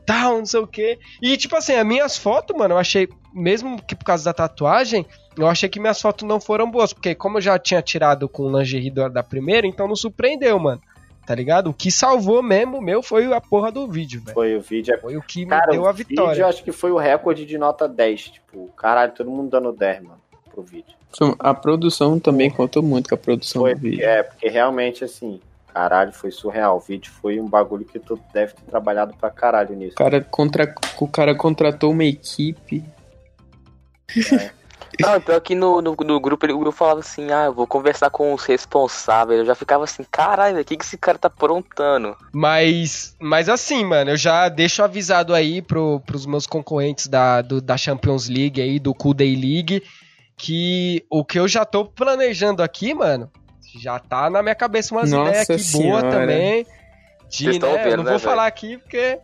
Tal, 0.06 0.40
não 0.40 0.46
sei 0.46 0.60
o 0.60 0.68
quê. 0.68 1.00
E, 1.22 1.38
tipo 1.38 1.56
assim, 1.56 1.74
as 1.74 1.86
minhas 1.86 2.18
fotos, 2.18 2.58
mano, 2.58 2.74
eu 2.74 2.78
achei. 2.80 3.08
Mesmo 3.34 3.82
que 3.82 3.96
por 3.96 4.04
causa 4.04 4.26
da 4.26 4.34
tatuagem, 4.34 5.06
eu 5.38 5.48
achei 5.48 5.70
que 5.70 5.80
minhas 5.80 6.02
fotos 6.02 6.28
não 6.28 6.42
foram 6.42 6.70
boas. 6.70 6.92
Porque, 6.92 7.14
como 7.16 7.38
eu 7.38 7.42
já 7.42 7.58
tinha 7.60 7.82
tirado 7.82 8.28
com 8.28 8.44
o 8.44 8.60
lingerie 8.60 8.90
da, 8.92 9.08
da 9.08 9.24
primeira, 9.24 9.66
então 9.68 9.88
não 9.88 9.96
surpreendeu, 9.96 10.60
mano. 10.60 10.82
Tá 11.26 11.36
ligado? 11.36 11.70
O 11.70 11.74
que 11.74 11.92
salvou 11.92 12.42
mesmo 12.42 12.80
o 12.80 12.82
meu 12.82 13.02
foi 13.04 13.32
a 13.32 13.40
porra 13.40 13.72
do 13.72 13.88
vídeo, 13.88 14.22
velho. 14.22 14.34
Foi 14.34 14.56
o 14.58 14.60
vídeo. 14.62 14.94
é- 14.96 14.98
Foi 14.98 15.16
o 15.16 15.22
que 15.22 15.46
me 15.46 15.52
Cara, 15.52 15.72
deu 15.72 15.84
o 15.84 15.88
a 15.88 15.92
vídeo 15.92 16.10
vitória. 16.10 16.42
eu 16.42 16.48
acho 16.48 16.64
que 16.64 16.72
foi 16.72 16.92
o 16.92 16.98
recorde 16.98 17.46
de 17.46 17.58
nota 17.60 17.88
10. 17.88 18.22
Tipo, 18.32 18.68
caralho, 18.76 19.14
todo 19.14 19.30
mundo 19.30 19.50
dando 19.52 19.72
10, 19.72 20.02
mano, 20.02 20.20
pro 20.52 20.62
vídeo. 20.64 20.96
A 21.40 21.54
produção 21.54 22.20
também 22.20 22.50
contou 22.50 22.82
muito 22.82 23.10
com 23.10 23.16
a 23.16 23.18
produção 23.18 23.62
Foi, 23.64 23.76
do 23.76 23.82
vídeo. 23.82 24.04
é, 24.06 24.24
porque 24.24 24.48
realmente, 24.48 25.04
assim, 25.04 25.40
caralho, 25.74 26.12
foi 26.14 26.32
surreal. 26.32 26.78
O 26.78 26.80
vídeo 26.80 27.12
foi 27.22 27.40
um 27.40 27.48
bagulho 27.48 27.86
que 27.86 28.00
tu 28.00 28.20
deve 28.34 28.54
ter 28.54 28.62
trabalhado 28.64 29.14
pra 29.20 29.30
caralho 29.30 29.76
nisso. 29.76 29.94
O 29.94 29.98
cara, 29.98 30.22
contra... 30.22 30.74
o 31.00 31.08
cara 31.08 31.36
contratou 31.36 31.92
uma 31.92 32.06
equipe. 32.06 32.84
Não, 35.00 35.20
pior 35.22 35.40
que 35.40 35.56
no, 35.56 35.82
no, 35.82 35.96
no 35.96 36.20
grupo 36.20 36.46
ele, 36.46 36.52
o 36.54 36.60
Will 36.60 36.72
falava 36.72 37.00
assim, 37.00 37.32
ah, 37.32 37.46
eu 37.46 37.54
vou 37.54 37.66
conversar 37.66 38.10
com 38.10 38.34
os 38.34 38.44
responsáveis. 38.44 39.40
Eu 39.40 39.46
já 39.46 39.56
ficava 39.56 39.86
assim, 39.86 40.04
caralho, 40.12 40.60
o 40.60 40.66
que, 40.66 40.76
que 40.76 40.84
esse 40.84 40.98
cara 40.98 41.18
tá 41.18 41.28
aprontando? 41.28 42.16
Mas, 42.34 43.16
mas 43.20 43.48
assim, 43.48 43.86
mano, 43.86 44.12
eu 44.12 44.18
já 44.18 44.50
deixo 44.50 44.84
avisado 44.84 45.34
aí 45.34 45.62
pro, 45.62 46.02
pros 46.02 46.26
meus 46.26 46.46
concorrentes 46.46 47.08
da, 47.08 47.42
do- 47.42 47.62
da 47.62 47.78
Champions 47.78 48.28
League 48.28 48.62
aí, 48.62 48.80
do 48.80 48.94
Cool 48.94 49.14
Day 49.14 49.34
League, 49.34 49.82
que 50.42 51.06
o 51.08 51.24
que 51.24 51.38
eu 51.38 51.48
já 51.48 51.64
tô 51.64 51.86
planejando 51.86 52.64
aqui, 52.64 52.96
mano, 52.96 53.32
já 53.80 54.00
tá 54.00 54.28
na 54.28 54.42
minha 54.42 54.56
cabeça 54.56 54.94
umas 54.94 55.12
Nossa 55.12 55.30
ideias 55.30 55.50
aqui 55.50 55.72
boas 55.72 56.02
Senhora. 56.02 56.10
também. 56.10 56.66
De, 57.30 57.46
né, 57.46 57.56
eu 57.56 57.60
vendo, 57.60 57.98
não 57.98 58.04
né, 58.04 58.10
vou 58.10 58.20
velho? 58.20 58.20
falar 58.20 58.48
aqui 58.48 58.78
porque 58.80 59.20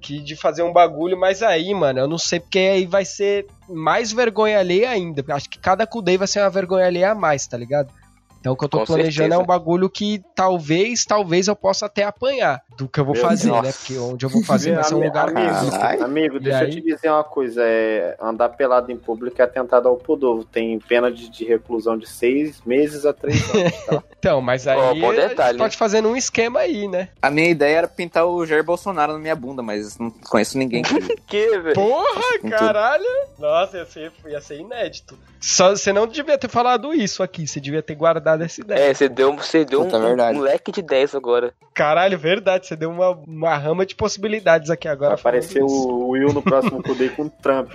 que 0.00 0.18
de 0.20 0.34
fazer 0.34 0.62
um 0.62 0.72
bagulho, 0.72 1.16
mas 1.16 1.42
aí, 1.42 1.72
mano, 1.72 2.00
eu 2.00 2.08
não 2.08 2.18
sei 2.18 2.40
porque 2.40 2.58
aí 2.58 2.86
vai 2.86 3.04
ser 3.04 3.46
mais 3.68 4.10
vergonha 4.12 4.58
alheia 4.58 4.90
ainda. 4.90 5.22
Acho 5.32 5.48
que 5.48 5.58
cada 5.58 5.86
Day 6.02 6.16
vai 6.16 6.26
ser 6.26 6.40
uma 6.40 6.50
vergonha 6.50 6.86
alheia 6.86 7.12
a 7.12 7.14
mais, 7.14 7.46
tá 7.46 7.56
ligado? 7.56 7.92
Então 8.40 8.52
o 8.54 8.56
que 8.56 8.64
eu 8.64 8.68
tô 8.68 8.78
Com 8.78 8.86
planejando 8.86 9.12
certeza. 9.28 9.34
é 9.34 9.38
um 9.38 9.46
bagulho 9.46 9.88
que 9.90 10.22
talvez, 10.34 11.04
talvez 11.04 11.46
eu 11.46 11.54
possa 11.54 11.86
até 11.86 12.04
apanhar 12.04 12.62
do 12.76 12.88
que 12.88 12.98
eu 12.98 13.04
vou 13.04 13.14
Meu 13.14 13.22
fazer, 13.22 13.50
Deus. 13.50 13.62
né? 13.62 13.72
Porque 13.72 13.98
onde 13.98 14.24
eu 14.24 14.30
vou 14.30 14.42
fazer 14.42 14.74
vai 14.74 14.84
ser 14.84 14.94
um 14.94 15.04
lugar 15.04 15.28
amigo, 15.28 16.04
amigo, 16.04 16.40
deixa 16.40 16.58
aí? 16.60 16.64
eu 16.64 16.70
te 16.70 16.80
dizer 16.80 17.10
uma 17.10 17.22
coisa: 17.24 17.62
é, 17.62 18.16
andar 18.20 18.48
pelado 18.50 18.90
em 18.90 18.96
público 18.96 19.40
é 19.40 19.44
atentado 19.44 19.88
ao 19.88 19.96
pudor. 19.96 20.44
Tem 20.44 20.78
pena 20.78 21.10
de, 21.12 21.28
de 21.28 21.44
reclusão 21.44 21.98
de 21.98 22.08
seis 22.08 22.62
meses 22.64 23.04
a 23.04 23.12
três 23.12 23.42
anos. 23.54 23.84
Tá? 23.86 24.02
Então, 24.20 24.42
mas 24.42 24.66
aí 24.68 24.76
Ó, 24.76 24.92
bom 24.96 25.12
a 25.12 25.14
gente 25.14 25.28
detalhe, 25.30 25.56
pode 25.56 25.78
fazer 25.78 26.04
um 26.04 26.14
esquema 26.14 26.60
aí, 26.60 26.86
né? 26.86 27.08
A 27.22 27.30
minha 27.30 27.48
ideia 27.48 27.78
era 27.78 27.88
pintar 27.88 28.26
o 28.26 28.44
Jair 28.44 28.62
Bolsonaro 28.62 29.14
na 29.14 29.18
minha 29.18 29.34
bunda, 29.34 29.62
mas 29.62 29.96
não 29.96 30.10
conheço 30.10 30.58
ninguém 30.58 30.82
que. 30.82 30.92
Que, 31.26 31.58
velho? 31.58 31.74
Porra, 31.74 32.20
Com 32.42 32.50
tudo. 32.50 32.50
caralho! 32.50 33.04
Nossa, 33.38 33.78
ia 33.78 33.86
ser, 33.86 34.12
ia 34.26 34.40
ser 34.42 34.58
inédito. 34.58 35.16
Só, 35.40 35.70
você 35.70 35.90
não 35.90 36.06
devia 36.06 36.36
ter 36.36 36.48
falado 36.50 36.92
isso 36.92 37.22
aqui, 37.22 37.46
você 37.46 37.58
devia 37.60 37.82
ter 37.82 37.94
guardado 37.94 38.29
essa 38.38 38.60
ideia. 38.60 38.90
É, 38.90 38.94
você 38.94 39.08
deu, 39.08 39.34
você 39.34 39.64
deu 39.64 39.82
um, 39.82 39.84
Puta, 39.84 39.98
um 39.98 40.40
leque 40.40 40.70
de 40.70 40.82
10 40.82 41.14
agora. 41.14 41.52
Caralho, 41.72 42.18
verdade, 42.18 42.66
você 42.66 42.76
deu 42.76 42.90
uma, 42.90 43.10
uma 43.26 43.56
rama 43.56 43.86
de 43.86 43.94
possibilidades 43.94 44.70
aqui 44.70 44.88
agora. 44.88 45.10
Vai 45.10 45.20
aparecer 45.20 45.60
falando 45.60 45.70
isso. 45.70 45.88
o 45.88 46.08
Will 46.10 46.32
no 46.32 46.42
próximo 46.42 46.82
Kudei 46.84 47.08
com 47.08 47.22
o 47.22 47.30
Trump. 47.30 47.70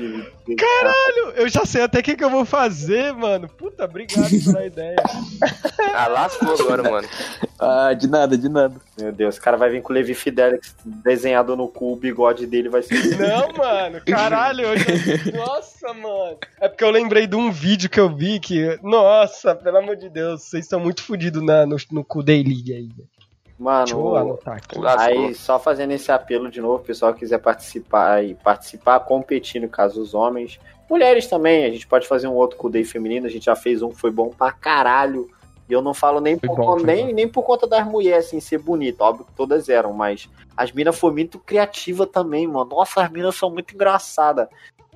Caralho, 0.57 1.31
eu 1.35 1.49
já 1.49 1.65
sei 1.65 1.81
até 1.81 1.99
o 1.99 2.03
que, 2.03 2.15
que 2.15 2.23
eu 2.23 2.29
vou 2.29 2.45
fazer, 2.45 3.13
mano. 3.13 3.47
Puta, 3.47 3.85
obrigado 3.85 4.29
pela 4.29 4.65
ideia. 4.65 4.95
Ah, 5.97 6.07
lascou 6.07 6.53
agora, 6.59 6.83
mano. 6.83 7.07
ah, 7.57 7.93
de 7.93 8.07
nada, 8.07 8.37
de 8.37 8.49
nada. 8.49 8.75
Meu 8.99 9.13
Deus, 9.13 9.37
o 9.37 9.41
cara 9.41 9.55
vai 9.55 9.69
vir 9.69 9.81
com 9.81 9.93
o 9.93 9.95
Levi 9.95 10.13
Fidelix 10.13 10.75
desenhado 10.83 11.55
no 11.55 11.69
cu, 11.69 11.93
o 11.93 11.95
bigode 11.95 12.45
dele 12.45 12.67
vai 12.67 12.83
ser. 12.83 13.17
Não, 13.17 13.53
mano, 13.53 14.01
caralho, 14.05 14.65
eu 14.65 14.77
já... 14.77 14.85
Nossa, 15.37 15.93
mano. 15.93 16.37
É 16.59 16.67
porque 16.67 16.83
eu 16.83 16.89
lembrei 16.89 17.27
de 17.27 17.35
um 17.35 17.49
vídeo 17.49 17.89
que 17.89 17.99
eu 17.99 18.13
vi 18.13 18.41
que. 18.41 18.77
Nossa, 18.83 19.55
pelo 19.55 19.77
amor 19.77 19.95
de 19.95 20.09
Deus, 20.09 20.44
vocês 20.45 20.65
estão 20.65 20.79
muito 20.79 21.03
fodidos 21.03 21.43
na, 21.43 21.65
no, 21.65 21.75
no 21.91 22.03
cu 22.03 22.19
League 22.19 22.73
aí. 22.73 22.89
Mano. 23.57 24.37
Aí, 24.97 25.33
só 25.33 25.57
fazendo 25.57 25.91
esse 25.91 26.11
apelo 26.11 26.51
de 26.51 26.61
novo, 26.61 26.83
o 26.83 26.85
pessoal 26.85 27.13
que 27.13 27.19
quiser 27.19 27.39
participar 27.39 28.23
e 28.23 28.35
participar, 28.35 28.99
competir, 28.99 29.61
no 29.61 29.69
caso, 29.69 30.01
os 30.01 30.13
homens. 30.13 30.59
Mulheres 30.89 31.25
também, 31.27 31.65
a 31.65 31.69
gente 31.69 31.87
pode 31.87 32.07
fazer 32.07 32.27
um 32.27 32.33
outro 32.33 32.69
Day 32.69 32.83
feminino, 32.83 33.25
a 33.25 33.29
gente 33.29 33.45
já 33.45 33.55
fez 33.55 33.81
um 33.81 33.89
que 33.89 33.95
foi 33.95 34.11
bom 34.11 34.29
pra 34.29 34.51
caralho. 34.51 35.29
E 35.67 35.73
eu 35.73 35.81
não 35.81 35.95
falo 35.95 36.19
nem, 36.19 36.37
Foi 36.37 36.47
por, 36.47 36.57
bom, 36.57 36.75
nem, 36.77 37.11
nem 37.11 37.27
por 37.27 37.43
conta 37.43 37.65
das 37.65 37.87
mulheres, 37.87 38.27
assim, 38.27 38.39
ser 38.39 38.59
bonita. 38.59 39.03
Óbvio 39.03 39.25
que 39.25 39.33
todas 39.33 39.67
eram, 39.67 39.93
mas 39.93 40.29
as 40.55 40.71
minas 40.71 40.95
foram 40.95 41.15
muito 41.15 41.39
criativas 41.39 42.07
também, 42.09 42.45
mano. 42.45 42.69
Nossa, 42.69 43.01
as 43.01 43.09
minas 43.09 43.35
são 43.35 43.49
muito 43.49 43.73
engraçadas. 43.73 44.47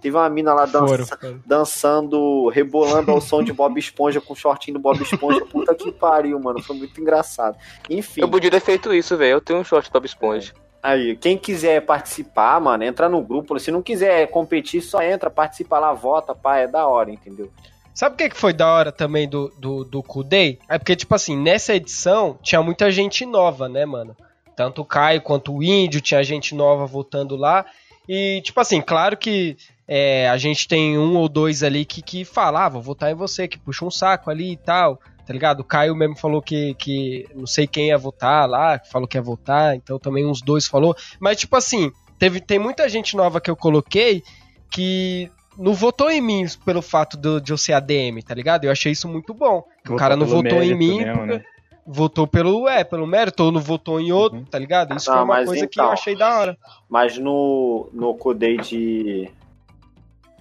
Teve 0.01 0.15
uma 0.15 0.29
mina 0.29 0.53
lá 0.53 0.65
dança, 0.65 1.17
dançando, 1.45 2.47
rebolando 2.49 3.11
ao 3.11 3.19
som 3.19 3.43
de 3.43 3.51
Bob 3.51 3.77
Esponja 3.77 4.21
com 4.21 4.33
o 4.33 4.35
shortinho 4.35 4.77
do 4.77 4.81
Bob 4.81 5.01
Esponja. 5.01 5.45
Puta 5.45 5.75
que 5.75 5.91
pariu, 5.91 6.39
mano. 6.39 6.61
Foi 6.61 6.75
muito 6.75 6.99
engraçado. 6.99 7.57
Enfim. 7.89 8.21
Eu 8.21 8.29
podia 8.29 8.51
ter 8.51 8.61
feito 8.61 8.93
isso, 8.93 9.17
velho. 9.17 9.33
Eu 9.33 9.41
tenho 9.41 9.59
um 9.59 9.63
short 9.63 9.91
Bob 9.91 10.05
Esponja. 10.05 10.53
Aí, 10.81 11.17
quem 11.17 11.37
quiser 11.37 11.85
participar, 11.85 12.59
mano, 12.61 12.83
entra 12.83 13.09
no 13.09 13.21
grupo. 13.21 13.59
Se 13.59 13.69
não 13.69 13.81
quiser 13.81 14.27
competir, 14.27 14.81
só 14.81 15.01
entra, 15.01 15.29
participa 15.29 15.77
lá, 15.77 15.91
vota, 15.93 16.33
pá, 16.33 16.57
é 16.57 16.67
da 16.67 16.87
hora, 16.87 17.11
entendeu? 17.11 17.51
Sabe 17.93 18.15
o 18.15 18.17
que 18.17 18.29
que 18.29 18.37
foi 18.37 18.53
da 18.53 18.71
hora 18.71 18.91
também 18.93 19.27
do, 19.27 19.51
do, 19.57 19.83
do 19.83 20.01
Kudei? 20.01 20.57
É 20.69 20.77
porque, 20.77 20.95
tipo 20.95 21.13
assim, 21.13 21.35
nessa 21.35 21.75
edição 21.75 22.39
tinha 22.41 22.61
muita 22.63 22.89
gente 22.89 23.25
nova, 23.25 23.67
né, 23.67 23.85
mano? 23.85 24.15
Tanto 24.55 24.81
o 24.81 24.85
Caio 24.85 25.21
quanto 25.21 25.53
o 25.53 25.61
Índio, 25.61 25.99
tinha 25.99 26.23
gente 26.23 26.55
nova 26.55 26.85
votando 26.85 27.35
lá. 27.35 27.65
E, 28.07 28.41
tipo 28.41 28.59
assim, 28.59 28.81
claro 28.81 29.17
que 29.17 29.57
é, 29.91 30.29
a 30.29 30.37
gente 30.37 30.67
tem 30.67 30.97
um 30.99 31.17
ou 31.17 31.27
dois 31.27 31.63
ali 31.63 31.83
que, 31.83 31.99
que 32.03 32.23
fala, 32.23 32.65
ah, 32.65 32.69
vou 32.69 32.81
votar 32.81 33.11
em 33.11 33.15
você, 33.15 33.47
que 33.47 33.57
puxa 33.57 33.83
um 33.83 33.89
saco 33.89 34.29
ali 34.29 34.51
e 34.51 34.57
tal, 34.57 34.97
tá 35.25 35.33
ligado? 35.33 35.61
O 35.61 35.63
Caio 35.63 35.95
mesmo 35.95 36.15
falou 36.15 36.43
que, 36.43 36.75
que 36.75 37.25
não 37.33 37.47
sei 37.47 37.65
quem 37.65 37.87
ia 37.87 37.97
votar 37.97 38.47
lá, 38.47 38.77
que 38.77 38.87
falou 38.87 39.07
que 39.07 39.17
ia 39.17 39.21
votar, 39.21 39.75
então 39.75 39.97
também 39.97 40.27
uns 40.27 40.41
dois 40.43 40.67
falou. 40.67 40.95
Mas, 41.19 41.37
tipo 41.39 41.55
assim, 41.55 41.91
teve, 42.19 42.39
tem 42.39 42.59
muita 42.59 42.87
gente 42.87 43.17
nova 43.17 43.41
que 43.41 43.49
eu 43.49 43.55
coloquei 43.55 44.21
que 44.69 45.31
não 45.57 45.73
votou 45.73 46.11
em 46.11 46.21
mim 46.21 46.45
pelo 46.63 46.81
fato 46.83 47.17
do- 47.17 47.41
de 47.41 47.51
eu 47.51 47.57
ser 47.57 47.73
ADM, 47.73 48.21
tá 48.25 48.35
ligado? 48.35 48.65
Eu 48.65 48.71
achei 48.71 48.91
isso 48.91 49.07
muito 49.07 49.33
bom. 49.33 49.63
Que 49.83 49.91
o 49.91 49.95
cara 49.95 50.15
não 50.15 50.27
votou 50.27 50.61
em 50.61 50.75
mim, 50.75 50.99
mesmo, 50.99 51.17
porque- 51.17 51.33
né? 51.37 51.43
votou 51.91 52.27
pelo, 52.27 52.69
é, 52.69 52.83
pelo 52.83 53.07
mérito, 53.07 53.43
ou 53.43 53.51
não 53.51 53.59
votou 53.59 53.99
em 53.99 54.11
outro, 54.11 54.37
Uhum. 54.37 54.45
tá 54.45 54.59
ligado? 54.59 54.95
Isso 54.95 55.09
Não, 55.09 55.15
foi 55.17 55.25
uma 55.25 55.43
coisa 55.43 55.65
que 55.67 55.73
então- 55.79 55.85
eu 55.87 55.91
achei 55.91 56.15
da 56.15 56.37
hora. 56.39 56.57
Mas 56.87 57.17
no, 57.17 57.89
no 57.91 58.13
Codei 58.13 58.57
de. 58.57 59.27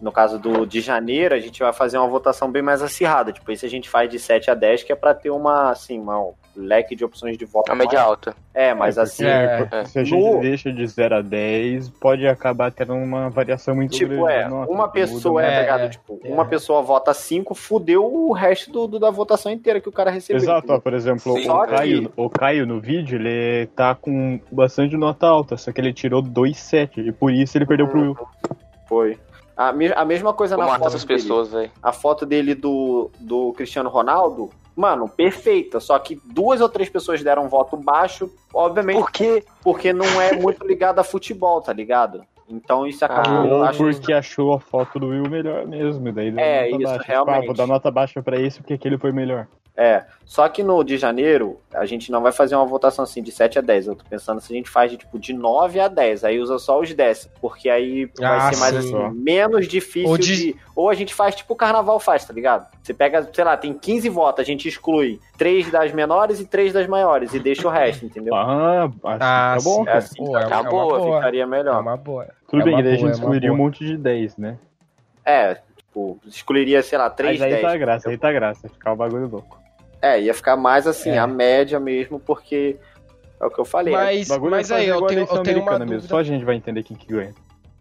No 0.01 0.13
caso 0.13 0.39
do 0.39 0.65
de 0.67 0.81
janeiro, 0.81 1.35
a 1.35 1.41
gente 1.41 1.61
vai 1.61 1.73
fazer 1.73 1.99
uma 1.99 2.07
votação 2.09 2.51
bem 2.51 2.63
mais 2.63 2.83
acirrada. 2.83 3.33
Tipo, 3.33 3.51
isso 3.51 3.67
a 3.67 3.69
gente 3.69 3.89
faz 3.89 4.09
de 4.09 4.19
7 4.19 4.51
a 4.51 4.55
10, 4.55 4.83
que 4.85 4.93
é 4.93 4.97
pra 4.97 5.13
ter 5.15 5.31
uma, 5.31 5.71
assim, 5.71 5.99
uma, 5.99 6.19
um 6.21 6.33
leque 6.57 6.95
de 6.95 7.05
opções 7.05 7.37
de 7.37 7.45
voto. 7.45 7.71
A 7.73 7.75
média 7.75 8.01
alta. 8.01 8.35
É, 8.55 8.73
mas 8.75 8.97
assim. 8.99 9.25
É. 9.25 9.69
É. 9.73 9.85
Se 9.85 9.99
a 9.99 10.05
gente 10.05 10.19
No- 10.21 10.41
deixa 10.41 10.73
de 10.73 10.87
0 10.87 11.17
a 11.17 11.21
10, 11.23 11.89
pode 11.89 12.27
acabar 12.27 12.71
tendo 12.71 12.95
uma 12.95 13.29
variação 13.29 13.75
muito 13.75 13.91
Tipo, 13.97 14.25
grande. 14.25 14.33
é, 14.33 14.43
da 14.43 14.49
nota, 14.49 14.73
uma 14.73 14.89
pessoa, 14.89 15.43
muda 15.43 15.47
é, 15.47 15.51
É, 15.51 15.55
tá 15.57 15.61
ligado? 15.63 15.81
é, 15.83 15.89
tipo, 15.89 16.21
é. 16.25 16.29
uma 16.33 16.45
pessoa 16.45 16.81
vota 16.83 17.13
5, 17.15 17.55
fudeu 17.55 18.05
o 18.05 18.33
resto 18.33 18.71
do, 18.71 18.87
do- 18.87 18.99
da 19.01 19.11
votação 19.11 19.51
inteira 19.51 19.81
que 19.81 19.89
o 19.89 19.93
cara 19.93 20.11
recebeu. 20.11 20.41
Exato, 20.43 20.73
ó, 20.73 20.81
por 20.81 20.95
exemplo, 20.95 21.33
Sim, 21.41 21.49
o, 21.51 21.67
Caio, 21.67 22.13
o 22.17 22.31
Caio 22.31 22.67
no 22.67 22.81
vídeo, 22.81 23.19
ele 23.21 23.67
tá 23.75 23.95
com 23.95 24.41
bastante 24.51 24.97
nota 24.97 25.27
alta, 25.27 25.57
só 25.57 25.73
que 25.73 25.81
ele 25.81 25.93
tirou 25.93 26.23
2,7 26.23 26.99
e 27.09 27.13
por 27.13 27.33
isso 27.33 27.59
ele 27.59 27.67
perdeu 27.67 27.89
pro 27.89 28.01
Will. 28.01 28.17
Foi. 28.89 29.19
A, 29.59 29.73
me- 29.73 29.93
a 29.93 30.05
mesma 30.05 30.33
coisa 30.33 30.55
Como 30.55 30.69
na 30.69 30.75
foto 30.79 30.87
essas 30.87 31.05
dele. 31.05 31.21
pessoas, 31.21 31.49
velho. 31.51 31.71
a 31.83 31.93
foto 31.93 32.25
dele 32.25 32.55
do, 32.55 33.11
do 33.19 33.53
Cristiano 33.55 33.89
Ronaldo, 33.91 34.51
mano, 34.77 35.09
perfeita. 35.09 35.81
Só 35.81 35.99
que 35.99 36.21
duas 36.25 36.61
ou 36.61 36.69
três 36.69 36.89
pessoas 36.89 37.21
deram 37.25 37.45
um 37.45 37.49
voto 37.49 37.77
baixo, 37.77 38.31
obviamente, 38.55 38.99
Por 39.01 39.11
quê? 39.11 39.43
porque 39.61 39.93
não 39.93 40.21
é 40.23 40.33
muito 40.35 40.65
ligado 40.65 41.01
a 41.01 41.05
futebol, 41.05 41.61
tá 41.61 41.73
ligado? 41.73 42.23
Então 42.49 42.87
isso 42.87 43.05
acaba. 43.05 43.69
Ah, 43.69 43.73
porque 43.77 44.11
achou 44.13 44.55
a 44.55 44.61
foto 44.61 44.99
do 44.99 45.09
Will 45.09 45.29
melhor 45.29 45.67
mesmo, 45.67 46.11
daí 46.13 46.31
deu 46.31 46.41
É, 46.43 46.71
nota 46.71 46.77
isso, 46.77 46.79
baixa. 46.85 46.99
Tipo, 47.01 47.11
realmente. 47.13 47.37
ah, 47.43 47.47
vou 47.47 47.55
dar 47.55 47.67
nota 47.67 47.91
baixa 47.91 48.23
pra 48.23 48.41
esse 48.41 48.59
porque 48.61 48.73
aquele 48.75 48.97
foi 48.97 49.13
melhor. 49.13 49.47
É. 49.81 50.05
Só 50.25 50.49
que 50.49 50.61
no 50.65 50.83
de 50.83 50.99
janeiro, 50.99 51.61
a 51.73 51.87
gente 51.87 52.11
não 52.11 52.21
vai 52.21 52.33
fazer 52.33 52.57
uma 52.57 52.67
votação 52.67 53.05
assim 53.05 53.23
de 53.23 53.31
7 53.31 53.61
a 53.61 53.63
10. 53.63 53.87
Eu 53.87 53.95
tô 53.95 54.05
pensando 54.11 54.41
se 54.41 54.53
a 54.53 54.57
gente 54.57 54.69
faz 54.69 54.91
de 54.91 54.97
tipo 54.97 55.21
de 55.21 55.33
9 55.33 55.79
a 55.79 55.87
10. 55.87 56.25
Aí 56.25 56.41
usa 56.41 56.59
só 56.59 56.81
os 56.81 56.93
décimos. 56.93 57.33
Porque 57.41 57.71
aí 57.71 58.11
vai 58.19 58.39
Ah, 58.39 58.53
ser 58.53 58.59
mais 58.59 58.75
sim. 58.85 58.93
assim, 59.07 59.15
menos 59.21 59.69
difícil 59.69 60.11
Ou 60.11 60.19
de... 60.19 60.37
de- 60.53 60.57
Ou 60.75 60.91
a 60.91 60.95
gente 60.95 61.15
faz 61.15 61.37
tipo 61.37 61.53
o 61.53 61.57
carnaval 61.57 62.01
faz, 62.01 62.25
tá 62.25 62.33
ligado? 62.35 62.67
Você 62.83 62.93
pega, 62.93 63.27
sei 63.33 63.45
lá, 63.45 63.57
tem 63.57 63.73
15 63.73 64.09
votos, 64.09 64.41
a 64.43 64.45
gente 64.45 64.67
exclui 64.69 65.21
3 65.39 65.71
das 65.71 65.93
menores 65.93 66.41
e 66.41 66.45
3 66.47 66.73
das 66.73 66.89
maiores. 66.89 67.33
E 67.33 67.39
deixa 67.39 67.69
o 67.69 67.71
resto, 67.71 68.05
entendeu? 68.05 68.35
Ah, 68.35 68.85
acho 68.85 68.97
Ah, 69.05 69.55
tá 69.57 69.63
bom. 69.63 69.83
É 69.83 69.85
cara. 69.85 69.99
assim, 69.99 70.17
Pô, 70.17 70.37
é, 70.39 70.45
Tá 70.47 70.61
uma 70.61 70.71
boa, 70.71 70.99
boa. 70.99 71.17
Ficaria 71.19 71.43
É 71.45 71.47
melhor. 71.47 71.81
uma 71.81 71.97
boa. 71.97 72.27
Tudo 72.51 72.63
É 72.63 72.65
bem, 72.65 72.83
daí 72.83 72.95
a 72.95 72.97
gente 72.97 73.09
é 73.11 73.13
excluiria 73.13 73.53
um 73.53 73.57
monte 73.57 73.85
de 73.85 73.97
10, 73.97 74.37
né? 74.37 74.59
É, 75.25 75.57
tipo, 75.77 76.19
excluiria, 76.27 76.83
sei 76.83 76.99
lá, 76.99 77.09
3, 77.11 77.39
Mas 77.39 77.43
aí 77.43 77.51
10. 77.61 77.63
tá 77.63 77.77
graça, 77.77 78.11
aí 78.11 78.19
tá 78.19 78.33
graça, 78.33 78.69
ficar 78.69 78.93
o 78.93 78.97
bagulho 78.97 79.29
louco. 79.29 79.58
É, 80.01 80.21
ia 80.21 80.33
ficar 80.35 80.57
mais 80.57 80.87
assim, 80.87 81.11
É. 81.11 81.19
a 81.19 81.27
média 81.27 81.79
mesmo, 81.81 82.21
porque 82.21 82.77
é 83.41 83.45
o 83.47 83.51
que 83.51 83.59
eu 83.59 83.65
falei. 83.65 83.93
Mas, 83.93 84.27
O 84.29 84.33
bagulho 84.35 84.51
mas 84.53 84.71
é 84.71 84.77
aí, 84.77 84.89
eu 84.89 85.03
tenho, 85.07 85.21
eu 85.21 85.27
tenho 85.27 85.37
uma 85.37 85.41
americana 85.41 85.79
mesmo, 85.81 85.95
dúvida. 85.97 86.09
Só 86.09 86.19
a 86.19 86.23
gente 86.23 86.45
vai 86.45 86.55
entender 86.57 86.83
quem 86.83 86.97
que 86.97 87.07
ganha. 87.07 87.35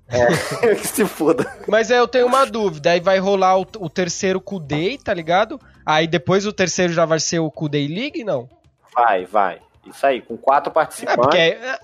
que 0.80 0.88
se 0.88 1.06
foda. 1.06 1.46
Mas 1.68 1.92
aí 1.92 1.98
eu 1.98 2.08
tenho 2.08 2.26
uma 2.28 2.46
dúvida. 2.46 2.92
Aí 2.92 3.00
vai 3.00 3.20
rolar 3.20 3.58
o, 3.60 3.66
o 3.80 3.90
terceiro 3.90 4.40
Kudei, 4.40 4.98
tá 4.98 5.14
ligado? 5.14 5.60
Aí 5.86 6.08
depois 6.08 6.46
o 6.46 6.54
terceiro 6.54 6.94
já 6.94 7.06
vai 7.06 7.20
ser 7.20 7.40
o 7.40 7.52
Kudei 7.52 7.88
League, 7.88 8.24
não? 8.24 8.50
Vai, 8.96 9.26
vai. 9.26 9.60
Isso 9.86 10.06
aí, 10.06 10.22
com 10.22 10.38
quatro 10.38 10.72
É, 10.72 10.74
participantes. 10.74 11.22
porque. 11.22 11.38
é- 11.38 11.80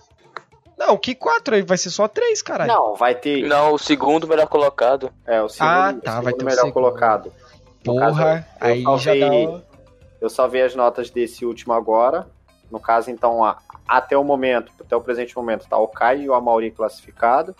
Não, 0.77 0.97
que 0.97 1.13
quatro 1.13 1.53
aí? 1.55 1.61
Vai 1.61 1.77
ser 1.77 1.89
só 1.89 2.07
três, 2.07 2.41
caralho. 2.41 2.71
Não, 2.73 2.95
vai 2.95 3.13
ter. 3.13 3.45
Não, 3.45 3.73
o 3.73 3.77
segundo 3.77 4.27
melhor 4.27 4.47
colocado. 4.47 5.11
É, 5.27 5.41
o 5.41 5.49
segundo, 5.49 5.69
Ah, 5.69 5.93
o 5.95 6.01
tá, 6.01 6.11
segundo 6.11 6.23
vai 6.23 6.33
ter 6.33 6.41
o 6.41 6.45
melhor 6.45 6.57
segundo. 6.61 6.73
colocado. 6.73 7.31
Porra, 7.83 8.47
caso, 8.59 8.73
aí 8.73 8.83
já 8.99 9.13
dá. 9.15 9.61
Eu 10.23 10.29
só 10.29 10.47
vi 10.47 10.61
as 10.61 10.73
notas 10.73 11.09
desse 11.09 11.45
último 11.45 11.73
agora. 11.73 12.25
No 12.71 12.79
caso, 12.79 13.11
então, 13.11 13.43
a- 13.43 13.57
até 13.85 14.17
o 14.17 14.23
momento, 14.23 14.71
até 14.79 14.95
o 14.95 15.01
presente 15.01 15.35
momento, 15.35 15.67
tá 15.67 15.77
o 15.77 15.87
Caio 15.89 16.21
e 16.21 16.29
o 16.29 16.33
Amauri 16.33 16.71
classificado. 16.71 17.53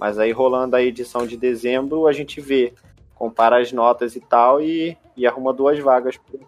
Mas 0.00 0.18
aí, 0.18 0.32
rolando 0.32 0.74
a 0.74 0.82
edição 0.82 1.24
de 1.24 1.36
dezembro, 1.36 2.08
a 2.08 2.12
gente 2.12 2.40
vê, 2.40 2.74
compara 3.14 3.60
as 3.60 3.70
notas 3.70 4.16
e 4.16 4.20
tal 4.20 4.60
e, 4.60 4.98
e 5.16 5.28
arruma 5.28 5.52
duas 5.52 5.78
vagas. 5.78 6.16
pro- 6.16 6.40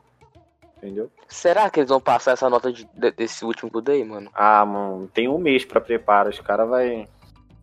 Entendeu? 0.78 1.08
Será 1.28 1.70
que 1.70 1.78
eles 1.78 1.90
vão 1.90 2.00
passar 2.00 2.32
essa 2.32 2.50
nota 2.50 2.72
de- 2.72 2.88
de- 2.92 3.10
desse 3.12 3.44
último 3.44 3.70
Good 3.70 3.92
aí, 3.92 4.02
mano? 4.04 4.28
Ah, 4.34 4.64
mano, 4.66 5.06
tem 5.14 5.28
um 5.28 5.38
mês 5.38 5.64
pra 5.64 5.80
preparar. 5.80 6.28
Os 6.32 6.40
caras 6.40 6.68
vai 6.68 7.06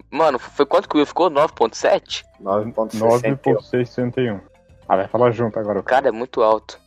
Mano, 0.09 0.39
foi 0.39 0.65
quanto 0.65 0.87
que 0.87 0.95
o 0.95 0.99
Will 0.99 1.05
ficou? 1.05 1.29
9.7? 1.29 2.23
9.61. 2.39 3.57
9.661. 3.57 4.39
Ah, 4.87 4.95
vai 4.95 5.07
falar 5.09 5.31
junto 5.31 5.59
agora. 5.59 5.83
Cara, 5.83 6.07
é 6.07 6.11
muito 6.11 6.41
alto. 6.41 6.79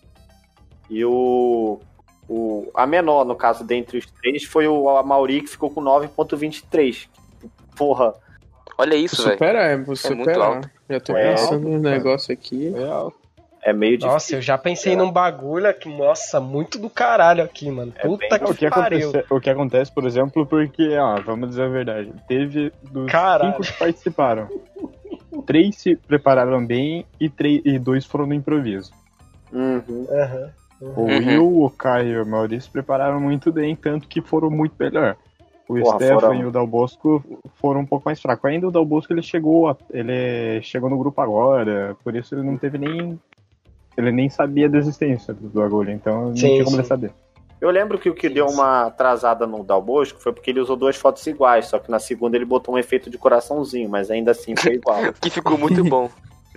E 0.90 1.04
o, 1.04 1.78
o. 2.28 2.68
A 2.74 2.86
menor, 2.86 3.24
no 3.24 3.36
caso, 3.36 3.64
dentre 3.64 3.98
os 3.98 4.06
três, 4.20 4.44
foi 4.44 4.66
o 4.68 4.88
Amauri, 4.90 5.40
que 5.42 5.48
ficou 5.50 5.70
com 5.70 5.80
9,23. 5.80 7.08
Porra, 7.76 8.12
Olha 8.76 8.94
isso, 8.96 9.22
velho. 9.22 9.34
Supera, 9.34 9.58
é, 9.62 9.76
vou 9.76 9.86
muito 9.86 9.98
superar. 10.00 10.48
alto. 10.56 10.70
Já 10.88 11.00
tô 11.00 11.16
É 11.16 11.30
pensando 11.30 11.54
alto, 11.54 11.68
no 11.68 11.78
negócio 11.78 12.32
aqui. 12.32 12.72
é 13.62 13.72
meio 13.74 13.98
Nossa, 13.98 14.16
difícil. 14.16 14.38
eu 14.38 14.42
já 14.42 14.56
pensei 14.58 14.96
num 14.96 15.10
bagulho 15.12 15.72
que, 15.74 15.86
nossa, 15.88 16.40
muito 16.40 16.78
do 16.78 16.88
caralho 16.88 17.44
aqui, 17.44 17.70
mano. 17.70 17.92
É 17.96 18.06
Puta 18.08 18.26
bem- 18.30 18.38
que, 18.38 18.44
O 18.50 18.54
que, 18.54 18.70
pariu. 18.70 19.08
acontece, 19.10 19.34
o 19.34 19.40
que 19.40 19.50
acontece, 19.50 19.92
por 19.92 20.06
exemplo, 20.06 20.46
porque, 20.46 20.96
ó, 20.96 21.20
vamos 21.20 21.50
dizer 21.50 21.64
a 21.64 21.68
verdade, 21.68 22.10
teve 22.26 22.72
dos 22.90 23.10
Caralho. 23.12 23.52
cinco 23.52 23.62
que 23.66 23.78
participaram, 23.78 24.48
três 25.46 25.76
se 25.76 25.94
prepararam 25.96 26.64
bem 26.64 27.04
e, 27.20 27.28
três, 27.28 27.60
e 27.64 27.78
dois 27.78 28.06
foram 28.06 28.26
no 28.26 28.34
improviso. 28.34 28.90
Uhum. 29.52 30.06
Aham. 30.10 30.50
O 30.80 31.00
Uhum. 31.02 31.18
Will, 31.18 31.62
o 31.64 31.70
Caio 31.70 32.08
e 32.18 32.20
o 32.22 32.26
Maurício 32.26 32.70
prepararam 32.70 33.20
muito 33.20 33.52
bem, 33.52 33.76
tanto 33.76 34.08
que 34.08 34.20
foram 34.22 34.50
muito 34.50 34.74
melhor. 34.78 35.16
O 35.68 35.78
Porra, 35.78 35.96
Stefan 35.96 36.20
foram. 36.20 36.34
e 36.34 36.44
o 36.46 36.50
Dal 36.50 36.66
Bosco 36.66 37.22
foram 37.60 37.80
um 37.82 37.86
pouco 37.86 38.04
mais 38.06 38.20
fracos. 38.20 38.50
Ainda 38.50 38.66
o 38.66 38.70
Dal 38.72 38.84
Bosco 38.84 39.12
ele 39.12 39.22
chegou, 39.22 39.68
a- 39.68 39.76
ele 39.90 40.60
chegou 40.62 40.88
no 40.90 40.98
grupo 40.98 41.20
agora, 41.20 41.96
por 42.02 42.16
isso 42.16 42.34
ele 42.34 42.42
não 42.42 42.56
teve 42.56 42.76
nem. 42.78 43.20
Ele 43.96 44.10
nem 44.10 44.28
sabia 44.30 44.68
da 44.68 44.78
existência 44.78 45.34
do 45.34 45.48
bagulho, 45.48 45.90
então 45.90 46.26
não 46.30 46.36
Sim, 46.36 46.46
tinha 46.48 46.64
como 46.64 46.76
sim. 46.76 46.80
ele 46.82 46.88
saber. 46.88 47.12
Eu 47.60 47.70
lembro 47.70 47.98
que 47.98 48.08
o 48.08 48.14
que 48.14 48.28
deu 48.30 48.46
uma 48.46 48.86
atrasada 48.86 49.46
no 49.46 49.62
Dal 49.62 49.82
Bosco 49.82 50.18
foi 50.18 50.32
porque 50.32 50.50
ele 50.50 50.60
usou 50.60 50.76
duas 50.76 50.96
fotos 50.96 51.26
iguais, 51.26 51.66
só 51.66 51.78
que 51.78 51.90
na 51.90 51.98
segunda 51.98 52.34
ele 52.36 52.46
botou 52.46 52.74
um 52.74 52.78
efeito 52.78 53.10
de 53.10 53.18
coraçãozinho, 53.18 53.88
mas 53.88 54.10
ainda 54.10 54.30
assim 54.30 54.56
foi 54.56 54.74
igual. 54.74 54.98
Que 55.20 55.28
ficou 55.28 55.58
muito 55.58 55.84
bom. 55.84 56.08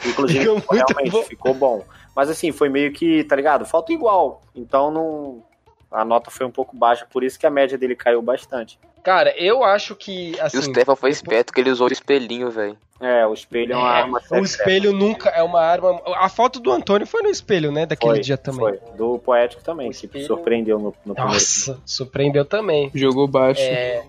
Inclusive, 0.05 0.39
Ficou 0.59 0.75
realmente 0.75 1.09
bom. 1.11 1.23
ficou 1.23 1.53
bom. 1.53 1.83
Mas 2.15 2.29
assim, 2.29 2.51
foi 2.51 2.69
meio 2.69 2.91
que, 2.93 3.23
tá 3.23 3.35
ligado? 3.35 3.65
Falta 3.65 3.91
igual. 3.93 4.41
Então 4.55 4.91
não. 4.91 5.43
A 5.91 6.03
nota 6.03 6.31
foi 6.31 6.45
um 6.45 6.51
pouco 6.51 6.75
baixa, 6.75 7.05
por 7.11 7.23
isso 7.23 7.37
que 7.39 7.45
a 7.45 7.51
média 7.51 7.77
dele 7.77 7.95
caiu 7.95 8.21
bastante. 8.21 8.79
Cara, 9.03 9.31
eu 9.37 9.63
acho 9.63 9.95
que, 9.95 10.39
assim... 10.39 10.57
E 10.57 10.59
o 10.59 10.63
Stefan 10.63 10.95
foi 10.95 11.09
esperto 11.11 11.51
que 11.53 11.59
ele 11.59 11.69
usou 11.69 11.89
o 11.89 11.91
espelhinho, 11.93 12.49
velho. 12.49 12.77
É, 13.01 13.27
o 13.27 13.33
espelho 13.33 13.73
é 13.73 13.75
uma 13.75 13.97
É, 13.97 14.01
arma 14.01 14.17
o 14.17 14.21
secreta. 14.21 14.45
espelho 14.45 14.93
nunca 14.93 15.29
é 15.29 15.43
uma 15.43 15.59
arma... 15.59 16.01
A 16.15 16.29
foto 16.29 16.59
do 16.59 16.71
Antônio 16.71 17.05
foi 17.05 17.21
no 17.21 17.29
espelho, 17.29 17.69
né? 17.71 17.85
Daquele 17.85 18.13
Foi, 18.13 18.21
dia 18.21 18.37
também. 18.37 18.59
Foi, 18.61 18.79
do 18.95 19.19
poético 19.19 19.61
também, 19.61 19.87
O 19.89 19.91
que 19.91 20.05
espelho- 20.05 20.25
surpreendeu 20.25 20.79
no, 20.79 20.95
no 21.05 21.13
primeiro. 21.13 21.33
Nossa, 21.33 21.77
surpreendeu 21.85 22.45
também. 22.45 22.89
Jogou 22.95 23.27
baixo. 23.27 23.61
É. 23.61 24.05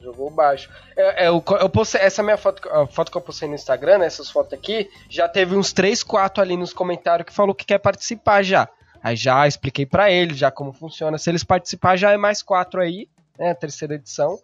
Jogou 0.00 0.30
baixo. 0.30 0.70
É, 0.96 1.24
é, 1.24 1.28
eu, 1.28 1.44
eu 1.60 1.68
postei, 1.68 2.00
essa 2.00 2.22
minha 2.22 2.38
foto, 2.38 2.66
a 2.70 2.86
foto 2.86 3.10
que 3.10 3.18
eu 3.18 3.20
postei 3.20 3.48
no 3.48 3.54
Instagram, 3.54 3.98
né, 3.98 4.06
essas 4.06 4.30
fotos 4.30 4.54
aqui, 4.54 4.88
já 5.08 5.28
teve 5.28 5.54
uns 5.54 5.72
3, 5.72 6.02
4 6.02 6.42
ali 6.42 6.56
nos 6.56 6.72
comentários 6.72 7.26
que 7.26 7.32
falou 7.32 7.54
que 7.54 7.66
quer 7.66 7.78
participar 7.78 8.42
já. 8.42 8.68
Aí 9.02 9.14
já 9.14 9.46
expliquei 9.46 9.84
pra 9.84 10.10
eles 10.10 10.38
já 10.38 10.50
como 10.50 10.72
funciona. 10.72 11.18
Se 11.18 11.30
eles 11.30 11.44
participar, 11.44 11.96
já 11.96 12.12
é 12.12 12.16
mais 12.16 12.42
4 12.42 12.80
aí, 12.80 13.08
né, 13.38 13.50
a 13.50 13.54
terceira 13.54 13.94
edição. 13.94 14.38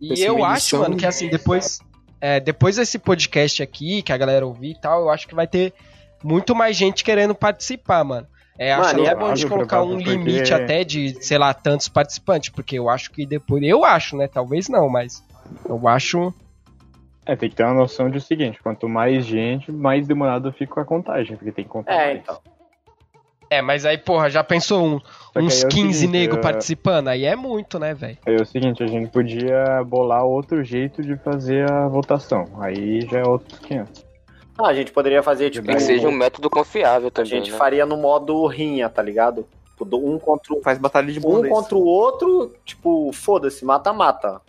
E 0.00 0.22
eu 0.22 0.44
acho, 0.44 0.78
mano, 0.78 0.96
que 0.96 1.04
assim, 1.04 1.28
depois, 1.28 1.80
é, 2.20 2.40
depois 2.40 2.76
desse 2.76 2.98
podcast 2.98 3.62
aqui, 3.62 4.00
que 4.02 4.12
a 4.12 4.16
galera 4.16 4.46
ouvir 4.46 4.70
e 4.70 4.80
tal, 4.80 5.02
eu 5.02 5.10
acho 5.10 5.26
que 5.28 5.34
vai 5.34 5.46
ter 5.46 5.74
muito 6.22 6.54
mais 6.54 6.76
gente 6.76 7.04
querendo 7.04 7.34
participar, 7.34 8.04
mano. 8.04 8.26
É, 8.58 8.72
acho 8.72 8.88
Mano, 8.88 9.02
que 9.04 9.08
é 9.08 9.14
bom 9.14 9.20
de 9.20 9.26
válido, 9.44 9.48
colocar 9.48 9.82
um 9.82 9.90
porque- 9.96 10.10
limite 10.10 10.52
até 10.52 10.82
de, 10.82 11.22
sei 11.24 11.38
lá, 11.38 11.54
tantos 11.54 11.88
participantes, 11.88 12.48
porque 12.50 12.76
eu 12.78 12.88
acho 12.90 13.10
que 13.12 13.24
depois. 13.24 13.62
Eu 13.62 13.84
acho, 13.84 14.16
né? 14.16 14.26
Talvez 14.26 14.68
não, 14.68 14.88
mas. 14.88 15.22
Eu 15.68 15.86
acho. 15.86 16.34
É, 17.24 17.36
tem 17.36 17.48
que 17.50 17.54
ter 17.56 17.64
uma 17.64 17.74
noção 17.74 18.10
de 18.10 18.18
o 18.18 18.20
seguinte, 18.20 18.58
quanto 18.62 18.88
mais 18.88 19.24
gente, 19.24 19.70
mais 19.70 20.06
demorado 20.08 20.50
fica 20.52 20.80
a 20.80 20.84
contagem, 20.84 21.36
porque 21.36 21.52
tem 21.52 21.64
que 21.64 21.70
contar 21.70 21.92
É, 21.92 22.06
mais. 22.06 22.18
então. 22.20 22.38
É, 23.50 23.62
mas 23.62 23.86
aí, 23.86 23.96
porra, 23.96 24.28
já 24.28 24.42
pensou 24.44 24.84
um, 24.84 24.94
uns 25.40 25.56
aí 25.58 25.62
é 25.62 25.66
o 25.66 25.68
15 25.70 25.98
seguinte, 26.00 26.06
nego 26.08 26.36
é- 26.36 26.40
participando? 26.40 27.08
Aí 27.08 27.24
é 27.24 27.34
muito, 27.36 27.78
né, 27.78 27.94
velho? 27.94 28.18
É 28.26 28.34
o 28.36 28.44
seguinte, 28.44 28.82
a 28.82 28.86
gente 28.86 29.08
podia 29.10 29.82
bolar 29.86 30.24
outro 30.24 30.62
jeito 30.64 31.00
de 31.02 31.16
fazer 31.16 31.70
a 31.70 31.86
votação. 31.88 32.46
Aí 32.60 33.02
já 33.10 33.20
é 33.20 33.24
outros 33.24 33.58
500. 33.60 34.04
Ah, 34.60 34.68
a 34.68 34.74
gente 34.74 34.90
poderia 34.90 35.22
fazer, 35.22 35.50
tipo, 35.50 35.66
Tem 35.66 35.76
que 35.76 35.82
seja 35.82 36.08
um 36.08 36.12
método 36.12 36.50
confiável 36.50 37.08
a 37.08 37.10
também, 37.12 37.30
gente 37.30 37.52
né? 37.52 37.56
faria 37.56 37.86
no 37.86 37.96
modo 37.96 38.44
rinha, 38.46 38.88
tá 38.88 39.00
ligado? 39.00 39.46
Tipo, 39.76 39.96
Um 39.96 40.18
contra 40.18 40.52
o, 40.54 40.62
Faz 40.62 40.76
batalha 40.78 41.12
de 41.12 41.20
um 41.24 41.48
contra 41.48 41.76
o 41.76 41.84
outro, 41.84 42.52
tipo, 42.64 43.12
foda-se, 43.12 43.64
mata-mata. 43.64 44.40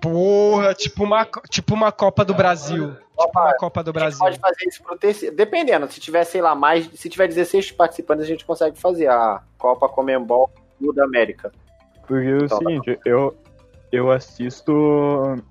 Porra, 0.00 0.74
tipo 0.74 1.02
uma, 1.04 1.26
tipo 1.48 1.74
uma 1.74 1.90
Copa 1.90 2.24
do 2.24 2.32
Brasil. 2.34 2.94
Tipo 3.16 3.38
uma 3.40 3.54
Copa 3.54 3.82
do 3.82 3.90
A 3.90 3.92
gente 3.92 4.00
Brasil. 4.00 4.18
pode 4.18 4.38
fazer 4.38 4.64
isso 4.68 4.82
pro 4.82 4.96
terceiro. 4.96 5.34
Dependendo, 5.34 5.90
se 5.90 5.98
tiver, 6.00 6.24
sei 6.24 6.40
lá, 6.40 6.54
mais. 6.54 6.88
Se 6.94 7.08
tiver 7.08 7.26
16 7.26 7.72
participantes, 7.72 8.24
a 8.24 8.28
gente 8.28 8.44
consegue 8.44 8.78
fazer 8.78 9.08
a 9.08 9.42
Copa 9.58 9.88
Comembol 9.88 10.50
do 10.80 10.92
da 10.92 11.04
América. 11.04 11.50
Porque 12.06 12.28
é 12.28 12.32
o 12.34 12.44
Então, 12.44 12.58
seguinte, 12.58 12.98
eu, 13.04 13.36
eu 13.90 14.10
assisto. 14.10 14.72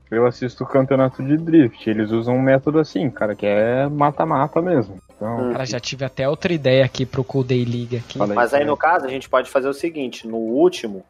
Eu 0.10 0.26
assisto 0.26 0.64
o 0.64 0.68
campeonato 0.68 1.24
de 1.24 1.38
drift. 1.38 1.90
Eles 1.90 2.12
usam 2.12 2.36
um 2.36 2.42
método 2.42 2.80
assim, 2.80 3.10
cara, 3.10 3.36
que 3.36 3.46
é 3.46 3.88
mata-mata 3.88 4.62
mesmo. 4.62 5.00
Então, 5.16 5.40
Hum. 5.40 5.52
Cara, 5.52 5.66
já 5.66 5.80
tive 5.80 6.06
até 6.06 6.30
outra 6.30 6.54
ideia 6.54 6.86
aqui 6.86 7.06
pro 7.06 7.24
Cool 7.24 7.44
Day 7.44 7.66
League 7.66 7.98
aqui. 7.98 8.20
Mas 8.20 8.54
aí, 8.54 8.64
no 8.64 8.78
caso, 8.78 9.06
a 9.06 9.10
gente 9.10 9.28
pode 9.28 9.50
fazer 9.50 9.68
o 9.68 9.74
seguinte: 9.74 10.28
no 10.28 10.38
último, 10.38 11.04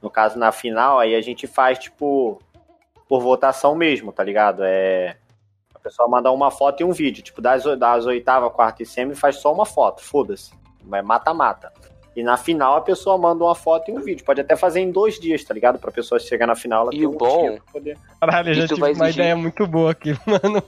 no 0.00 0.10
caso 0.10 0.38
na 0.38 0.50
final, 0.50 0.98
aí 0.98 1.14
a 1.14 1.20
gente 1.20 1.46
faz, 1.46 1.78
tipo, 1.78 2.40
por 3.08 3.20
votação 3.20 3.74
mesmo, 3.74 4.10
tá 4.10 4.24
ligado? 4.24 4.62
É. 4.64 5.16
A 5.74 5.78
pessoa 5.78 6.08
manda 6.08 6.30
uma 6.30 6.50
foto 6.50 6.80
e 6.80 6.84
um 6.84 6.92
vídeo. 6.92 7.22
Tipo, 7.22 7.42
das, 7.42 7.64
das 7.78 8.06
oitava, 8.06 8.48
quarta 8.48 8.82
e 8.82 8.86
semi, 8.86 9.14
faz 9.14 9.36
só 9.36 9.52
uma 9.52 9.66
foto, 9.66 10.02
foda-se. 10.02 10.52
Mas 10.84 11.04
mata-mata. 11.04 11.72
E 12.14 12.22
na 12.22 12.36
final 12.36 12.76
a 12.76 12.80
pessoa 12.80 13.16
manda 13.16 13.42
uma 13.42 13.54
foto 13.54 13.90
e 13.90 13.94
um 13.94 14.00
vídeo. 14.02 14.24
Pode 14.24 14.40
até 14.40 14.54
fazer 14.54 14.80
em 14.80 14.90
dois 14.90 15.18
dias, 15.18 15.42
tá 15.44 15.54
ligado? 15.54 15.78
Pra 15.78 15.90
pessoa 15.90 16.18
chegar 16.20 16.46
na 16.46 16.54
final 16.54 16.82
ela 16.82 16.94
E 16.94 16.98
ter 17.00 17.06
o 17.06 17.10
um 17.10 17.16
bom- 17.16 17.40
dia 17.42 17.52
pra 17.52 17.72
poder. 17.72 17.98
Caralho, 18.20 18.50
eu 18.50 18.54
já 18.54 18.64
Isso 18.64 18.68
tive 18.74 18.80
vai 18.80 18.92
uma 18.92 19.04
exigir- 19.06 19.22
ideia 19.24 19.36
muito 19.36 19.66
boa 19.66 19.90
aqui, 19.92 20.10
mano. 20.26 20.62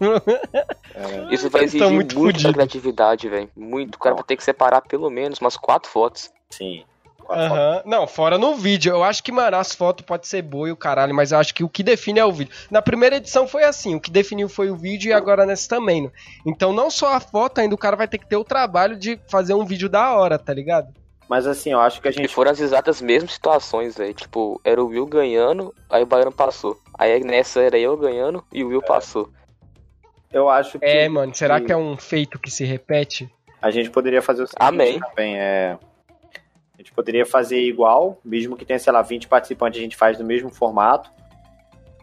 Isso 1.30 1.50
vai 1.50 1.64
exigir 1.64 1.90
muito 1.90 2.16
criatividade, 2.52 3.28
velho. 3.28 3.50
Muito. 3.56 3.96
O 3.96 3.98
cara 3.98 4.14
vai 4.14 4.24
ter 4.24 4.36
que 4.36 4.44
separar 4.44 4.80
pelo 4.82 5.10
menos 5.10 5.38
umas 5.40 5.56
quatro 5.56 5.90
fotos. 5.90 6.30
Sim. 6.50 6.82
Aham. 7.28 7.82
Não, 7.86 8.06
fora 8.06 8.36
no 8.36 8.54
vídeo. 8.54 8.92
Eu 8.92 9.02
acho 9.02 9.22
que, 9.22 9.32
mano, 9.32 9.56
as 9.56 9.74
fotos 9.74 10.04
pode 10.04 10.26
ser 10.26 10.42
boa 10.42 10.68
e 10.68 10.72
o 10.72 10.76
caralho, 10.76 11.14
mas 11.14 11.32
eu 11.32 11.38
acho 11.38 11.54
que 11.54 11.64
o 11.64 11.68
que 11.70 11.82
define 11.82 12.20
é 12.20 12.24
o 12.24 12.30
vídeo. 12.32 12.54
Na 12.70 12.82
primeira 12.82 13.16
edição 13.16 13.48
foi 13.48 13.64
assim, 13.64 13.94
o 13.94 14.00
que 14.00 14.10
definiu 14.10 14.46
foi 14.48 14.70
o 14.70 14.76
vídeo 14.76 15.08
e 15.08 15.12
agora 15.12 15.46
nessa 15.46 15.66
também. 15.68 16.02
né? 16.02 16.10
Então 16.46 16.70
não 16.72 16.90
só 16.90 17.14
a 17.14 17.20
foto, 17.20 17.60
ainda 17.60 17.74
o 17.74 17.78
cara 17.78 17.96
vai 17.96 18.06
ter 18.06 18.18
que 18.18 18.26
ter 18.26 18.36
o 18.36 18.44
trabalho 18.44 18.94
de 18.96 19.18
fazer 19.28 19.54
um 19.54 19.64
vídeo 19.64 19.88
da 19.88 20.14
hora, 20.14 20.38
tá 20.38 20.52
ligado? 20.52 20.88
Mas 21.28 21.46
assim, 21.46 21.72
eu 21.72 21.80
acho 21.80 22.00
que 22.00 22.08
a 22.08 22.10
E 22.10 22.14
gente. 22.14 22.28
foram 22.28 22.50
as 22.50 22.60
exatas 22.60 23.00
mesmas 23.00 23.32
situações, 23.32 23.96
velho. 23.96 24.12
Tipo, 24.12 24.60
era 24.62 24.82
o 24.82 24.88
Will 24.88 25.06
ganhando, 25.06 25.74
aí 25.88 26.02
o 26.02 26.06
Baiano 26.06 26.30
passou. 26.32 26.78
Aí 26.98 27.22
nessa 27.24 27.60
era 27.60 27.78
eu 27.78 27.96
ganhando 27.96 28.44
e 28.52 28.62
o 28.62 28.68
Will 28.68 28.82
passou. 28.82 29.30
Eu 30.32 30.48
acho 30.48 30.78
que. 30.78 30.84
É, 30.84 31.08
mano, 31.08 31.34
será 31.34 31.60
que 31.60 31.72
é 31.72 31.76
um 31.76 31.96
feito 31.96 32.38
que 32.38 32.50
se 32.50 32.64
repete? 32.64 33.32
A 33.62 33.70
gente 33.70 33.90
poderia 33.90 34.20
fazer 34.20 34.42
o 34.42 34.46
seguinte 34.46 34.62
Amém. 34.68 35.00
também, 35.00 35.38
é... 35.38 35.78
A 36.74 36.76
gente 36.78 36.92
poderia 36.92 37.24
fazer 37.24 37.60
igual, 37.62 38.18
mesmo 38.24 38.56
que 38.56 38.64
tenha, 38.64 38.78
sei 38.78 38.92
lá, 38.92 39.00
20 39.00 39.26
participantes, 39.28 39.78
a 39.78 39.82
gente 39.82 39.96
faz 39.96 40.18
no 40.18 40.24
mesmo 40.24 40.50
formato. 40.50 41.08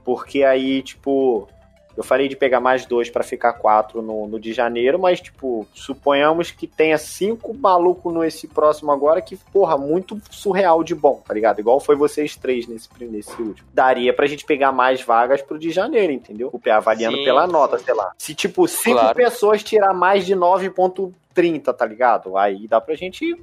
Porque 0.03 0.43
aí, 0.43 0.81
tipo, 0.81 1.47
eu 1.95 2.03
falei 2.03 2.27
de 2.27 2.35
pegar 2.35 2.59
mais 2.59 2.85
dois 2.85 3.09
pra 3.09 3.23
ficar 3.23 3.53
quatro 3.53 4.01
no, 4.01 4.27
no 4.27 4.39
de 4.39 4.53
janeiro, 4.53 4.97
mas, 4.99 5.19
tipo, 5.21 5.67
suponhamos 5.73 6.51
que 6.51 6.65
tenha 6.67 6.97
cinco 6.97 7.53
malucos 7.53 8.13
nesse 8.13 8.47
próximo 8.47 8.91
agora, 8.91 9.21
que, 9.21 9.35
porra, 9.51 9.77
muito 9.77 10.19
surreal 10.29 10.83
de 10.83 10.95
bom, 10.95 11.21
tá 11.25 11.33
ligado? 11.33 11.59
Igual 11.59 11.79
foi 11.79 11.95
vocês 11.95 12.35
três 12.35 12.67
nesse, 12.67 12.89
nesse 13.01 13.41
último. 13.41 13.67
Daria 13.73 14.13
pra 14.13 14.25
gente 14.27 14.45
pegar 14.45 14.71
mais 14.71 15.01
vagas 15.01 15.41
pro 15.41 15.59
de 15.59 15.71
janeiro, 15.71 16.11
entendeu? 16.13 16.49
O 16.51 16.59
P 16.59 16.69
avaliando 16.71 17.17
Sim, 17.17 17.23
pela 17.25 17.45
sim. 17.45 17.51
nota, 17.51 17.77
sei 17.79 17.93
lá. 17.93 18.11
Se, 18.17 18.33
tipo, 18.33 18.67
cinco 18.67 18.99
Claro. 18.99 19.15
pessoas 19.15 19.63
tirar 19.63 19.93
mais 19.93 20.25
de 20.25 20.35
9.30, 20.35 21.73
tá 21.73 21.85
ligado? 21.85 22.37
Aí 22.37 22.67
dá 22.67 22.79
pra 22.81 22.95
gente 22.95 23.35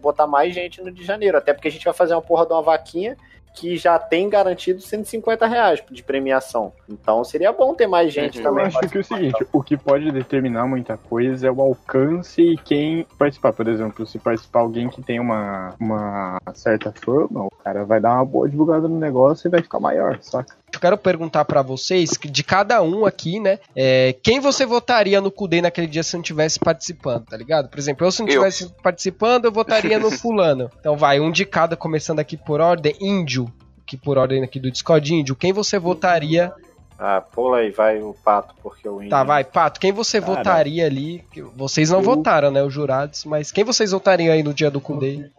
botar 0.00 0.26
mais 0.26 0.54
gente 0.54 0.82
no 0.82 0.90
de 0.90 1.04
janeiro. 1.04 1.38
Até 1.38 1.52
porque 1.52 1.68
a 1.68 1.70
gente 1.70 1.84
vai 1.84 1.94
fazer 1.94 2.14
uma 2.14 2.22
porra 2.22 2.46
de 2.46 2.52
uma 2.52 2.62
vaquinha 2.62 3.16
que 3.58 3.76
já 3.76 3.98
tem 3.98 4.28
garantido 4.28 4.80
150 4.80 5.46
reais 5.46 5.82
de 5.90 6.02
premiação. 6.02 6.72
Então 6.88 7.24
seria 7.24 7.52
bom 7.52 7.74
ter 7.74 7.86
mais 7.86 8.12
gente 8.12 8.38
Uhum. 8.38 8.44
Eu 8.44 8.50
também. 8.50 8.66
acho 8.66 8.78
que 8.80 8.98
é 8.98 9.00
o 9.00 9.04
seguinte, 9.04 9.46
o 9.52 9.62
que 9.62 9.76
pode 9.76 10.10
determinar 10.12 10.66
muita 10.66 10.96
coisa 10.96 11.46
é 11.48 11.50
o 11.50 11.60
alcance 11.60 12.40
e 12.42 12.56
quem 12.56 13.06
participar. 13.18 13.52
Por 13.52 13.66
exemplo, 13.68 14.06
se 14.06 14.18
participar 14.18 14.60
alguém 14.60 14.88
que 14.88 15.02
tem 15.02 15.18
uma, 15.18 15.74
uma 15.80 16.38
certa 16.54 16.92
fama, 16.92 17.44
o 17.46 17.50
cara 17.64 17.84
vai 17.84 18.00
dar 18.00 18.14
uma 18.14 18.24
boa 18.24 18.48
divulgada 18.48 18.86
no 18.86 18.98
negócio 18.98 19.48
e 19.48 19.50
vai 19.50 19.62
ficar 19.62 19.80
maior, 19.80 20.18
saca? 20.20 20.56
Eu 20.72 20.78
quero 20.80 20.98
perguntar 20.98 21.44
pra 21.46 21.62
vocês, 21.62 22.10
que 22.16 22.28
de 22.28 22.44
cada 22.44 22.82
um 22.82 23.06
aqui, 23.06 23.40
né? 23.40 23.58
é, 23.74 24.14
quem 24.22 24.38
você 24.38 24.66
votaria 24.66 25.18
no 25.20 25.30
Kudê 25.30 25.62
naquele 25.62 25.86
dia 25.86 26.02
se 26.02 26.14
não 26.14 26.22
tivesse 26.22 26.58
participando, 26.60 27.24
tá 27.24 27.36
ligado? 27.38 27.68
Por 27.70 27.78
exemplo, 27.78 28.06
eu 28.06 28.12
se 28.12 28.20
não 28.20 28.28
Eu. 28.28 28.34
tivesse 28.34 28.68
participando, 28.82 29.46
eu 29.46 29.52
votaria 29.52 29.98
no 29.98 30.10
fulano. 30.12 30.70
Então 30.78 30.94
vai, 30.96 31.20
um 31.20 31.30
de 31.30 31.46
cada, 31.46 31.74
começando 31.74 32.20
aqui 32.20 32.36
por 32.36 32.60
ordem. 32.60 32.94
Índio, 33.00 33.47
que 33.88 33.96
por 33.96 34.18
ordem 34.18 34.44
aqui 34.44 34.60
do 34.60 34.70
Discord, 34.70 35.14
Índio, 35.14 35.34
quem 35.34 35.50
você 35.52 35.78
votaria? 35.78 36.52
Ah, 36.98 37.20
pula 37.22 37.58
aí, 37.58 37.70
vai 37.70 38.02
o 38.02 38.12
pato, 38.12 38.54
porque 38.62 38.86
o 38.88 38.96
índio. 38.96 39.10
Tá, 39.10 39.22
vai, 39.24 39.44
Pato, 39.44 39.78
quem 39.80 39.92
você 39.92 40.20
Cara, 40.20 40.34
votaria 40.34 40.84
ali? 40.84 41.24
Que 41.30 41.40
Vocês 41.42 41.90
não 41.90 42.00
eu- 42.00 42.04
votaram, 42.04 42.50
né, 42.50 42.62
os 42.62 42.72
jurados, 42.74 43.24
mas 43.24 43.50
quem 43.52 43.64
vocês 43.64 43.92
votariam 43.92 44.32
aí 44.34 44.42
no 44.42 44.52
dia 44.52 44.70
do 44.70 44.80
Kudê? 44.80 45.30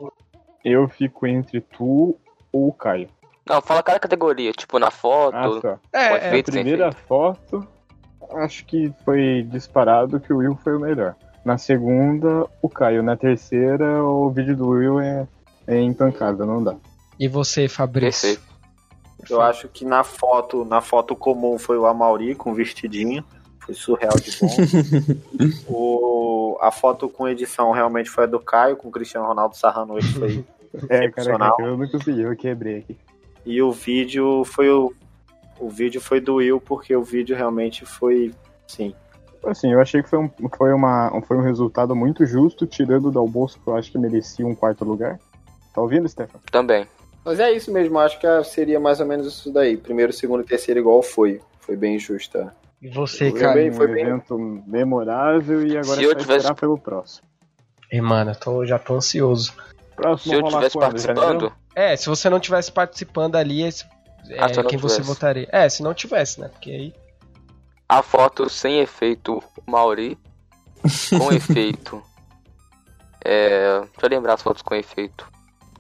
Eu 0.66 0.88
fico 0.88 1.28
entre 1.28 1.60
tu 1.62 2.16
ou 2.52 2.68
o 2.70 2.74
Caio. 2.74 3.10
Não, 3.46 3.62
fala 3.62 3.84
cada 3.84 4.00
categoria, 4.00 4.52
tipo 4.54 4.80
na 4.80 4.90
foto. 4.90 5.36
Ah, 5.36 5.60
só. 5.62 5.78
É, 5.94 6.36
é, 6.36 6.40
A 6.40 6.44
primeira 6.44 6.92
foto, 6.94 7.68
acho 8.36 8.66
que 8.66 8.92
foi 9.04 9.46
disparado 9.50 10.20
que 10.20 10.32
o 10.32 10.38
Will 10.38 10.56
foi 10.64 10.76
o 10.76 10.80
melhor. 10.80 11.16
Na 11.44 11.58
segunda, 11.58 12.46
o 12.62 12.70
Caio. 12.70 13.04
Na 13.04 13.16
terceira, 13.18 14.04
o 14.04 14.30
vídeo 14.30 14.56
do 14.56 14.70
Will 14.70 15.00
é, 15.02 15.28
é 15.68 15.78
em 15.78 15.94
pancada, 15.94 16.46
não 16.46 16.64
dá. 16.64 16.76
E 17.20 17.28
você, 17.28 17.68
Fabrício? 17.68 18.30
Perfeito. 18.30 18.50
Eu 19.30 19.42
acho 19.42 19.68
que 19.68 19.84
na 19.84 20.04
foto, 20.04 20.64
na 20.64 20.80
foto 20.80 21.16
comum 21.16 21.60
foi 21.60 21.78
o 21.78 21.86
Amauri 21.86 22.34
com 22.34 22.54
vestidinho. 22.54 23.24
Foi 23.60 23.76
surreal 23.76 24.16
de 24.16 24.32
bom. 24.40 24.48
o, 25.68 26.58
a 26.62 26.72
foto 26.72 27.10
com 27.10 27.28
edição 27.28 27.72
realmente 27.72 28.10
foi 28.10 28.24
a 28.24 28.28
do 28.28 28.40
Caio, 28.40 28.78
com 28.78 28.88
o 28.88 28.92
Cristiano 28.92 29.28
Ronaldo 29.28 29.58
sarrando 29.58 29.98
ele. 29.98 30.08
Foi 30.08 30.46
É, 30.90 31.10
cara, 31.10 31.54
eu 31.60 31.78
não 31.78 31.90
consegui, 31.90 32.22
eu 32.22 32.36
quebrei 32.36 32.80
aqui. 32.80 32.98
E 33.46 33.62
o 33.62 33.72
vídeo 33.72 34.44
foi 34.46 34.70
o. 34.70 34.94
O 35.60 35.70
vídeo 35.70 36.00
foi 36.00 36.22
do 36.22 36.36
Will, 36.36 36.62
porque 36.62 36.96
o 36.96 37.04
vídeo 37.04 37.36
realmente 37.36 37.86
foi. 37.86 38.34
Sim. 38.68 38.94
Assim, 39.44 39.74
eu 39.74 39.82
achei 39.82 40.02
que 40.04 40.10
foi 40.10 40.20
um, 40.20 40.30
foi 40.56 40.74
uma, 40.74 41.22
foi 41.28 41.38
um 41.38 41.42
resultado 41.42 41.96
muito 41.96 42.26
justo, 42.26 42.66
tirando 42.66 43.12
do 43.12 43.20
almoço, 43.20 43.60
que 43.60 43.68
eu 43.68 43.76
acho 43.76 43.92
que 43.92 43.98
merecia 43.98 44.46
um 44.46 44.56
quarto 44.56 44.86
lugar. 44.86 45.20
Tá 45.74 45.82
ouvindo, 45.82 46.08
Stefan? 46.08 46.40
Também. 46.52 46.88
Mas 47.24 47.40
é 47.40 47.52
isso 47.52 47.72
mesmo, 47.72 48.00
acho 48.00 48.20
que 48.20 48.44
seria 48.46 48.80
mais 48.80 49.00
ou 49.00 49.06
menos 49.06 49.28
isso 49.28 49.52
daí. 49.52 49.78
Primeiro, 49.78 50.12
segundo 50.14 50.42
e 50.42 50.46
terceiro 50.46 50.80
igual 50.80 51.02
foi. 51.02 51.42
Foi 51.60 51.76
bem 51.76 52.00
justa. 52.00 52.56
E 52.82 52.90
você, 52.90 53.30
Foi 53.30 53.40
cara? 53.40 53.54
bem- 53.56 53.72
um 53.72 53.78
bem- 53.78 53.90
evento 54.02 54.38
memorável 54.66 55.66
e 55.68 55.78
agora 55.78 55.96
Se 55.98 56.04
eu 56.04 56.12
é 56.12 56.16
tivesse- 56.16 56.38
esperar 56.40 56.56
pelo 56.56 56.78
próximo. 56.78 57.28
Ei, 57.92 58.00
mano, 58.02 58.32
eu 58.32 58.36
tô, 58.36 58.66
já 58.66 58.80
tô 58.80 58.96
ansioso. 58.96 59.54
Próximo 59.96 60.34
Se 60.34 60.40
eu 60.40 60.48
tivesse 60.48 60.74
quando? 60.78 60.82
participando? 60.86 61.54
É, 61.76 61.96
se 61.96 62.08
você 62.08 62.30
não 62.30 62.40
tivesse 62.40 62.72
participando 62.72 63.36
ali, 63.36 63.64
esse 63.64 63.84
é, 64.30 64.40
Ah, 64.40 64.48
não 64.48 64.64
quem 64.64 64.78
você 64.80 64.96
tivesse. 65.02 65.14
votaria. 65.14 65.48
É, 65.52 65.68
se 65.68 65.84
não 65.84 65.94
tivesse, 65.94 66.40
né? 66.40 66.48
Porque 66.48 66.72
aí. 66.72 66.94
A 67.88 68.02
foto 68.02 68.50
sem 68.50 68.80
efeito 68.80 69.44
Mauri. 69.68 70.18
Com 71.18 71.32
efeito. 71.34 72.02
É. 73.24 73.80
Deixa 73.82 73.92
eu 74.04 74.10
lembrar 74.10 74.34
as 74.36 74.42
fotos 74.42 74.62
com 74.62 74.74
efeito. 74.76 75.28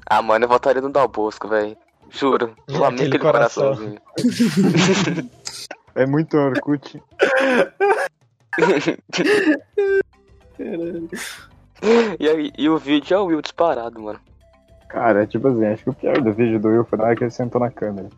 Ah, 0.10 0.22
mano, 0.22 0.46
eu 0.46 0.50
votaria 0.50 0.82
no 0.82 0.90
Dal 0.90 1.08
Bosco, 1.08 1.48
velho. 1.48 1.78
Juro. 2.10 2.56
Eu 2.68 2.84
amei 2.84 3.06
Aquele 3.06 3.18
aquele 3.18 3.20
coração. 3.20 3.76
coraçãozinho. 3.76 4.02
É 5.96 6.06
muito 6.06 6.36
Orkut. 6.38 7.02
E, 12.20 12.28
aí, 12.28 12.52
e 12.58 12.68
o 12.68 12.78
vídeo 12.78 13.16
é 13.16 13.20
o 13.20 13.26
Will 13.26 13.42
disparado, 13.42 14.02
mano. 14.02 14.20
Cara, 14.90 15.26
tipo 15.26 15.48
assim, 15.48 15.66
acho 15.66 15.84
que 15.84 15.90
o 15.90 15.94
pior 15.94 16.20
do 16.22 16.34
vídeo 16.34 16.60
do 16.60 16.68
Will 16.68 16.84
foi 16.84 16.98
na 16.98 17.06
hora 17.06 17.16
que 17.16 17.24
ele 17.24 17.32
sentou 17.32 17.62
na 17.62 17.72
câmera. 17.72 18.10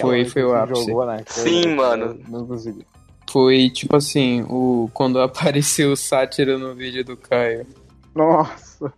Foi, 0.00 0.24
foi 0.24 0.42
o 0.42 0.48
Ele 0.50 0.58
ápice. 0.58 0.86
Jogou 0.86 1.06
na 1.06 1.22
câmera, 1.22 1.30
Sim, 1.30 1.74
mano. 1.74 2.20
Não 2.28 2.46
consegui. 2.46 2.84
Foi 3.30 3.70
tipo 3.70 3.94
assim, 3.96 4.44
o 4.48 4.90
quando 4.92 5.20
apareceu 5.22 5.92
o 5.92 5.96
sátiro 5.96 6.58
no 6.58 6.74
vídeo 6.74 7.04
do 7.04 7.16
Caio. 7.16 7.66
Nossa. 8.14 8.92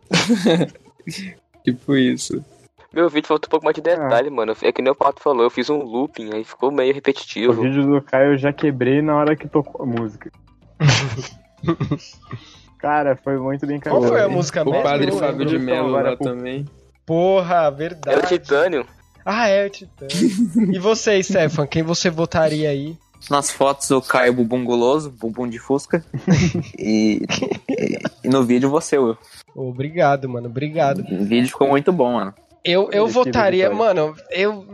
Tipo 1.64 1.96
isso. 1.96 2.44
Meu 2.92 3.08
vídeo 3.08 3.28
faltou 3.28 3.48
um 3.48 3.50
pouco 3.50 3.64
mais 3.64 3.74
de 3.74 3.80
detalhe, 3.80 4.28
mano. 4.28 4.54
É 4.62 4.70
que 4.70 4.82
nem 4.82 4.92
o 4.92 4.94
Pato 4.94 5.22
falou, 5.22 5.42
eu 5.42 5.50
fiz 5.50 5.70
um 5.70 5.78
looping, 5.82 6.30
aí 6.34 6.44
ficou 6.44 6.70
meio 6.70 6.90
O 6.90 6.94
repetitivo. 6.94 7.62
vídeo 7.62 7.86
do 7.86 8.02
Caio 8.02 8.32
eu 8.32 8.36
já 8.38 8.52
quebrei 8.52 9.00
na 9.00 9.16
hora 9.16 9.34
que 9.34 9.48
tocou 9.48 9.82
a 9.82 9.86
música. 9.86 10.30
Cara, 12.78 13.16
foi 13.16 13.38
muito 13.38 13.66
bem 13.66 13.78
Qual 13.78 14.02
foi 14.02 14.20
a 14.20 14.28
música 14.28 14.62
O 14.62 14.70
mesmo? 14.70 14.82
padre 14.82 15.08
Eu 15.08 15.18
Fábio 15.18 15.46
de 15.46 15.58
Mello 15.58 15.88
Agora, 15.90 16.10
lá 16.10 16.16
também. 16.16 16.66
Porra, 17.06 17.70
verdade. 17.70 18.18
o 18.18 18.26
Titânio. 18.26 18.86
Ah, 19.24 19.46
é 19.46 19.66
o 19.66 19.70
Titã. 19.70 20.06
e 20.72 20.78
você, 20.78 21.22
Stefan, 21.22 21.66
quem 21.66 21.82
você 21.82 22.10
votaria 22.10 22.68
aí? 22.68 22.98
Nas 23.30 23.50
fotos 23.50 23.90
o 23.90 24.02
Caio 24.02 24.32
bumbum 24.34 24.64
guloso, 24.64 25.10
bumbum 25.10 25.48
de 25.48 25.58
fusca. 25.58 26.04
e, 26.78 27.24
e- 27.68 27.98
e 28.24 28.28
no 28.28 28.44
vídeo 28.44 28.68
você, 28.68 28.98
Will. 28.98 29.16
Obrigado, 29.54 30.28
mano. 30.28 30.48
Obrigado. 30.48 31.00
O 31.00 31.24
vídeo 31.24 31.48
ficou 31.48 31.68
muito 31.68 31.92
bom, 31.92 32.14
mano. 32.14 32.34
Eu, 32.64 32.88
eu 32.92 33.08
votaria, 33.08 33.68
mano, 33.70 34.14
eu 34.30 34.64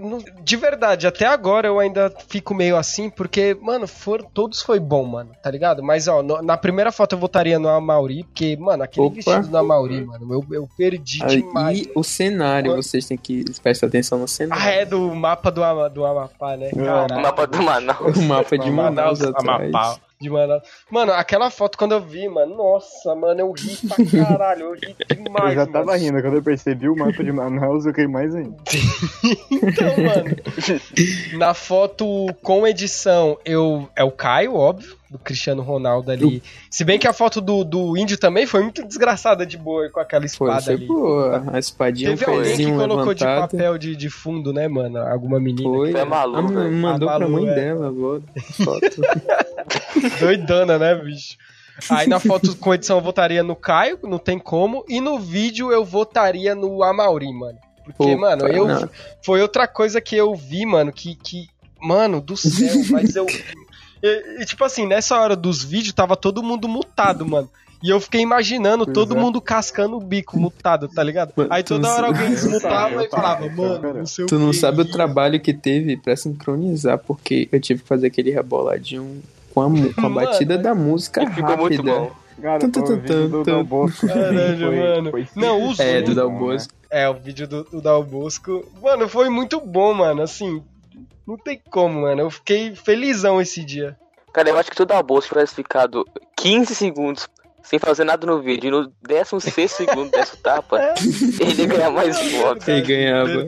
de 0.42 0.56
verdade, 0.56 1.06
até 1.06 1.24
agora 1.26 1.68
eu 1.68 1.78
ainda 1.80 2.12
fico 2.28 2.54
meio 2.54 2.76
assim, 2.76 3.08
porque, 3.08 3.56
mano, 3.62 3.88
for, 3.88 4.22
todos 4.22 4.60
foi 4.60 4.78
bom, 4.78 5.04
mano, 5.04 5.30
tá 5.42 5.50
ligado? 5.50 5.82
Mas, 5.82 6.06
ó, 6.06 6.22
no- 6.22 6.42
na 6.42 6.58
primeira 6.58 6.92
foto 6.92 7.14
eu 7.14 7.18
votaria 7.18 7.58
no 7.58 7.66
Amauri, 7.66 8.24
porque, 8.24 8.58
mano, 8.58 8.82
aquele 8.82 9.06
Opa. 9.06 9.14
vestido 9.16 9.48
do 9.48 9.56
Amauri, 9.56 10.04
mano, 10.04 10.34
eu, 10.34 10.44
eu 10.54 10.68
perdi 10.76 11.20
demais. 11.26 11.78
E 11.78 11.90
o 11.94 12.04
cenário, 12.04 12.76
vocês 12.76 13.06
têm 13.06 13.16
que 13.16 13.42
prestar 13.62 13.86
atenção 13.86 14.18
no 14.18 14.28
cenário. 14.28 14.62
Ah, 14.62 14.70
é 14.70 14.84
do 14.84 15.14
mapa 15.14 15.50
do, 15.50 15.64
Ama, 15.64 15.88
do 15.88 16.04
Amapá, 16.04 16.58
né? 16.58 16.68
O 16.74 16.84
Caralho. 16.84 17.22
mapa 17.22 17.46
do 17.46 17.62
Manaus. 17.62 18.16
O 18.18 18.22
mapa 18.22 18.58
de 18.58 18.70
Manaus 18.70 19.22
atrás. 19.22 19.74
Amapá. 19.74 19.96
De 20.20 20.28
Manaus. 20.28 20.62
Mano, 20.90 21.12
aquela 21.12 21.48
foto 21.50 21.78
quando 21.78 21.92
eu 21.92 22.00
vi, 22.00 22.28
mano, 22.28 22.56
nossa, 22.56 23.14
mano, 23.14 23.40
eu 23.40 23.52
ri 23.52 23.76
pra 23.86 24.26
caralho, 24.26 24.62
eu 24.62 24.72
ri 24.74 24.96
demais, 25.22 25.50
Eu 25.50 25.54
já 25.54 25.66
tava 25.66 25.86
mano. 25.86 25.98
rindo, 25.98 26.20
quando 26.20 26.34
eu 26.34 26.42
percebi 26.42 26.88
o 26.88 26.96
mapa 26.96 27.22
de 27.22 27.30
Manaus, 27.30 27.86
eu 27.86 27.92
caí 27.92 28.08
mais 28.08 28.34
ainda. 28.34 28.56
Então, 29.50 29.94
mano, 30.04 30.36
na 31.38 31.54
foto 31.54 32.06
com 32.42 32.66
edição, 32.66 33.38
eu 33.44 33.88
é 33.94 34.02
o 34.04 34.10
Caio, 34.10 34.54
óbvio, 34.54 34.96
do 35.10 35.18
Cristiano 35.18 35.62
Ronaldo 35.62 36.10
ali. 36.10 36.42
Se 36.70 36.84
bem 36.84 36.98
que 36.98 37.06
a 37.08 37.12
foto 37.12 37.40
do, 37.40 37.64
do 37.64 37.96
índio 37.96 38.18
também 38.18 38.46
foi 38.46 38.62
muito 38.62 38.84
desgraçada 38.84 39.46
de 39.46 39.56
boa 39.56 39.88
com 39.90 40.00
aquela 40.00 40.26
espada 40.26 40.60
foi 40.62 40.74
ali. 40.74 40.86
boa. 40.86 41.44
A 41.52 41.58
espadinha, 41.58 42.10
Teve 42.10 42.24
alguém 42.26 42.42
que 42.42 42.48
pezinho 42.50 42.76
colocou 42.78 43.14
de 43.14 43.24
levantado. 43.24 43.50
papel 43.50 43.78
de, 43.78 43.96
de 43.96 44.10
fundo, 44.10 44.52
né, 44.52 44.68
mano? 44.68 44.98
Alguma 44.98 45.40
menina. 45.40 45.68
Foi. 45.68 45.92
Foi 45.92 46.00
a 46.00 46.04
Malu, 46.04 46.36
Ah, 46.36 46.42
mandou 46.70 47.08
A 47.08 47.16
pra 47.16 47.28
Malu, 47.28 47.42
mãe 47.42 47.50
é. 47.50 47.54
dela, 47.54 47.88
agora. 47.88 48.22
Foto. 48.64 49.00
Doidana, 50.20 50.78
né, 50.78 50.94
bicho? 50.94 51.36
Aí 51.90 52.08
na 52.08 52.18
foto 52.18 52.56
com 52.56 52.74
edição 52.74 52.98
eu 52.98 53.02
votaria 53.02 53.42
no 53.42 53.54
Caio, 53.54 53.98
não 54.02 54.18
tem 54.18 54.38
como. 54.38 54.84
E 54.88 55.00
no 55.00 55.18
vídeo 55.18 55.70
eu 55.72 55.84
votaria 55.84 56.54
no 56.54 56.82
Amauri, 56.82 57.32
mano. 57.32 57.58
Porque, 57.84 58.12
Opa, 58.14 58.20
mano, 58.20 58.46
eu. 58.48 58.66
não. 58.66 58.90
Foi 59.24 59.40
outra 59.40 59.66
coisa 59.66 60.00
que 60.00 60.16
eu 60.16 60.34
vi, 60.34 60.66
mano, 60.66 60.92
que. 60.92 61.14
que 61.14 61.46
mano, 61.80 62.20
do 62.20 62.36
céu, 62.36 62.74
mas 62.90 63.14
eu. 63.16 63.26
E, 64.02 64.42
e, 64.42 64.44
tipo 64.44 64.64
assim, 64.64 64.86
nessa 64.86 65.18
hora 65.20 65.34
dos 65.36 65.62
vídeos 65.62 65.92
tava 65.94 66.16
todo 66.16 66.42
mundo 66.42 66.68
mutado, 66.68 67.26
mano. 67.26 67.48
E 67.82 67.90
eu 67.90 68.00
fiquei 68.00 68.20
imaginando 68.20 68.84
Pois 68.84 68.94
todo 68.94 69.16
é. 69.16 69.20
mundo 69.20 69.40
cascando 69.40 69.96
o 69.96 70.00
bico 70.00 70.36
mutado, 70.38 70.88
tá 70.88 71.00
ligado? 71.02 71.32
Mano, 71.36 71.48
Aí 71.52 71.62
toda 71.62 71.88
hora 71.92 72.08
alguém 72.08 72.30
desmutava 72.34 73.04
e 73.04 73.08
falava, 73.08 73.48
mano, 73.48 73.94
não 73.94 74.06
sei 74.06 74.26
Tu 74.26 74.34
o 74.34 74.38
não 74.38 74.50
que. 74.50 74.56
sabe 74.56 74.80
o 74.80 74.84
trabalho 74.84 75.38
que 75.40 75.54
teve 75.54 75.96
pra 75.96 76.16
sincronizar, 76.16 76.98
porque 76.98 77.48
eu 77.52 77.60
tive 77.60 77.82
que 77.82 77.88
fazer 77.88 78.08
aquele 78.08 78.32
reboladinho 78.32 79.22
com 79.54 79.60
a, 79.62 79.66
com 79.66 80.06
a 80.06 80.08
Mano, 80.08 80.14
batida 80.26 80.58
da 80.58 80.74
música 80.74 81.22
E 81.22 81.26
ficou 81.28 81.42
rápida. 81.50 81.60
muito 81.62 81.82
bom. 81.84 82.10
Cara, 82.42 82.58
Tum, 82.60 82.70
tum, 82.70 82.80
o 82.80 82.84
tum, 82.84 82.96
vídeo 82.96 83.28
do 83.28 83.42
tum. 83.44 83.50
Dal 83.52 83.64
Bosco 83.64 84.06
Caralho, 84.06 84.58
foi- 84.58 84.76
mano. 84.78 85.10
foi 85.10 85.28
Não, 85.36 85.68
os 85.68 85.78
É, 85.80 86.02
do 86.02 86.14
Dal 86.14 86.30
Bosco. 86.30 86.72
É, 86.90 87.08
o 87.08 87.14
vídeo 87.14 87.46
do, 87.48 87.62
do 87.64 87.80
Dal 87.80 88.02
Bosco. 88.02 88.64
Mano, 88.82 89.08
foi 89.08 89.28
muito 89.28 89.60
bom, 89.60 89.92
mano. 89.94 90.22
Assim, 90.22 90.62
não 91.28 91.36
tem 91.36 91.60
como, 91.70 92.00
mano. 92.02 92.22
Eu 92.22 92.30
fiquei 92.30 92.74
felizão 92.74 93.40
esse 93.40 93.62
dia. 93.64 93.96
Cara, 94.32 94.48
eu 94.48 94.58
acho 94.58 94.70
que 94.70 94.76
se 94.76 94.82
o 94.82 94.86
Dal 94.86 95.02
Bosco 95.02 95.28
tivesse 95.34 95.54
ficado 95.54 96.04
15 96.36 96.74
segundos 96.74 97.28
sem 97.62 97.78
fazer 97.78 98.04
nada 98.04 98.26
no 98.26 98.40
vídeo 98.40 98.68
e 98.68 98.70
no 98.70 98.92
16 99.06 99.70
segundo 99.70 100.10
desse 100.10 100.34
o 100.34 100.36
tapa, 100.38 100.78
ele 101.40 101.62
ia 101.62 101.66
ganhar 101.66 101.90
mais 101.90 102.16
votos. 102.32 102.64
Quem 102.64 102.82
ganhava? 102.82 103.46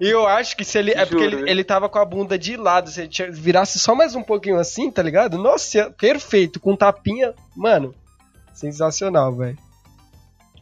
E 0.00 0.08
eu 0.08 0.26
acho 0.26 0.56
que 0.56 0.64
se 0.64 0.78
ele. 0.78 0.92
É 0.92 1.04
porque 1.06 1.24
ele, 1.24 1.50
ele 1.50 1.64
tava 1.64 1.88
com 1.88 1.98
a 1.98 2.04
bunda 2.04 2.38
de 2.38 2.56
lado. 2.56 2.90
Se 2.90 3.00
ele 3.02 3.32
virasse 3.32 3.78
só 3.78 3.94
mais 3.94 4.14
um 4.14 4.22
pouquinho 4.22 4.58
assim, 4.58 4.90
tá 4.90 5.02
ligado? 5.02 5.38
Nossa, 5.38 5.90
perfeito. 5.90 6.60
Com 6.60 6.76
tapinha. 6.76 7.34
Mano, 7.56 7.94
sensacional, 8.52 9.32
velho. 9.34 9.56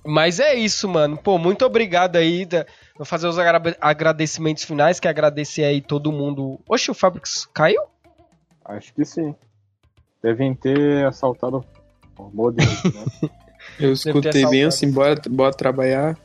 Mas 0.04 0.38
é 0.38 0.54
isso, 0.54 0.88
mano. 0.88 1.16
Pô, 1.16 1.38
muito 1.38 1.64
obrigado 1.64 2.16
aí. 2.16 2.44
da- 2.46 2.64
Vou 2.96 3.04
fazer 3.04 3.26
os 3.28 3.38
agra- 3.38 3.76
agradecimentos 3.80 4.64
finais, 4.64 4.98
que 4.98 5.06
é 5.06 5.10
agradecer 5.10 5.64
aí 5.64 5.80
todo 5.80 6.10
mundo. 6.12 6.58
Oxe, 6.68 6.90
o 6.90 6.94
Fabrics 6.94 7.46
caiu? 7.52 7.82
Acho 8.64 8.92
que 8.94 9.04
sim. 9.04 9.34
Devem 10.22 10.54
ter 10.54 11.06
assaltado 11.06 11.64
o 12.18 12.30
modelo, 12.32 12.70
né? 12.70 13.30
Eu 13.78 13.92
escutei 13.92 14.46
bem 14.46 14.64
assim, 14.64 14.90
bora, 14.90 15.20
bora 15.28 15.52
trabalhar. 15.52 16.16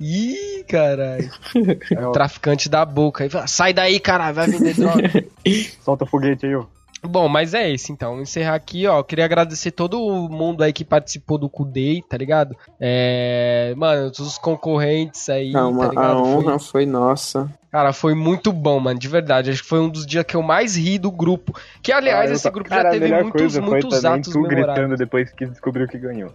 Ih, 0.00 0.64
caralho. 0.68 1.30
É, 1.92 2.12
Traficante 2.12 2.68
da 2.68 2.84
boca. 2.84 3.28
Sai 3.46 3.72
daí, 3.72 4.00
caralho, 4.00 4.34
vai 4.34 4.46
vender 4.48 4.74
droga. 4.74 5.02
solta 5.84 6.06
foguete 6.06 6.46
aí, 6.46 6.54
ó. 6.56 6.64
Bom, 7.08 7.28
mas 7.28 7.54
é 7.54 7.68
isso 7.70 7.92
então. 7.92 8.20
Encerrar 8.20 8.54
aqui, 8.54 8.86
ó. 8.86 9.02
Queria 9.02 9.24
agradecer 9.24 9.70
todo 9.70 9.98
mundo 10.30 10.62
aí 10.62 10.72
que 10.72 10.84
participou 10.84 11.36
do 11.38 11.48
Kudei, 11.48 12.02
tá 12.08 12.16
ligado? 12.16 12.56
É. 12.80 13.74
Mano, 13.76 14.10
todos 14.10 14.32
os 14.32 14.38
concorrentes 14.38 15.28
aí, 15.28 15.50
Não, 15.52 15.76
tá 15.76 15.86
a 15.88 15.92
Foi- 15.92 16.22
honra 16.22 16.58
foi 16.58 16.86
nossa. 16.86 17.50
Cara, 17.70 17.92
foi 17.92 18.14
muito 18.14 18.52
bom, 18.52 18.78
mano, 18.78 18.98
de 18.98 19.08
verdade. 19.08 19.50
Acho 19.50 19.62
que 19.62 19.68
foi 19.68 19.80
um 19.80 19.88
dos 19.88 20.06
dias 20.06 20.24
que 20.24 20.36
eu 20.36 20.42
mais 20.42 20.76
ri 20.76 20.96
do 20.96 21.10
grupo. 21.10 21.54
Que, 21.82 21.90
aliás, 21.92 22.30
Ah, 22.30 22.34
esse 22.34 22.50
grupo 22.50 22.70
Cara, 22.70 22.82
já 22.84 22.88
a 22.88 22.92
teve 22.92 23.04
melhor 23.04 23.22
muitos, 23.22 23.40
coisa 23.40 23.60
muitos 23.60 23.90
foi 23.94 24.00
também 24.02 24.20
atos 24.20 24.32
tu 24.32 24.38
memoráveis. 24.40 24.66
gritando 24.76 24.96
depois 24.96 25.32
que 25.32 25.46
descobriu 25.46 25.88
que 25.88 25.98
ganhou. 25.98 26.30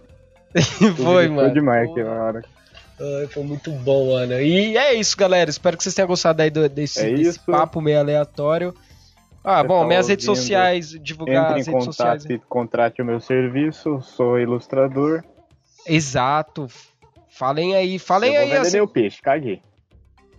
Foi, 0.96 1.28
mano. 1.28 1.52
demais 1.54 1.86
Pô, 1.86 1.92
aquela 1.92 2.10
hora. 2.24 2.44
ai, 3.00 3.26
foi 3.28 3.42
muito 3.44 3.70
bom, 3.70 4.12
mano. 4.12 4.34
E 4.40 4.76
é 4.76 4.92
isso, 4.94 5.16
galera. 5.16 5.48
Espero 5.48 5.76
que 5.76 5.82
vocês 5.82 5.94
tenham 5.94 6.08
gostado 6.08 6.42
aí 6.42 6.50
do- 6.50 6.68
desse, 6.68 7.00
É 7.00 7.14
desse 7.14 7.38
papo 7.40 7.80
meio 7.80 7.98
aleatório. 8.00 8.74
Ah, 9.42 9.62
bom, 9.64 9.80
tá 9.82 9.86
minhas 9.86 10.08
redes 10.08 10.28
ouvindo, 10.28 10.42
sociais, 10.42 10.90
divulgar 11.02 11.50
Entre 11.50 11.60
as 11.62 11.68
em 11.68 11.70
redes 11.72 11.84
sociais. 11.86 12.22
contato 12.22 12.32
e 12.36 12.38
contrate 12.48 13.02
o 13.02 13.04
meu 13.04 13.20
serviço. 13.20 14.00
Sou 14.02 14.38
ilustrador. 14.38 15.24
Exato. 15.86 16.66
Falem 17.28 17.74
aí, 17.74 17.98
falem 17.98 18.30
eu 18.30 18.34
vou 18.34 18.42
aí. 18.42 18.48
vender 18.50 18.60
assim- 18.66 18.76
meu 18.76 18.86
peixe, 18.88 19.20
caguei. 19.22 19.62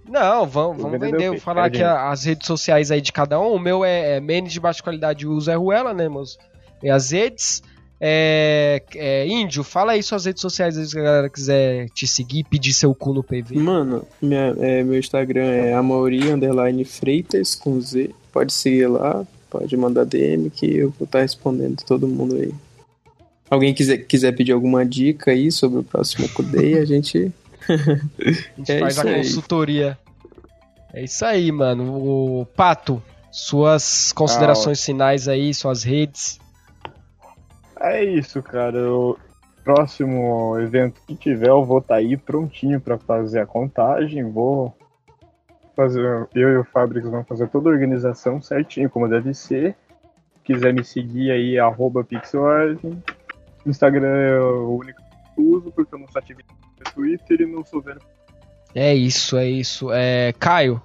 Não, 0.08 0.46
vamos, 0.46 0.82
vamos 0.82 1.00
vender 1.00 1.18
vender. 1.30 1.40
falar 1.40 1.66
aqui 1.66 1.82
as 1.84 2.24
redes 2.26 2.46
sociais 2.48 2.92
aí 2.92 3.02
de 3.02 3.12
cada 3.12 3.40
um. 3.40 3.54
O 3.54 3.60
meu 3.60 3.86
é, 3.86 4.18
é 4.18 4.20
Menes 4.20 4.52
de 4.52 4.60
baixa 4.60 4.82
qualidade 4.84 5.28
o 5.28 5.40
Zé 5.40 5.56
Ruela, 5.56 5.94
né, 5.94 6.10
meus? 6.10 6.38
E 6.84 6.90
as 6.90 7.12
redes. 7.12 7.62
É, 8.04 8.82
é, 8.96 9.28
Índio, 9.28 9.64
fala 9.64 9.92
aí 9.92 10.02
suas 10.02 10.26
redes 10.26 10.42
sociais 10.42 10.76
aí 10.76 10.86
se 10.88 10.98
a 10.98 11.04
galera 11.04 11.30
quiser 11.30 11.88
te 11.90 12.08
seguir, 12.08 12.44
pedir 12.46 12.74
seu 12.74 12.96
cu 12.96 13.14
no 13.14 13.22
PV. 13.24 13.60
Mano, 13.60 14.08
minha- 14.20 14.56
é, 14.60 14.82
meu 14.84 14.98
Instagram 14.98 15.44
é 15.46 15.74
Amauri 15.74 16.32
underline 16.32 16.84
Freitas 16.84 17.54
com 17.54 17.80
Z. 17.80 18.10
Pode 18.32 18.54
seguir 18.54 18.88
lá, 18.88 19.26
pode 19.50 19.76
mandar 19.76 20.06
DM 20.06 20.50
que 20.50 20.78
eu 20.78 20.90
vou 20.98 21.06
estar 21.06 21.22
respondendo 21.22 21.84
todo 21.84 22.08
mundo 22.08 22.36
aí. 22.36 22.54
Alguém 23.50 23.74
quiser, 23.74 23.98
quiser 23.98 24.32
pedir 24.32 24.54
alguma 24.54 24.86
dica 24.86 25.32
aí 25.32 25.52
sobre 25.52 25.80
o 25.80 25.84
próximo 25.84 26.30
Kudei, 26.30 26.80
a 26.80 26.86
gente. 26.86 27.32
A 27.70 28.58
gente 28.58 28.72
é 28.72 28.80
faz 28.80 28.98
a 28.98 29.04
consultoria. 29.04 29.98
É 30.94 31.04
isso 31.04 31.24
aí, 31.24 31.52
mano. 31.52 32.42
O 32.42 32.46
Pato, 32.56 33.02
suas 33.32 34.12
considerações 34.12 34.84
finais 34.84 35.28
aí, 35.28 35.54
suas 35.54 35.84
redes. 35.84 36.40
É 37.80 38.04
isso, 38.04 38.42
cara. 38.42 38.92
O 38.92 39.18
próximo 39.64 40.58
evento 40.60 41.00
que 41.08 41.16
tiver, 41.16 41.50
eu 41.50 41.64
vou 41.64 41.80
estar 41.80 41.96
aí 41.96 42.18
prontinho 42.18 42.80
pra 42.80 42.98
fazer 42.98 43.40
a 43.40 43.46
contagem. 43.46 44.24
Vou 44.24 44.76
fazer, 45.82 46.28
eu 46.36 46.50
e 46.50 46.58
o 46.58 46.64
Fabrics 46.64 47.10
vamos 47.10 47.28
fazer 47.28 47.48
toda 47.50 47.70
a 47.70 47.74
organização 47.74 48.42
certinho, 48.42 48.90
como 48.90 49.08
deve 49.08 49.34
ser. 49.34 49.76
Quiser 50.44 50.74
me 50.74 50.84
seguir 50.84 51.32
aí, 51.32 51.60
arroba 51.60 52.04
pixelart. 52.04 52.80
Instagram 53.66 54.08
é 54.08 54.40
o 54.40 54.78
único 54.78 55.00
que 55.02 55.42
eu 55.42 55.46
uso, 55.46 55.72
porque 55.72 55.94
eu 55.96 56.00
não 56.00 56.08
sou 56.08 56.20
ativo 56.20 56.40
no 56.78 56.92
Twitter 56.94 57.42
e 57.42 57.46
não 57.46 57.66
sou 57.66 57.82
velho. 57.82 58.02
É 58.74 58.94
isso, 58.94 59.38
é 59.38 59.50
isso. 59.50 59.92
É, 59.92 60.34
Caio, 60.40 60.82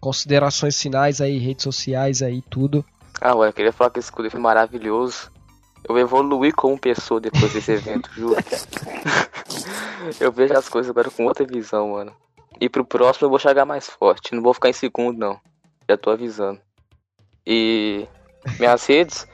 considerações 0.00 0.80
finais 0.80 1.20
aí, 1.20 1.38
redes 1.38 1.62
sociais 1.62 2.22
aí, 2.22 2.42
tudo. 2.42 2.84
Ah, 3.20 3.34
ué, 3.34 3.48
eu 3.48 3.52
queria 3.52 3.72
falar 3.72 3.90
que 3.90 3.98
esse 3.98 4.06
escudo 4.06 4.30
foi 4.30 4.40
maravilhoso. 4.40 5.30
Eu 5.88 5.96
evoluí 5.98 6.52
como 6.52 6.78
pessoa 6.78 7.20
depois 7.20 7.52
desse 7.52 7.72
evento, 7.72 8.10
juro. 8.12 8.36
eu 10.20 10.32
vejo 10.32 10.54
as 10.54 10.68
coisas 10.68 10.90
agora 10.90 11.10
com 11.10 11.24
outra 11.24 11.46
visão, 11.46 11.90
mano. 11.90 12.12
E 12.60 12.68
pro 12.68 12.84
próximo 12.84 13.26
eu 13.26 13.30
vou 13.30 13.38
chegar 13.38 13.64
mais 13.64 13.88
forte. 13.88 14.34
Não 14.34 14.42
vou 14.42 14.54
ficar 14.54 14.68
em 14.68 14.72
segundo, 14.72 15.18
não. 15.18 15.40
Já 15.88 15.96
tô 15.96 16.10
avisando. 16.10 16.60
E 17.46 18.06
minhas 18.58 18.84
redes, 18.86 19.26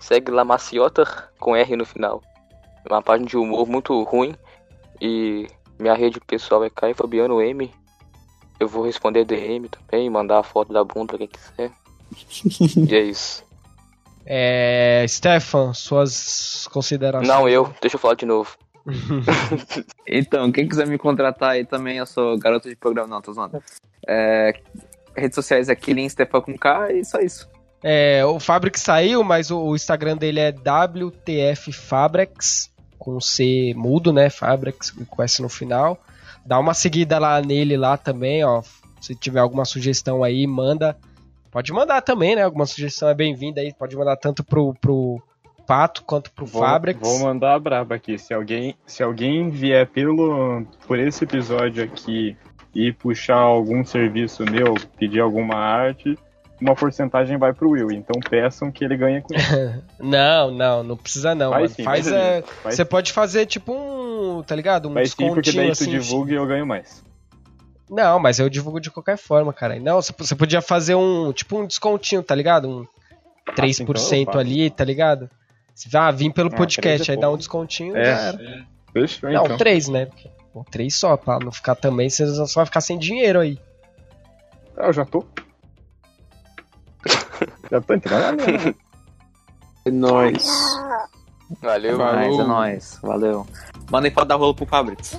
segue 0.00 0.30
lá 0.30 0.44
Maciota 0.44 1.04
com 1.38 1.54
R 1.54 1.76
no 1.76 1.84
final. 1.84 2.22
É 2.84 2.92
uma 2.92 3.02
página 3.02 3.28
de 3.28 3.36
humor 3.36 3.66
muito 3.66 4.02
ruim. 4.02 4.34
E 5.00 5.46
minha 5.78 5.94
rede 5.94 6.20
pessoal 6.20 6.64
é 6.64 6.70
Caio 6.70 6.94
Fabiano 6.94 7.40
M. 7.40 7.70
Eu 8.58 8.68
vou 8.68 8.84
responder 8.84 9.24
DM 9.24 9.68
também, 9.68 10.10
mandar 10.10 10.38
a 10.38 10.42
foto 10.42 10.72
da 10.72 10.84
bunda 10.84 11.16
pra 11.16 11.18
quem 11.18 11.28
quiser. 11.28 11.70
e 12.88 12.94
é 12.94 13.00
isso. 13.00 13.48
É, 14.32 15.04
Stefan, 15.08 15.72
suas 15.72 16.68
considerações. 16.70 17.26
Não, 17.26 17.48
eu. 17.48 17.74
Deixa 17.80 17.96
eu 17.96 18.00
falar 18.00 18.14
de 18.14 18.26
novo. 18.26 18.56
Então, 20.06 20.50
quem 20.50 20.66
quiser 20.66 20.86
me 20.86 20.98
contratar 20.98 21.50
aí 21.50 21.64
também, 21.64 21.98
eu 21.98 22.06
sou 22.06 22.36
garoto 22.38 22.68
de 22.68 22.74
programa, 22.74 23.08
não, 23.08 23.22
tô 23.22 23.32
zoando. 23.32 23.62
É, 24.06 24.52
redes 25.16 25.34
sociais 25.34 25.68
é 25.68 25.74
Killing 25.74 26.08
Stefan 26.08 26.40
com 26.40 26.58
K 26.58 26.92
e 26.92 27.04
só 27.04 27.20
isso. 27.20 27.48
É, 27.82 28.24
o 28.24 28.38
Fabric 28.38 28.78
saiu, 28.78 29.22
mas 29.24 29.50
o, 29.50 29.74
Instagram 29.74 30.16
dele 30.16 30.40
é 30.40 30.50
WTF 30.50 31.72
Fabrics, 31.72 32.70
com 32.98 33.20
C 33.20 33.72
mudo, 33.74 34.12
né? 34.12 34.28
Fabrics, 34.28 34.90
com 34.90 35.22
S 35.22 35.40
no 35.40 35.48
final. 35.48 35.98
Dá 36.44 36.58
uma 36.58 36.74
seguida 36.74 37.18
lá 37.18 37.40
nele 37.40 37.76
lá 37.76 37.96
também, 37.96 38.44
ó. 38.44 38.62
Se 39.00 39.14
tiver 39.14 39.40
alguma 39.40 39.64
sugestão 39.64 40.22
aí, 40.22 40.46
manda. 40.46 40.96
Pode 41.50 41.72
mandar 41.72 42.02
também, 42.02 42.36
né? 42.36 42.42
Alguma 42.42 42.66
sugestão 42.66 43.08
é 43.08 43.14
bem-vinda 43.14 43.60
aí. 43.60 43.72
Pode 43.72 43.96
mandar 43.96 44.16
tanto 44.16 44.44
pro, 44.44 44.74
pro 44.74 45.22
Pato 45.70 46.02
quanto 46.02 46.32
pro 46.32 46.44
Vou, 46.44 46.62
Fabrics. 46.62 47.00
vou 47.00 47.20
mandar 47.20 47.54
a 47.54 47.58
braba 47.60 47.94
aqui. 47.94 48.18
Se 48.18 48.34
alguém, 48.34 48.74
se 48.84 49.04
alguém 49.04 49.50
vier 49.50 49.86
pelo, 49.86 50.66
por 50.84 50.98
esse 50.98 51.22
episódio 51.22 51.84
aqui 51.84 52.36
e 52.74 52.92
puxar 52.92 53.36
algum 53.36 53.84
serviço 53.84 54.44
meu, 54.50 54.74
pedir 54.98 55.20
alguma 55.20 55.54
arte, 55.54 56.18
uma 56.60 56.74
porcentagem 56.74 57.38
vai 57.38 57.52
pro 57.52 57.70
Will. 57.70 57.92
Então 57.92 58.18
peçam 58.28 58.72
que 58.72 58.84
ele 58.84 58.96
ganhe 58.96 59.22
com 59.22 59.32
isso. 59.32 59.46
Não, 60.02 60.50
não, 60.50 60.82
não 60.82 60.96
precisa 60.96 61.36
não. 61.36 61.52
Mano. 61.52 61.68
sim, 61.68 61.84
Faz, 61.84 62.10
é, 62.10 62.42
Vai 62.64 62.72
Você 62.72 62.84
pode 62.84 63.12
fazer 63.12 63.46
tipo 63.46 63.72
um, 63.72 64.42
tá 64.42 64.56
ligado? 64.56 64.88
Um 64.88 64.94
Vai 64.94 65.06
sim, 65.06 65.32
porque 65.32 65.52
daí 65.52 65.70
assim. 65.70 65.84
tu 65.84 65.90
divulga 65.92 66.32
e 66.32 66.34
eu 66.34 66.46
ganho 66.48 66.66
mais. 66.66 67.04
Não, 67.88 68.18
mas 68.18 68.40
eu 68.40 68.50
divulgo 68.50 68.80
de 68.80 68.90
qualquer 68.90 69.16
forma, 69.18 69.52
cara. 69.52 69.78
Não, 69.78 70.02
você 70.02 70.34
podia 70.34 70.60
fazer 70.60 70.96
um, 70.96 71.32
tipo 71.32 71.60
um 71.60 71.64
descontinho, 71.64 72.24
tá 72.24 72.34
ligado? 72.34 72.68
Um 72.68 72.86
3% 73.54 73.82
então 73.82 74.16
eu 74.18 74.24
faço. 74.24 74.38
ali, 74.38 74.68
tá 74.68 74.84
ligado? 74.84 75.30
Ah, 75.94 76.10
vir 76.10 76.32
pelo 76.32 76.48
Ah, 76.52 76.56
podcast, 76.56 77.04
três 77.04 77.08
é 77.08 77.12
aí 77.12 77.18
dá 77.20 77.30
um 77.30 77.36
descontinho 77.36 77.96
É. 77.96 78.04
já 78.04 78.10
era. 78.20 78.66
Fechou, 78.92 79.30
Não, 79.30 79.44
então. 79.44 79.56
3, 79.56 79.88
né? 79.88 80.08
Pô, 80.52 80.64
3 80.70 80.94
só, 80.94 81.16
pra 81.16 81.38
não 81.38 81.52
ficar 81.52 81.74
também, 81.76 82.10
você 82.10 82.26
só 82.46 82.60
vai 82.60 82.66
ficar 82.66 82.80
sem 82.80 82.98
dinheiro 82.98 83.38
aí. 83.40 83.58
Ah, 84.76 84.86
eu 84.86 84.92
já 84.92 85.04
tô. 85.04 85.24
já 87.70 87.80
tô 87.80 87.94
entrando 87.94 88.36
né? 88.44 88.74
É 89.84 89.90
nóis. 89.90 90.46
Valeu. 91.62 91.94
É 92.00 92.12
nóis, 92.14 92.38
é 92.38 92.44
nóis. 92.44 92.98
Valeu. 93.02 93.46
Mandem 93.90 94.10
foto 94.12 94.28
da 94.28 94.34
rola 94.34 94.54
pro 94.54 94.66
Fabrics. 94.66 95.16